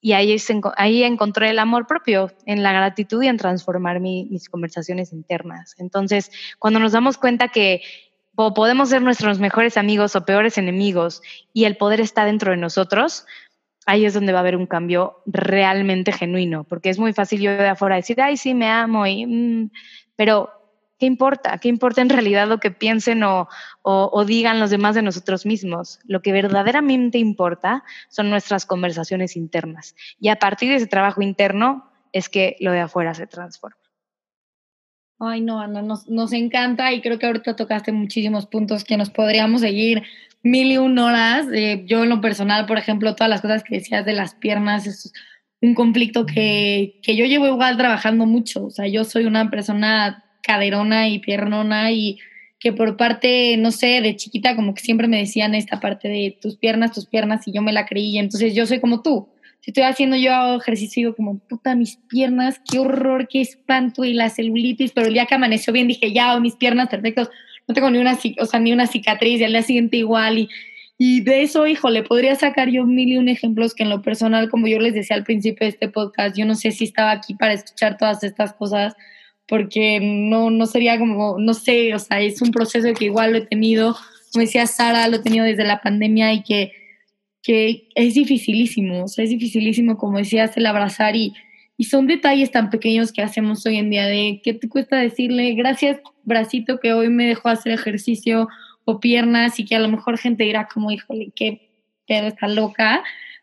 Y 0.00 0.12
ahí, 0.12 0.36
ahí 0.76 1.02
encontré 1.02 1.50
el 1.50 1.58
amor 1.58 1.86
propio, 1.86 2.30
en 2.46 2.62
la 2.62 2.72
gratitud 2.72 3.22
y 3.22 3.28
en 3.28 3.36
transformar 3.36 4.00
mis 4.00 4.48
conversaciones 4.48 5.12
internas. 5.12 5.74
Entonces, 5.78 6.30
cuando 6.58 6.78
nos 6.78 6.92
damos 6.92 7.18
cuenta 7.18 7.48
que 7.48 7.82
podemos 8.34 8.88
ser 8.88 9.02
nuestros 9.02 9.38
mejores 9.38 9.76
amigos 9.76 10.16
o 10.16 10.24
peores 10.24 10.56
enemigos 10.58 11.20
y 11.52 11.64
el 11.64 11.76
poder 11.76 12.00
está 12.00 12.24
dentro 12.24 12.52
de 12.52 12.56
nosotros, 12.56 13.26
ahí 13.86 14.04
es 14.04 14.14
donde 14.14 14.32
va 14.32 14.38
a 14.38 14.42
haber 14.42 14.56
un 14.56 14.66
cambio 14.66 15.22
realmente 15.26 16.12
genuino, 16.12 16.64
porque 16.64 16.90
es 16.90 16.98
muy 16.98 17.12
fácil 17.12 17.40
yo 17.40 17.50
de 17.50 17.68
afuera 17.68 17.96
decir, 17.96 18.20
ay, 18.20 18.36
sí, 18.36 18.54
me 18.54 18.68
amo, 18.68 19.06
y, 19.06 19.26
mm", 19.26 19.70
pero 20.16 20.50
¿qué 21.02 21.06
importa? 21.06 21.58
¿Qué 21.58 21.68
importa 21.68 22.00
en 22.00 22.08
realidad 22.08 22.46
lo 22.46 22.58
que 22.58 22.70
piensen 22.70 23.24
o, 23.24 23.48
o, 23.82 24.24
digan 24.24 24.60
los 24.60 24.70
demás 24.70 24.94
de 24.94 25.02
nosotros 25.02 25.44
mismos? 25.46 25.98
Lo 26.04 26.22
que 26.22 26.30
verdaderamente 26.30 27.18
importa 27.18 27.82
son 28.08 28.30
nuestras 28.30 28.66
conversaciones 28.66 29.36
internas. 29.36 29.96
Y 30.20 30.28
a 30.28 30.36
partir 30.36 30.68
de 30.68 30.76
ese 30.76 30.86
trabajo 30.86 31.20
interno 31.20 31.90
es 32.12 32.28
que 32.28 32.56
lo 32.60 32.70
de 32.70 32.80
afuera 32.80 33.14
se 33.14 33.26
transforma. 33.26 33.81
Ay, 35.24 35.40
no, 35.40 35.60
Ana, 35.60 35.82
nos, 35.82 36.08
nos 36.08 36.32
encanta 36.32 36.92
y 36.92 37.00
creo 37.00 37.16
que 37.16 37.26
ahorita 37.26 37.54
tocaste 37.54 37.92
muchísimos 37.92 38.46
puntos 38.46 38.82
que 38.82 38.96
nos 38.96 39.08
podríamos 39.08 39.60
seguir 39.60 40.02
mil 40.42 40.72
y 40.72 40.78
un 40.78 40.98
horas. 40.98 41.46
Eh, 41.52 41.84
yo 41.86 42.02
en 42.02 42.08
lo 42.08 42.20
personal, 42.20 42.66
por 42.66 42.76
ejemplo, 42.76 43.14
todas 43.14 43.30
las 43.30 43.40
cosas 43.40 43.62
que 43.62 43.76
decías 43.76 44.04
de 44.04 44.14
las 44.14 44.34
piernas, 44.34 44.84
es 44.84 45.12
un 45.60 45.74
conflicto 45.74 46.26
que, 46.26 46.98
que 47.04 47.14
yo 47.14 47.24
llevo 47.26 47.46
igual 47.46 47.76
trabajando 47.76 48.26
mucho. 48.26 48.64
O 48.64 48.70
sea, 48.70 48.88
yo 48.88 49.04
soy 49.04 49.24
una 49.24 49.48
persona 49.48 50.24
caderona 50.42 51.08
y 51.08 51.20
piernona 51.20 51.92
y 51.92 52.18
que 52.58 52.72
por 52.72 52.96
parte, 52.96 53.56
no 53.58 53.70
sé, 53.70 54.00
de 54.00 54.16
chiquita 54.16 54.56
como 54.56 54.74
que 54.74 54.82
siempre 54.82 55.06
me 55.06 55.18
decían 55.18 55.54
esta 55.54 55.78
parte 55.78 56.08
de 56.08 56.36
tus 56.40 56.56
piernas, 56.56 56.90
tus 56.90 57.06
piernas 57.06 57.46
y 57.46 57.52
yo 57.52 57.62
me 57.62 57.72
la 57.72 57.86
creí. 57.86 58.18
Entonces 58.18 58.56
yo 58.56 58.66
soy 58.66 58.80
como 58.80 59.02
tú. 59.02 59.28
Si 59.62 59.70
estoy 59.70 59.84
haciendo 59.84 60.16
yo 60.16 60.56
ejercicio, 60.56 61.00
digo 61.00 61.14
como, 61.14 61.38
puta, 61.38 61.76
mis 61.76 61.96
piernas, 62.08 62.60
qué 62.68 62.80
horror, 62.80 63.28
qué 63.28 63.40
espanto 63.40 64.04
y 64.04 64.12
la 64.12 64.28
celulitis, 64.28 64.90
pero 64.90 65.06
el 65.06 65.14
día 65.14 65.26
que 65.26 65.36
amaneció 65.36 65.72
bien 65.72 65.86
dije, 65.86 66.12
ya, 66.12 66.38
mis 66.40 66.56
piernas 66.56 66.88
perfectos 66.88 67.30
no 67.68 67.74
tengo 67.74 67.88
ni 67.88 67.98
una, 67.98 68.18
o 68.40 68.46
sea, 68.46 68.58
ni 68.58 68.72
una 68.72 68.88
cicatriz 68.88 69.40
y 69.40 69.44
al 69.44 69.52
día 69.52 69.62
siguiente 69.62 69.96
igual. 69.98 70.38
Y, 70.38 70.48
y 70.98 71.20
de 71.20 71.42
eso, 71.42 71.64
híjole, 71.68 72.02
podría 72.02 72.34
sacar 72.34 72.70
yo 72.70 72.84
mil 72.86 73.12
y 73.12 73.18
un 73.18 73.28
ejemplos 73.28 73.72
que 73.72 73.84
en 73.84 73.90
lo 73.90 74.02
personal, 74.02 74.50
como 74.50 74.66
yo 74.66 74.80
les 74.80 74.94
decía 74.94 75.14
al 75.14 75.22
principio 75.22 75.64
de 75.64 75.70
este 75.70 75.88
podcast, 75.88 76.36
yo 76.36 76.44
no 76.44 76.56
sé 76.56 76.72
si 76.72 76.82
estaba 76.82 77.12
aquí 77.12 77.34
para 77.34 77.52
escuchar 77.52 77.96
todas 77.96 78.24
estas 78.24 78.54
cosas, 78.54 78.94
porque 79.46 80.00
no, 80.02 80.50
no 80.50 80.66
sería 80.66 80.98
como, 80.98 81.38
no 81.38 81.54
sé, 81.54 81.94
o 81.94 82.00
sea, 82.00 82.20
es 82.20 82.42
un 82.42 82.50
proceso 82.50 82.92
que 82.94 83.04
igual 83.04 83.30
lo 83.30 83.38
he 83.38 83.46
tenido, 83.46 83.94
como 84.32 84.42
decía 84.42 84.66
Sara, 84.66 85.06
lo 85.06 85.18
he 85.18 85.22
tenido 85.22 85.44
desde 85.44 85.64
la 85.64 85.80
pandemia 85.80 86.32
y 86.32 86.42
que, 86.42 86.72
que 87.42 87.88
es 87.94 88.14
dificilísimo, 88.14 89.04
es 89.04 89.30
dificilísimo, 89.30 89.96
como 89.96 90.18
decías, 90.18 90.56
el 90.56 90.66
abrazar 90.66 91.16
y, 91.16 91.34
y 91.76 91.84
son 91.84 92.06
detalles 92.06 92.50
tan 92.50 92.70
pequeños 92.70 93.12
que 93.12 93.22
hacemos 93.22 93.66
hoy 93.66 93.76
en 93.76 93.90
día 93.90 94.06
de 94.06 94.40
qué 94.44 94.54
te 94.54 94.68
cuesta 94.68 94.96
decirle 94.96 95.52
gracias 95.54 96.00
bracito 96.22 96.78
que 96.78 96.92
hoy 96.92 97.08
me 97.08 97.26
dejó 97.26 97.48
hacer 97.48 97.72
ejercicio 97.72 98.48
o 98.84 99.00
piernas 99.00 99.58
y 99.58 99.64
que 99.64 99.74
a 99.74 99.80
lo 99.80 99.88
mejor 99.88 100.18
gente 100.18 100.44
dirá 100.44 100.68
como 100.72 100.92
híjole 100.92 101.32
qué 101.34 101.70
pedo 102.06 102.28
está 102.28 102.46
loca 102.46 103.02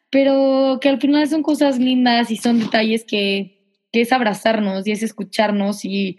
pero 0.10 0.80
que 0.82 0.90
al 0.90 1.00
final 1.00 1.28
son 1.28 1.44
cosas 1.44 1.80
lindas 1.80 2.32
y 2.32 2.38
son 2.38 2.60
detalles 2.60 3.04
que, 3.06 3.62
que 3.92 4.02
es 4.02 4.12
abrazarnos 4.12 4.88
y 4.88 4.92
es 4.92 5.04
escucharnos 5.04 5.86
y, 5.86 6.18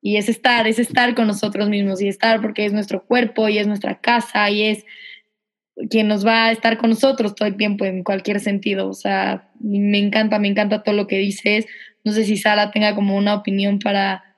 y 0.00 0.16
es 0.16 0.28
estar, 0.28 0.66
es 0.66 0.78
estar 0.78 1.14
con 1.14 1.26
nosotros 1.26 1.68
mismos 1.68 2.02
y 2.02 2.08
estar 2.08 2.40
porque 2.40 2.66
es 2.66 2.72
nuestro 2.72 3.04
cuerpo 3.06 3.48
y 3.48 3.58
es 3.58 3.66
nuestra 3.66 4.00
casa 4.00 4.50
y 4.50 4.62
es 4.62 4.84
quien 5.90 6.08
nos 6.08 6.26
va 6.26 6.46
a 6.46 6.52
estar 6.52 6.78
con 6.78 6.90
nosotros 6.90 7.34
todo 7.34 7.48
el 7.48 7.56
tiempo 7.56 7.84
en 7.84 8.02
cualquier 8.02 8.40
sentido. 8.40 8.88
O 8.88 8.94
sea, 8.94 9.50
me 9.60 9.98
encanta, 9.98 10.38
me 10.38 10.48
encanta 10.48 10.82
todo 10.82 10.94
lo 10.94 11.06
que 11.06 11.18
dices. 11.18 11.66
No 12.04 12.12
sé 12.12 12.24
si 12.24 12.36
Sara 12.36 12.70
tenga 12.70 12.94
como 12.94 13.16
una 13.16 13.34
opinión 13.34 13.78
para, 13.78 14.36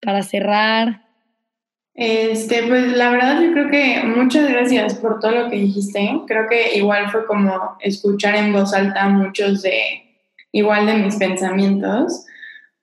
para 0.00 0.22
cerrar. 0.22 1.02
Este, 1.94 2.64
pues 2.64 2.96
la 2.96 3.10
verdad 3.10 3.40
yo 3.40 3.52
creo 3.52 3.70
que 3.70 4.02
muchas 4.04 4.48
gracias 4.48 4.94
por 4.96 5.20
todo 5.20 5.30
lo 5.30 5.50
que 5.50 5.56
dijiste. 5.56 6.20
Creo 6.26 6.48
que 6.48 6.76
igual 6.76 7.10
fue 7.10 7.26
como 7.26 7.76
escuchar 7.80 8.34
en 8.34 8.52
voz 8.52 8.74
alta 8.74 9.08
muchos 9.08 9.62
de 9.62 10.02
igual 10.50 10.86
de 10.86 10.94
mis 10.94 11.16
pensamientos 11.16 12.26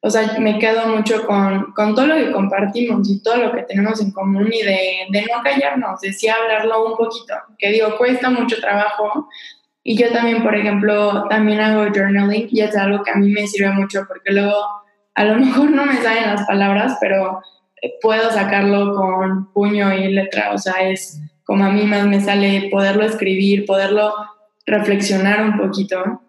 o 0.04 0.10
sea, 0.10 0.40
me 0.40 0.58
quedo 0.58 0.88
mucho 0.88 1.26
con, 1.28 1.74
con, 1.74 1.94
todo 1.94 2.08
lo 2.08 2.16
que 2.16 2.32
compartimos 2.32 3.08
y 3.08 3.22
todo 3.22 3.38
lo 3.38 3.52
que 3.52 3.62
tenemos 3.64 4.02
en 4.02 4.12
común 4.12 4.50
y 4.52 4.64
de, 4.64 5.06
de 5.12 5.22
no 5.22 5.44
callarnos, 5.44 6.02
de 6.02 6.12
sí 6.12 6.28
hablarlo 6.28 6.88
un 6.88 6.98
poquito, 6.98 7.36
que 7.60 7.70
digo, 7.70 7.98
cuesta 7.98 8.32
mucho 8.32 8.60
trabajo. 8.60 9.30
Y 9.84 9.96
yo 9.96 10.12
también, 10.12 10.42
por 10.42 10.56
ejemplo, 10.56 11.28
también 11.30 11.60
hago 11.60 11.92
journaling 11.94 12.48
y 12.52 12.62
es 12.62 12.76
algo 12.76 13.04
que 13.04 13.12
a 13.12 13.16
mí 13.16 13.32
me 13.32 13.46
sirve 13.46 13.72
mucho 13.72 14.06
porque 14.08 14.32
luego 14.32 14.56
a 15.14 15.24
lo 15.24 15.36
mejor 15.40 15.70
no 15.70 15.86
me 15.86 15.98
salen 15.98 16.26
las 16.26 16.48
palabras, 16.48 16.98
pero 17.00 17.42
puedo 18.02 18.32
sacarlo 18.32 18.96
con 18.96 19.52
puño 19.54 19.94
y 19.94 20.12
letra, 20.12 20.52
o 20.52 20.58
sea, 20.58 20.82
es 20.82 21.20
como 21.44 21.66
a 21.66 21.70
mí 21.70 21.84
más 21.84 22.08
me 22.08 22.22
sale 22.22 22.70
poderlo 22.72 23.04
escribir, 23.04 23.66
poderlo 23.66 24.14
reflexionar 24.66 25.44
un 25.44 25.58
poquito. 25.58 26.22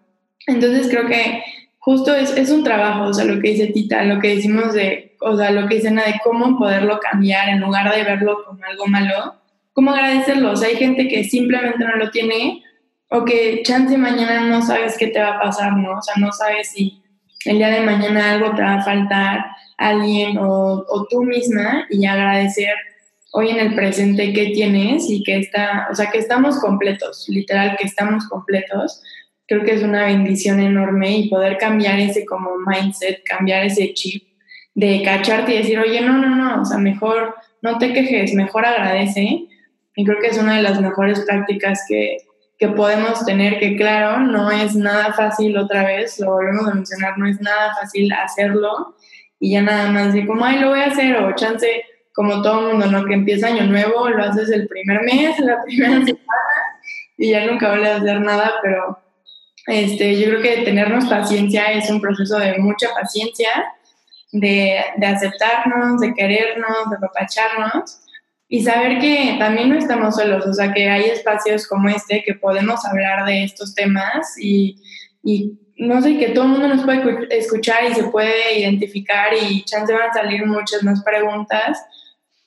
Entonces 0.47 0.89
creo 0.89 1.07
que 1.07 1.43
justo 1.83 2.15
es, 2.15 2.31
es, 2.37 2.49
un 2.49 2.63
trabajo, 2.63 3.03
o 3.05 3.13
sea, 3.13 3.25
lo 3.25 3.41
que 3.41 3.49
dice 3.49 3.67
Tita, 3.67 4.05
lo 4.05 4.21
que 4.21 4.35
decimos 4.35 4.73
de, 4.73 5.17
o 5.19 5.35
sea, 5.35 5.51
lo 5.51 5.67
que 5.67 5.75
dice 5.75 5.89
de 5.89 6.15
cómo 6.23 6.57
poderlo 6.57 6.97
cambiar 6.99 7.49
en 7.49 7.59
lugar 7.59 7.93
de 7.93 8.03
verlo 8.05 8.41
como 8.45 8.63
algo 8.63 8.87
malo, 8.87 9.35
cómo 9.73 9.91
agradecerlo. 9.91 10.53
O 10.53 10.63
hay 10.63 10.77
gente 10.77 11.09
que 11.09 11.25
simplemente 11.25 11.83
no 11.83 11.97
lo 11.97 12.09
tiene 12.09 12.63
o 13.09 13.25
que 13.25 13.63
chance 13.63 13.97
mañana 13.97 14.47
no 14.47 14.61
sabes 14.61 14.97
qué 14.97 15.07
te 15.07 15.21
va 15.21 15.35
a 15.35 15.41
pasar, 15.41 15.73
¿no? 15.75 15.97
O 15.97 16.01
sea, 16.01 16.15
no 16.17 16.31
sabes 16.31 16.71
si 16.71 17.03
el 17.43 17.57
día 17.57 17.67
de 17.67 17.81
mañana 17.81 18.31
algo 18.31 18.55
te 18.55 18.61
va 18.61 18.75
a 18.75 18.83
faltar, 18.83 19.45
alguien 19.77 20.37
o, 20.37 20.85
o 20.87 21.07
tú 21.09 21.23
misma 21.23 21.85
y 21.89 22.05
agradecer 22.05 22.75
hoy 23.33 23.49
en 23.49 23.59
el 23.59 23.75
presente 23.75 24.31
qué 24.31 24.51
tienes 24.51 25.09
y 25.09 25.21
que 25.21 25.37
está, 25.37 25.89
o 25.91 25.95
sea, 25.95 26.09
que 26.09 26.19
estamos 26.19 26.61
completos, 26.61 27.25
literal, 27.27 27.75
que 27.77 27.87
estamos 27.87 28.25
completos 28.29 29.01
creo 29.53 29.65
que 29.65 29.73
es 29.73 29.83
una 29.83 30.05
bendición 30.05 30.59
enorme 30.59 31.17
y 31.17 31.29
poder 31.29 31.57
cambiar 31.57 31.99
ese 31.99 32.25
como 32.25 32.51
mindset, 32.65 33.23
cambiar 33.23 33.65
ese 33.65 33.93
chip 33.93 34.23
de 34.73 35.03
cacharte 35.03 35.53
y 35.53 35.57
decir, 35.59 35.79
oye, 35.79 36.01
no, 36.01 36.17
no, 36.17 36.35
no, 36.35 36.61
o 36.61 36.65
sea, 36.65 36.79
mejor 36.79 37.35
no 37.61 37.77
te 37.77 37.93
quejes, 37.93 38.33
mejor 38.33 38.65
agradece. 38.65 39.47
Y 39.95 40.05
creo 40.05 40.19
que 40.19 40.27
es 40.27 40.37
una 40.39 40.55
de 40.55 40.63
las 40.63 40.81
mejores 40.81 41.19
prácticas 41.21 41.85
que, 41.87 42.17
que 42.57 42.69
podemos 42.69 43.23
tener, 43.25 43.59
que 43.59 43.75
claro, 43.75 44.19
no 44.21 44.49
es 44.49 44.75
nada 44.75 45.13
fácil 45.13 45.55
otra 45.57 45.83
vez, 45.83 46.19
lo 46.19 46.31
volvemos 46.31 46.67
a 46.67 46.73
mencionar, 46.73 47.17
no 47.19 47.27
es 47.27 47.39
nada 47.39 47.75
fácil 47.79 48.11
hacerlo 48.11 48.95
y 49.39 49.51
ya 49.51 49.61
nada 49.61 49.91
más 49.91 50.13
de 50.13 50.25
como, 50.25 50.45
ay, 50.45 50.59
lo 50.59 50.69
voy 50.69 50.79
a 50.79 50.87
hacer 50.87 51.15
o 51.17 51.35
chance, 51.35 51.83
como 52.13 52.41
todo 52.41 52.71
mundo, 52.71 52.87
¿no? 52.87 53.05
Que 53.05 53.13
empieza 53.13 53.47
año 53.47 53.67
nuevo, 53.67 54.09
lo 54.09 54.23
haces 54.23 54.49
el 54.49 54.67
primer 54.67 55.03
mes, 55.03 55.37
la 55.39 55.61
primera 55.65 56.03
semana 56.03 56.33
y 57.17 57.29
ya 57.29 57.45
nunca 57.45 57.69
vuelves 57.69 57.89
a 57.89 57.95
hacer 57.97 58.21
nada, 58.21 58.51
pero 58.63 59.02
este, 59.67 60.19
yo 60.19 60.27
creo 60.27 60.41
que 60.41 60.63
tenernos 60.63 61.05
paciencia 61.05 61.71
es 61.71 61.89
un 61.89 62.01
proceso 62.01 62.37
de 62.37 62.57
mucha 62.59 62.89
paciencia, 62.93 63.49
de, 64.31 64.81
de 64.97 65.05
aceptarnos, 65.05 66.01
de 66.01 66.13
querernos, 66.13 66.89
de 66.89 66.97
apapacharnos 66.97 67.99
y 68.47 68.63
saber 68.63 68.99
que 68.99 69.35
también 69.39 69.69
no 69.69 69.77
estamos 69.77 70.15
solos, 70.15 70.45
o 70.45 70.53
sea, 70.53 70.73
que 70.73 70.89
hay 70.89 71.05
espacios 71.05 71.67
como 71.67 71.89
este 71.89 72.23
que 72.23 72.35
podemos 72.35 72.85
hablar 72.85 73.25
de 73.25 73.43
estos 73.43 73.73
temas 73.73 74.35
y, 74.39 74.75
y 75.23 75.57
no 75.77 76.01
sé, 76.01 76.17
que 76.17 76.29
todo 76.29 76.43
el 76.45 76.51
mundo 76.51 76.67
nos 76.67 76.83
puede 76.83 77.27
escuchar 77.35 77.85
y 77.89 77.93
se 77.93 78.03
puede 78.05 78.59
identificar 78.59 79.33
y 79.33 79.63
chance 79.63 79.93
van 79.93 80.09
a 80.09 80.13
salir 80.13 80.45
muchas 80.45 80.83
más 80.83 81.03
preguntas, 81.03 81.83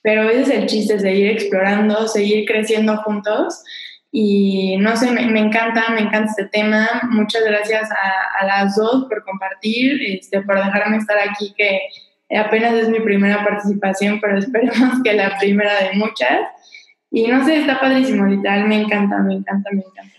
pero 0.02 0.28
ese 0.28 0.42
es 0.42 0.50
el 0.50 0.66
chiste, 0.66 1.00
seguir 1.00 1.32
explorando, 1.32 2.06
seguir 2.06 2.46
creciendo 2.46 2.96
juntos 2.98 3.64
y 4.12 4.76
no 4.78 4.96
sé, 4.96 5.10
me, 5.10 5.40
encanta, 5.40 5.90
me 5.90 6.00
encanta 6.00 6.30
este 6.30 6.46
tema. 6.46 6.88
Muchas 7.10 7.44
gracias 7.44 7.90
a, 7.90 8.40
a, 8.40 8.46
las 8.46 8.76
dos 8.76 9.06
por 9.08 9.24
compartir, 9.24 10.00
este, 10.06 10.40
por 10.42 10.56
dejarme 10.56 10.96
estar 10.96 11.18
aquí, 11.18 11.52
que 11.56 11.80
apenas 12.34 12.74
es 12.74 12.88
mi 12.88 13.00
primera 13.00 13.44
participación, 13.44 14.20
pero 14.20 14.38
esperemos 14.38 15.02
que 15.04 15.12
la 15.12 15.38
primera 15.38 15.82
de 15.82 15.92
muchas. 15.94 16.40
Y 17.10 17.28
no 17.28 17.44
sé, 17.44 17.58
está 17.58 17.78
padrísimo, 17.78 18.26
literal, 18.26 18.66
me 18.66 18.80
encanta, 18.82 19.18
me 19.18 19.34
encanta, 19.34 19.70
me 19.72 19.82
encanta. 19.82 20.15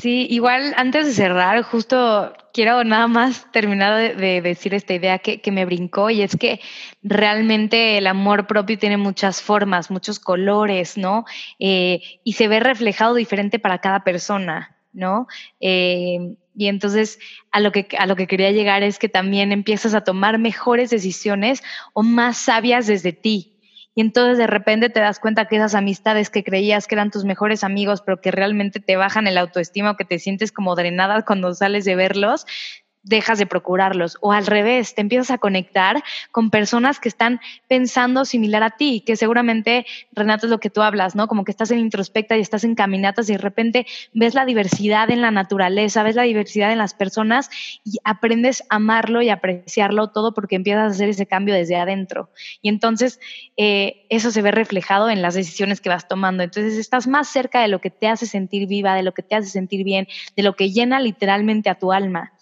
Sí, 0.00 0.26
igual 0.28 0.74
antes 0.76 1.06
de 1.06 1.12
cerrar, 1.12 1.62
justo 1.62 2.32
quiero 2.52 2.82
nada 2.82 3.06
más 3.06 3.50
terminar 3.52 4.16
de, 4.16 4.40
decir 4.40 4.74
esta 4.74 4.92
idea 4.92 5.20
que, 5.20 5.40
me 5.52 5.64
brincó 5.64 6.10
y 6.10 6.22
es 6.22 6.36
que 6.36 6.60
realmente 7.02 7.98
el 7.98 8.08
amor 8.08 8.48
propio 8.48 8.76
tiene 8.76 8.96
muchas 8.96 9.40
formas, 9.40 9.92
muchos 9.92 10.18
colores, 10.18 10.98
¿no? 10.98 11.24
Eh, 11.60 12.00
y 12.24 12.32
se 12.32 12.48
ve 12.48 12.58
reflejado 12.58 13.14
diferente 13.14 13.60
para 13.60 13.78
cada 13.78 14.02
persona, 14.02 14.76
¿no? 14.92 15.28
Eh, 15.60 16.34
y 16.56 16.66
entonces 16.66 17.20
a 17.52 17.60
lo, 17.60 17.70
que, 17.70 17.86
a 17.96 18.06
lo 18.06 18.16
que 18.16 18.26
quería 18.26 18.50
llegar 18.50 18.82
es 18.82 18.98
que 18.98 19.08
también 19.08 19.52
empiezas 19.52 19.94
a 19.94 20.02
tomar 20.02 20.38
mejores 20.38 20.90
decisiones 20.90 21.62
o 21.92 22.02
más 22.02 22.36
sabias 22.38 22.88
desde 22.88 23.12
ti, 23.12 23.53
y 23.94 24.00
entonces 24.00 24.38
de 24.38 24.46
repente 24.46 24.90
te 24.90 25.00
das 25.00 25.20
cuenta 25.20 25.46
que 25.46 25.56
esas 25.56 25.74
amistades 25.74 26.30
que 26.30 26.42
creías 26.42 26.86
que 26.86 26.94
eran 26.96 27.10
tus 27.10 27.24
mejores 27.24 27.62
amigos, 27.62 28.02
pero 28.02 28.20
que 28.20 28.30
realmente 28.30 28.80
te 28.80 28.96
bajan 28.96 29.26
el 29.26 29.38
autoestima 29.38 29.92
o 29.92 29.96
que 29.96 30.04
te 30.04 30.18
sientes 30.18 30.50
como 30.50 30.74
drenada 30.74 31.24
cuando 31.24 31.54
sales 31.54 31.84
de 31.84 31.94
verlos, 31.94 32.46
dejas 33.04 33.38
de 33.38 33.46
procurarlos. 33.46 34.18
O 34.20 34.32
al 34.32 34.46
revés, 34.46 34.94
te 34.94 35.02
empiezas 35.02 35.30
a 35.30 35.38
conectar 35.38 36.02
con 36.32 36.50
personas 36.50 36.98
que 36.98 37.08
están 37.08 37.40
pensando 37.68 38.24
similar 38.24 38.62
a 38.62 38.70
ti, 38.70 39.02
que 39.06 39.16
seguramente, 39.16 39.86
Renato, 40.12 40.46
es 40.46 40.50
lo 40.50 40.58
que 40.58 40.70
tú 40.70 40.82
hablas, 40.82 41.14
¿no? 41.14 41.28
Como 41.28 41.44
que 41.44 41.52
estás 41.52 41.70
en 41.70 41.78
introspecta 41.78 42.36
y 42.36 42.40
estás 42.40 42.64
en 42.64 42.74
caminatas 42.74 43.28
y 43.28 43.32
de 43.32 43.38
repente 43.38 43.86
ves 44.12 44.34
la 44.34 44.44
diversidad 44.44 45.10
en 45.10 45.20
la 45.20 45.30
naturaleza, 45.30 46.02
ves 46.02 46.16
la 46.16 46.22
diversidad 46.22 46.72
en 46.72 46.78
las 46.78 46.94
personas 46.94 47.50
y 47.84 47.98
aprendes 48.04 48.62
a 48.70 48.76
amarlo 48.76 49.22
y 49.22 49.28
apreciarlo 49.28 50.08
todo 50.08 50.34
porque 50.34 50.56
empiezas 50.56 50.82
a 50.82 50.94
hacer 50.94 51.08
ese 51.10 51.26
cambio 51.26 51.54
desde 51.54 51.76
adentro. 51.76 52.30
Y 52.62 52.68
entonces 52.68 53.20
eh, 53.56 54.06
eso 54.08 54.30
se 54.30 54.42
ve 54.42 54.50
reflejado 54.50 55.10
en 55.10 55.22
las 55.22 55.34
decisiones 55.34 55.80
que 55.80 55.88
vas 55.88 56.08
tomando. 56.08 56.42
Entonces 56.42 56.78
estás 56.78 57.06
más 57.06 57.28
cerca 57.28 57.60
de 57.60 57.68
lo 57.68 57.80
que 57.80 57.90
te 57.90 58.08
hace 58.08 58.26
sentir 58.26 58.66
viva, 58.66 58.94
de 58.94 59.02
lo 59.02 59.12
que 59.12 59.22
te 59.22 59.34
hace 59.34 59.48
sentir 59.48 59.84
bien, 59.84 60.08
de 60.36 60.42
lo 60.42 60.54
que 60.54 60.70
llena 60.70 61.00
literalmente 61.00 61.70
a 61.70 61.76
tu 61.76 61.92
alma. 61.92 62.32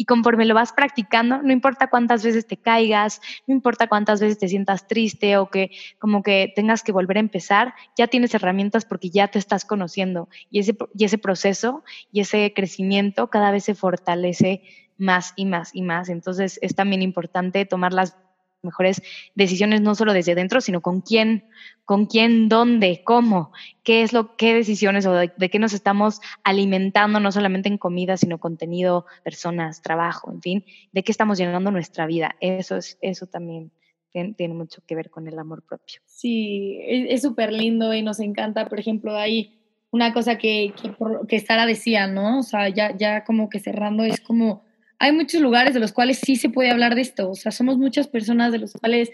Y 0.00 0.04
conforme 0.04 0.44
lo 0.44 0.54
vas 0.54 0.72
practicando, 0.72 1.42
no 1.42 1.52
importa 1.52 1.90
cuántas 1.90 2.22
veces 2.22 2.46
te 2.46 2.56
caigas, 2.56 3.20
no 3.48 3.54
importa 3.54 3.88
cuántas 3.88 4.20
veces 4.20 4.38
te 4.38 4.46
sientas 4.46 4.86
triste 4.86 5.36
o 5.36 5.50
que 5.50 5.72
como 5.98 6.22
que 6.22 6.52
tengas 6.54 6.84
que 6.84 6.92
volver 6.92 7.16
a 7.16 7.20
empezar, 7.20 7.74
ya 7.96 8.06
tienes 8.06 8.32
herramientas 8.32 8.84
porque 8.84 9.10
ya 9.10 9.26
te 9.26 9.40
estás 9.40 9.64
conociendo 9.64 10.28
y 10.50 10.60
ese, 10.60 10.76
y 10.94 11.04
ese 11.04 11.18
proceso 11.18 11.82
y 12.12 12.20
ese 12.20 12.52
crecimiento 12.54 13.28
cada 13.28 13.50
vez 13.50 13.64
se 13.64 13.74
fortalece 13.74 14.62
más 14.98 15.32
y 15.34 15.46
más 15.46 15.74
y 15.74 15.82
más. 15.82 16.08
Entonces 16.08 16.60
es 16.62 16.76
también 16.76 17.02
importante 17.02 17.64
tomar 17.64 17.92
las 17.92 18.16
mejores 18.62 19.02
decisiones 19.34 19.80
no 19.80 19.94
solo 19.94 20.12
desde 20.12 20.34
dentro, 20.34 20.60
sino 20.60 20.80
con 20.80 21.00
quién, 21.00 21.48
con 21.88 22.04
quién, 22.04 22.50
dónde, 22.50 23.00
cómo, 23.02 23.50
qué 23.82 24.02
es 24.02 24.12
lo, 24.12 24.36
qué 24.36 24.52
decisiones 24.52 25.06
o 25.06 25.14
de, 25.14 25.30
qué 25.30 25.58
nos 25.58 25.72
estamos 25.72 26.20
alimentando, 26.44 27.18
no 27.18 27.32
solamente 27.32 27.70
en 27.70 27.78
comida, 27.78 28.18
sino 28.18 28.36
contenido, 28.36 29.06
personas, 29.24 29.80
trabajo, 29.80 30.30
en 30.30 30.42
fin, 30.42 30.64
de 30.92 31.02
qué 31.02 31.10
estamos 31.10 31.38
llenando 31.38 31.70
nuestra 31.70 32.04
vida. 32.04 32.36
Eso 32.40 32.76
es, 32.76 32.98
eso 33.00 33.26
también 33.26 33.70
tiene, 34.12 34.52
mucho 34.52 34.82
que 34.86 34.96
ver 34.96 35.08
con 35.08 35.28
el 35.28 35.38
amor 35.38 35.62
propio. 35.62 36.02
Sí, 36.04 36.78
es 36.82 37.22
súper 37.22 37.54
lindo 37.54 37.94
y 37.94 38.02
nos 38.02 38.20
encanta, 38.20 38.68
por 38.68 38.78
ejemplo, 38.78 39.16
hay 39.16 39.58
una 39.90 40.12
cosa 40.12 40.36
que, 40.36 40.74
que, 40.82 40.94
que 41.26 41.40
Sara 41.40 41.64
decía, 41.64 42.06
¿no? 42.06 42.40
O 42.40 42.42
sea, 42.42 42.68
ya, 42.68 42.94
ya 42.98 43.24
como 43.24 43.48
que 43.48 43.60
cerrando, 43.60 44.04
es 44.04 44.20
como 44.20 44.62
hay 44.98 45.12
muchos 45.12 45.40
lugares 45.40 45.72
de 45.72 45.80
los 45.80 45.92
cuales 45.92 46.18
sí 46.18 46.36
se 46.36 46.50
puede 46.50 46.70
hablar 46.70 46.96
de 46.96 47.00
esto. 47.00 47.30
O 47.30 47.34
sea, 47.34 47.50
somos 47.50 47.78
muchas 47.78 48.08
personas 48.08 48.52
de 48.52 48.58
los 48.58 48.74
cuales 48.74 49.10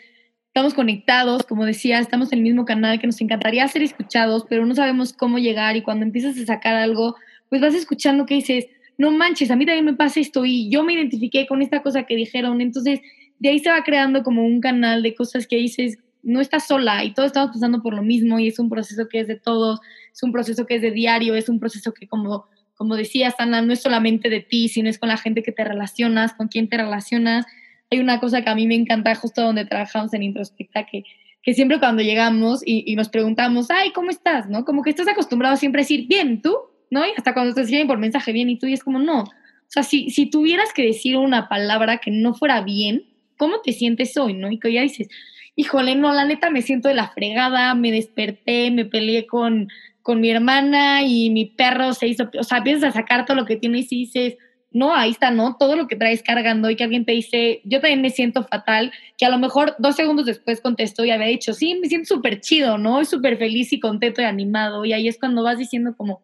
estamos 0.54 0.72
conectados, 0.72 1.42
como 1.42 1.64
decía, 1.64 1.98
estamos 1.98 2.32
en 2.32 2.38
el 2.38 2.44
mismo 2.44 2.64
canal 2.64 3.00
que 3.00 3.08
nos 3.08 3.20
encantaría 3.20 3.66
ser 3.66 3.82
escuchados, 3.82 4.46
pero 4.48 4.64
no 4.64 4.72
sabemos 4.76 5.12
cómo 5.12 5.40
llegar 5.40 5.76
y 5.76 5.82
cuando 5.82 6.04
empiezas 6.04 6.38
a 6.38 6.46
sacar 6.46 6.76
algo, 6.76 7.16
pues 7.48 7.60
vas 7.60 7.74
escuchando 7.74 8.24
que 8.24 8.36
dices, 8.36 8.68
no 8.96 9.10
manches, 9.10 9.50
a 9.50 9.56
mí 9.56 9.66
también 9.66 9.84
me 9.84 9.94
pasa 9.94 10.20
esto 10.20 10.44
y 10.44 10.70
yo 10.70 10.84
me 10.84 10.92
identifiqué 10.92 11.48
con 11.48 11.60
esta 11.60 11.82
cosa 11.82 12.04
que 12.04 12.14
dijeron. 12.14 12.60
Entonces, 12.60 13.00
de 13.40 13.48
ahí 13.48 13.58
se 13.58 13.68
va 13.68 13.82
creando 13.82 14.22
como 14.22 14.46
un 14.46 14.60
canal 14.60 15.02
de 15.02 15.16
cosas 15.16 15.48
que 15.48 15.56
dices, 15.56 15.98
no 16.22 16.40
estás 16.40 16.68
sola 16.68 17.02
y 17.02 17.12
todos 17.14 17.26
estamos 17.26 17.50
pasando 17.50 17.82
por 17.82 17.92
lo 17.92 18.04
mismo 18.04 18.38
y 18.38 18.46
es 18.46 18.60
un 18.60 18.70
proceso 18.70 19.08
que 19.08 19.18
es 19.18 19.26
de 19.26 19.40
todos, 19.40 19.80
es 20.12 20.22
un 20.22 20.30
proceso 20.30 20.66
que 20.66 20.76
es 20.76 20.82
de 20.82 20.92
diario, 20.92 21.34
es 21.34 21.48
un 21.48 21.58
proceso 21.58 21.92
que 21.92 22.06
como 22.06 22.46
como 22.76 22.96
decías, 22.96 23.34
Ana, 23.38 23.62
no 23.62 23.72
es 23.72 23.82
solamente 23.82 24.28
de 24.28 24.40
ti, 24.40 24.68
sino 24.68 24.88
es 24.88 24.98
con 24.98 25.08
la 25.08 25.16
gente 25.16 25.42
que 25.42 25.52
te 25.52 25.62
relacionas, 25.62 26.34
con 26.34 26.48
quién 26.48 26.68
te 26.68 26.76
relacionas. 26.76 27.46
Hay 27.94 28.00
una 28.00 28.20
cosa 28.20 28.42
que 28.42 28.50
a 28.50 28.54
mí 28.54 28.66
me 28.66 28.74
encanta 28.74 29.14
justo 29.14 29.42
donde 29.42 29.64
trabajamos 29.64 30.12
en 30.14 30.22
Introspecta, 30.22 30.84
que, 30.84 31.04
que 31.42 31.54
siempre 31.54 31.78
cuando 31.78 32.02
llegamos 32.02 32.62
y, 32.64 32.94
nos 32.96 33.08
preguntamos, 33.08 33.70
ay, 33.70 33.92
¿cómo 33.92 34.10
estás? 34.10 34.48
¿No? 34.48 34.64
Como 34.64 34.82
que 34.82 34.90
estás 34.90 35.08
acostumbrado 35.08 35.56
siempre 35.56 35.80
a 35.80 35.84
decir, 35.84 36.06
bien, 36.08 36.42
¿tú? 36.42 36.56
¿No? 36.90 37.06
Y 37.06 37.10
hasta 37.16 37.34
cuando 37.34 37.54
te 37.54 37.62
escriben 37.62 37.86
por 37.86 37.98
mensaje, 37.98 38.32
bien, 38.32 38.50
y 38.50 38.58
tú, 38.58 38.66
y 38.66 38.72
es 38.72 38.82
como, 38.82 38.98
no. 38.98 39.20
O 39.22 39.68
sea, 39.68 39.82
si, 39.82 40.10
si 40.10 40.26
tuvieras 40.26 40.72
que 40.72 40.82
decir 40.82 41.16
una 41.16 41.48
palabra 41.48 41.98
que 41.98 42.10
no 42.10 42.34
fuera 42.34 42.60
bien, 42.62 43.04
¿cómo 43.36 43.60
te 43.60 43.72
sientes 43.72 44.16
hoy? 44.16 44.34
¿No? 44.34 44.50
Y 44.50 44.58
que 44.58 44.72
ya 44.72 44.82
dices, 44.82 45.08
híjole, 45.56 45.94
no, 45.94 46.12
la 46.12 46.24
neta 46.24 46.50
me 46.50 46.62
siento 46.62 46.88
de 46.88 46.94
la 46.94 47.08
fregada, 47.08 47.74
me 47.74 47.92
desperté, 47.92 48.70
me 48.70 48.84
peleé 48.84 49.26
con 49.26 49.68
con 50.04 50.20
mi 50.20 50.30
hermana 50.30 51.02
y 51.02 51.30
mi 51.30 51.46
perro 51.46 51.94
se 51.94 52.06
hizo, 52.06 52.28
o 52.38 52.44
sea, 52.44 52.58
empiezas 52.58 52.90
a 52.90 52.92
sacar 52.92 53.24
todo 53.24 53.38
lo 53.38 53.46
que 53.46 53.56
tienes 53.56 53.90
y 53.90 54.00
dices, 54.00 54.36
no, 54.74 54.92
ahí 54.92 55.12
está, 55.12 55.30
¿no? 55.30 55.56
Todo 55.56 55.76
lo 55.76 55.86
que 55.86 55.94
traes 55.94 56.24
cargando 56.24 56.68
y 56.68 56.74
que 56.74 56.82
alguien 56.82 57.04
te 57.04 57.12
dice, 57.12 57.60
yo 57.64 57.80
también 57.80 58.02
me 58.02 58.10
siento 58.10 58.42
fatal, 58.42 58.92
que 59.16 59.24
a 59.24 59.30
lo 59.30 59.38
mejor 59.38 59.76
dos 59.78 59.94
segundos 59.94 60.26
después 60.26 60.60
contestó 60.60 61.04
y 61.04 61.12
había 61.12 61.28
dicho, 61.28 61.54
sí, 61.54 61.76
me 61.80 61.88
siento 61.88 62.16
súper 62.16 62.40
chido, 62.40 62.76
¿no? 62.76 63.04
Súper 63.04 63.38
feliz 63.38 63.72
y 63.72 63.78
contento 63.78 64.20
y 64.20 64.24
animado. 64.24 64.84
Y 64.84 64.92
ahí 64.92 65.06
es 65.06 65.16
cuando 65.16 65.44
vas 65.44 65.58
diciendo 65.58 65.94
como, 65.96 66.22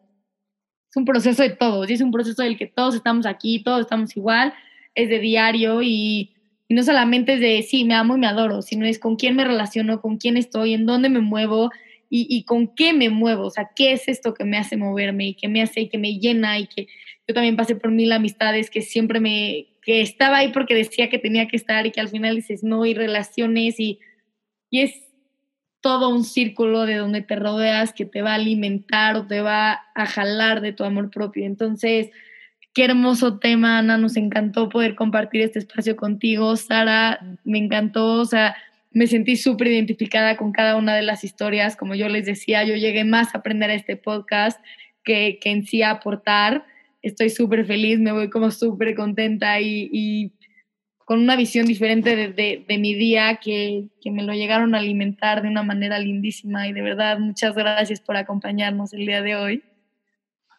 es 0.89 0.97
un 0.97 1.05
proceso 1.05 1.41
de 1.41 1.51
todos, 1.51 1.89
es 1.89 2.01
un 2.01 2.11
proceso 2.11 2.43
del 2.43 2.57
que 2.57 2.67
todos 2.67 2.93
estamos 2.93 3.25
aquí, 3.25 3.63
todos 3.63 3.79
estamos 3.79 4.17
igual, 4.17 4.53
es 4.95 5.07
de 5.07 5.19
diario 5.19 5.81
y, 5.81 6.35
y 6.67 6.73
no 6.73 6.83
solamente 6.83 7.35
es 7.35 7.39
de, 7.39 7.63
sí, 7.63 7.85
me 7.85 7.93
amo 7.93 8.17
y 8.17 8.19
me 8.19 8.27
adoro, 8.27 8.61
sino 8.61 8.85
es 8.85 8.99
con 8.99 9.15
quién 9.15 9.37
me 9.37 9.45
relaciono, 9.45 10.01
con 10.01 10.17
quién 10.17 10.35
estoy, 10.35 10.73
en 10.73 10.85
dónde 10.85 11.07
me 11.07 11.21
muevo, 11.21 11.71
y, 12.13 12.43
con 12.43 12.75
qué 12.75 12.91
me 12.91 13.09
muevo, 13.09 13.45
o 13.45 13.49
sea, 13.49 13.69
qué 13.73 13.93
es 13.93 14.09
esto 14.09 14.33
que 14.33 14.43
me 14.43 14.57
hace 14.57 14.75
moverme 14.75 15.27
y 15.27 15.33
que 15.33 15.47
me 15.47 15.61
hace 15.61 15.79
y 15.79 15.89
que 15.89 15.97
me 15.97 16.19
llena 16.19 16.59
y 16.59 16.67
que 16.67 16.87
yo 17.25 17.33
también 17.33 17.55
pasé 17.55 17.77
por 17.77 17.89
mil 17.89 18.11
amistades 18.11 18.69
que 18.69 18.81
siempre 18.81 19.21
me, 19.21 19.67
que 19.81 20.01
estaba 20.01 20.39
ahí 20.39 20.49
porque 20.49 20.75
decía 20.75 21.09
que 21.09 21.19
tenía 21.19 21.47
que 21.47 21.55
estar 21.55 21.85
y 21.85 21.91
que 21.91 22.01
al 22.01 22.09
final 22.09 22.35
dices 22.35 22.65
no 22.65 22.85
y 22.85 22.93
relaciones 22.93 23.79
y, 23.79 23.99
y 24.69 24.81
es 24.81 25.07
todo 25.79 26.09
un 26.09 26.25
círculo 26.25 26.85
de 26.85 26.95
donde 26.95 27.21
te 27.21 27.37
rodeas 27.37 27.93
que 27.93 28.05
te 28.05 28.21
va 28.21 28.31
a 28.31 28.35
alimentar 28.35 29.15
o 29.15 29.25
te 29.25 29.39
va 29.39 29.79
a 29.95 30.05
jalar 30.05 30.59
de 30.59 30.73
tu 30.73 30.83
amor 30.83 31.11
propio. 31.11 31.45
Entonces, 31.45 32.11
qué 32.73 32.83
hermoso 32.83 33.39
tema, 33.39 33.77
Ana, 33.77 33.97
nos 33.97 34.17
encantó 34.17 34.67
poder 34.67 34.95
compartir 34.95 35.41
este 35.41 35.59
espacio 35.59 35.95
contigo. 35.95 36.57
Sara, 36.57 37.21
me 37.45 37.57
encantó, 37.57 38.15
o 38.15 38.25
sea, 38.25 38.55
me 38.91 39.07
sentí 39.07 39.37
súper 39.37 39.67
identificada 39.67 40.37
con 40.37 40.51
cada 40.51 40.75
una 40.75 40.95
de 40.95 41.01
las 41.01 41.23
historias. 41.23 41.75
Como 41.75 41.95
yo 41.95 42.09
les 42.09 42.25
decía, 42.25 42.63
yo 42.63 42.75
llegué 42.75 43.05
más 43.05 43.33
a 43.33 43.39
aprender 43.39 43.69
a 43.69 43.75
este 43.75 43.95
podcast 43.95 44.59
que, 45.03 45.39
que 45.41 45.49
en 45.49 45.65
sí 45.65 45.81
a 45.81 45.91
aportar. 45.91 46.65
estoy 47.01 47.29
súper 47.29 47.65
feliz, 47.65 47.99
me 47.99 48.11
voy 48.11 48.29
como 48.29 48.51
súper 48.51 48.95
contenta 48.95 49.59
y, 49.61 50.33
con 51.05 51.19
una 51.19 51.35
visión 51.35 51.65
diferente 51.65 52.15
de, 52.15 52.63
de, 52.65 52.77
mi 52.77 52.93
día 52.93 53.39
que, 53.43 53.89
que, 54.01 54.11
me 54.11 54.23
lo 54.23 54.33
llegaron 54.33 54.75
a 54.75 54.77
alimentar 54.77 55.41
de 55.41 55.49
una 55.49 55.63
manera 55.63 55.99
lindísima 55.99 56.69
y 56.69 56.73
de 56.73 56.81
verdad 56.81 57.19
muchas 57.19 57.53
gracias 57.53 57.99
por 57.99 58.15
acompañarnos 58.15 58.93
el 58.93 59.05
día 59.05 59.21
de 59.21 59.35
hoy. 59.35 59.63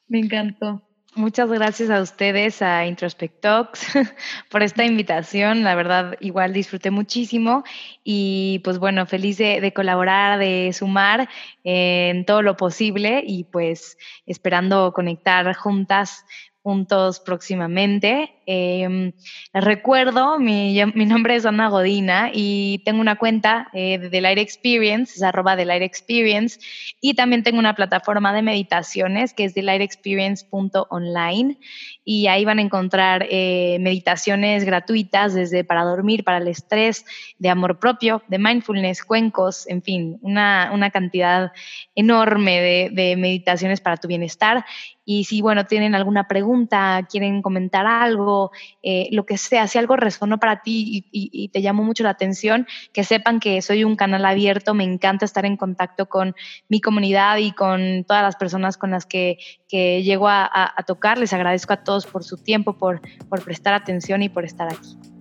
Me 0.08 0.18
encantó. 0.18 0.82
Muchas 1.14 1.50
gracias 1.50 1.90
a 1.90 2.00
ustedes, 2.00 2.62
a 2.62 2.86
Introspectox, 2.86 3.84
por 4.50 4.62
esta 4.62 4.86
invitación. 4.86 5.62
La 5.62 5.74
verdad, 5.74 6.16
igual 6.20 6.54
disfruté 6.54 6.90
muchísimo 6.90 7.64
y 8.02 8.62
pues 8.64 8.78
bueno, 8.78 9.04
feliz 9.04 9.36
de, 9.36 9.72
colaborar, 9.74 10.38
de 10.38 10.72
sumar 10.72 11.28
en 11.64 12.24
todo 12.24 12.40
lo 12.40 12.56
posible 12.56 13.22
y 13.26 13.44
pues 13.44 13.98
esperando 14.24 14.94
conectar 14.94 15.54
juntas 15.54 16.24
juntos 16.62 17.20
próximamente. 17.20 18.30
Les 18.46 19.12
recuerdo, 19.52 20.38
mi, 20.38 20.78
mi, 20.94 21.06
nombre 21.06 21.36
es 21.36 21.46
Ana 21.46 21.68
Godina 21.68 22.30
y 22.32 22.82
tengo 22.84 23.00
una 23.00 23.16
cuenta 23.16 23.68
eh, 23.72 23.98
de 23.98 24.10
Delight 24.10 24.38
Experience, 24.38 25.14
es 25.14 25.22
arroba 25.22 25.56
Delight 25.56 25.82
Experience, 25.82 26.60
y 27.00 27.14
también 27.14 27.42
tengo 27.42 27.58
una 27.58 27.74
plataforma 27.74 28.32
de 28.32 28.42
meditaciones 28.42 29.32
que 29.32 29.44
es 29.44 29.54
delightexperience.online 29.54 31.58
y 32.04 32.26
ahí 32.26 32.44
van 32.44 32.58
a 32.58 32.62
encontrar 32.62 33.26
eh, 33.30 33.78
meditaciones 33.80 34.64
gratuitas 34.64 35.34
desde 35.34 35.64
para 35.64 35.84
dormir, 35.84 36.24
para 36.24 36.38
el 36.38 36.48
estrés, 36.48 37.04
de 37.38 37.48
amor 37.48 37.78
propio, 37.78 38.22
de 38.28 38.38
mindfulness, 38.38 39.04
cuencos, 39.04 39.68
en 39.68 39.82
fin, 39.82 40.18
una, 40.20 40.70
una 40.72 40.90
cantidad 40.90 41.52
enorme 41.94 42.60
de, 42.60 42.90
de 42.92 43.16
meditaciones 43.16 43.80
para 43.80 43.96
tu 43.96 44.08
bienestar. 44.08 44.64
Y 45.04 45.24
si, 45.24 45.42
bueno, 45.42 45.66
tienen 45.66 45.94
alguna 45.94 46.28
pregunta, 46.28 47.06
quieren 47.10 47.42
comentar 47.42 47.86
algo, 47.86 48.52
eh, 48.82 49.08
lo 49.10 49.26
que 49.26 49.36
sea, 49.36 49.66
si 49.66 49.78
algo 49.78 49.96
resonó 49.96 50.38
para 50.38 50.62
ti 50.62 51.06
y, 51.10 51.48
te 51.48 51.60
llamó 51.60 51.82
mucho 51.82 52.04
la 52.04 52.10
atención, 52.10 52.66
que 52.92 53.04
sepan 53.04 53.40
que 53.40 53.60
soy 53.62 53.84
un 53.84 53.96
canal 53.96 54.24
abierto, 54.24 54.74
me 54.74 54.84
encanta 54.84 55.24
estar 55.24 55.44
en 55.44 55.56
contacto 55.56 56.06
con 56.06 56.34
mi 56.68 56.80
comunidad 56.80 57.38
y 57.38 57.52
con 57.52 58.04
todas 58.04 58.22
las 58.22 58.36
personas 58.36 58.78
con 58.78 58.90
las 58.90 59.06
que, 59.06 59.38
que 59.68 60.02
llego 60.02 60.28
a, 60.28 60.48
a, 60.52 60.82
tocar. 60.84 61.18
Les 61.18 61.32
agradezco 61.32 61.72
a 61.72 61.84
todos 61.84 62.06
por 62.06 62.24
su 62.24 62.36
tiempo, 62.36 62.78
por, 62.78 63.00
por 63.28 63.42
prestar 63.42 63.74
atención 63.74 64.22
y 64.22 64.28
por 64.28 64.44
estar 64.44 64.68
aquí. 64.68 65.11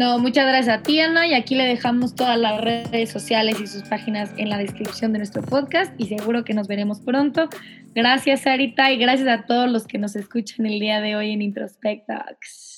No, 0.00 0.18
muchas 0.18 0.46
gracias 0.46 0.78
a 0.78 0.82
ti, 0.82 0.98
Ana, 0.98 1.26
y 1.26 1.34
aquí 1.34 1.54
le 1.54 1.64
dejamos 1.64 2.14
todas 2.14 2.38
las 2.38 2.58
redes 2.58 3.10
sociales 3.10 3.60
y 3.60 3.66
sus 3.66 3.82
páginas 3.82 4.32
en 4.38 4.48
la 4.48 4.56
descripción 4.56 5.12
de 5.12 5.18
nuestro 5.18 5.42
podcast 5.42 5.92
y 5.98 6.06
seguro 6.06 6.42
que 6.42 6.54
nos 6.54 6.68
veremos 6.68 7.02
pronto. 7.02 7.50
Gracias, 7.94 8.40
Sarita, 8.40 8.90
y 8.90 8.96
gracias 8.96 9.28
a 9.28 9.44
todos 9.44 9.70
los 9.70 9.86
que 9.86 9.98
nos 9.98 10.16
escuchan 10.16 10.64
el 10.64 10.80
día 10.80 11.02
de 11.02 11.16
hoy 11.16 11.32
en 11.32 11.42
Introspectax. 11.42 12.69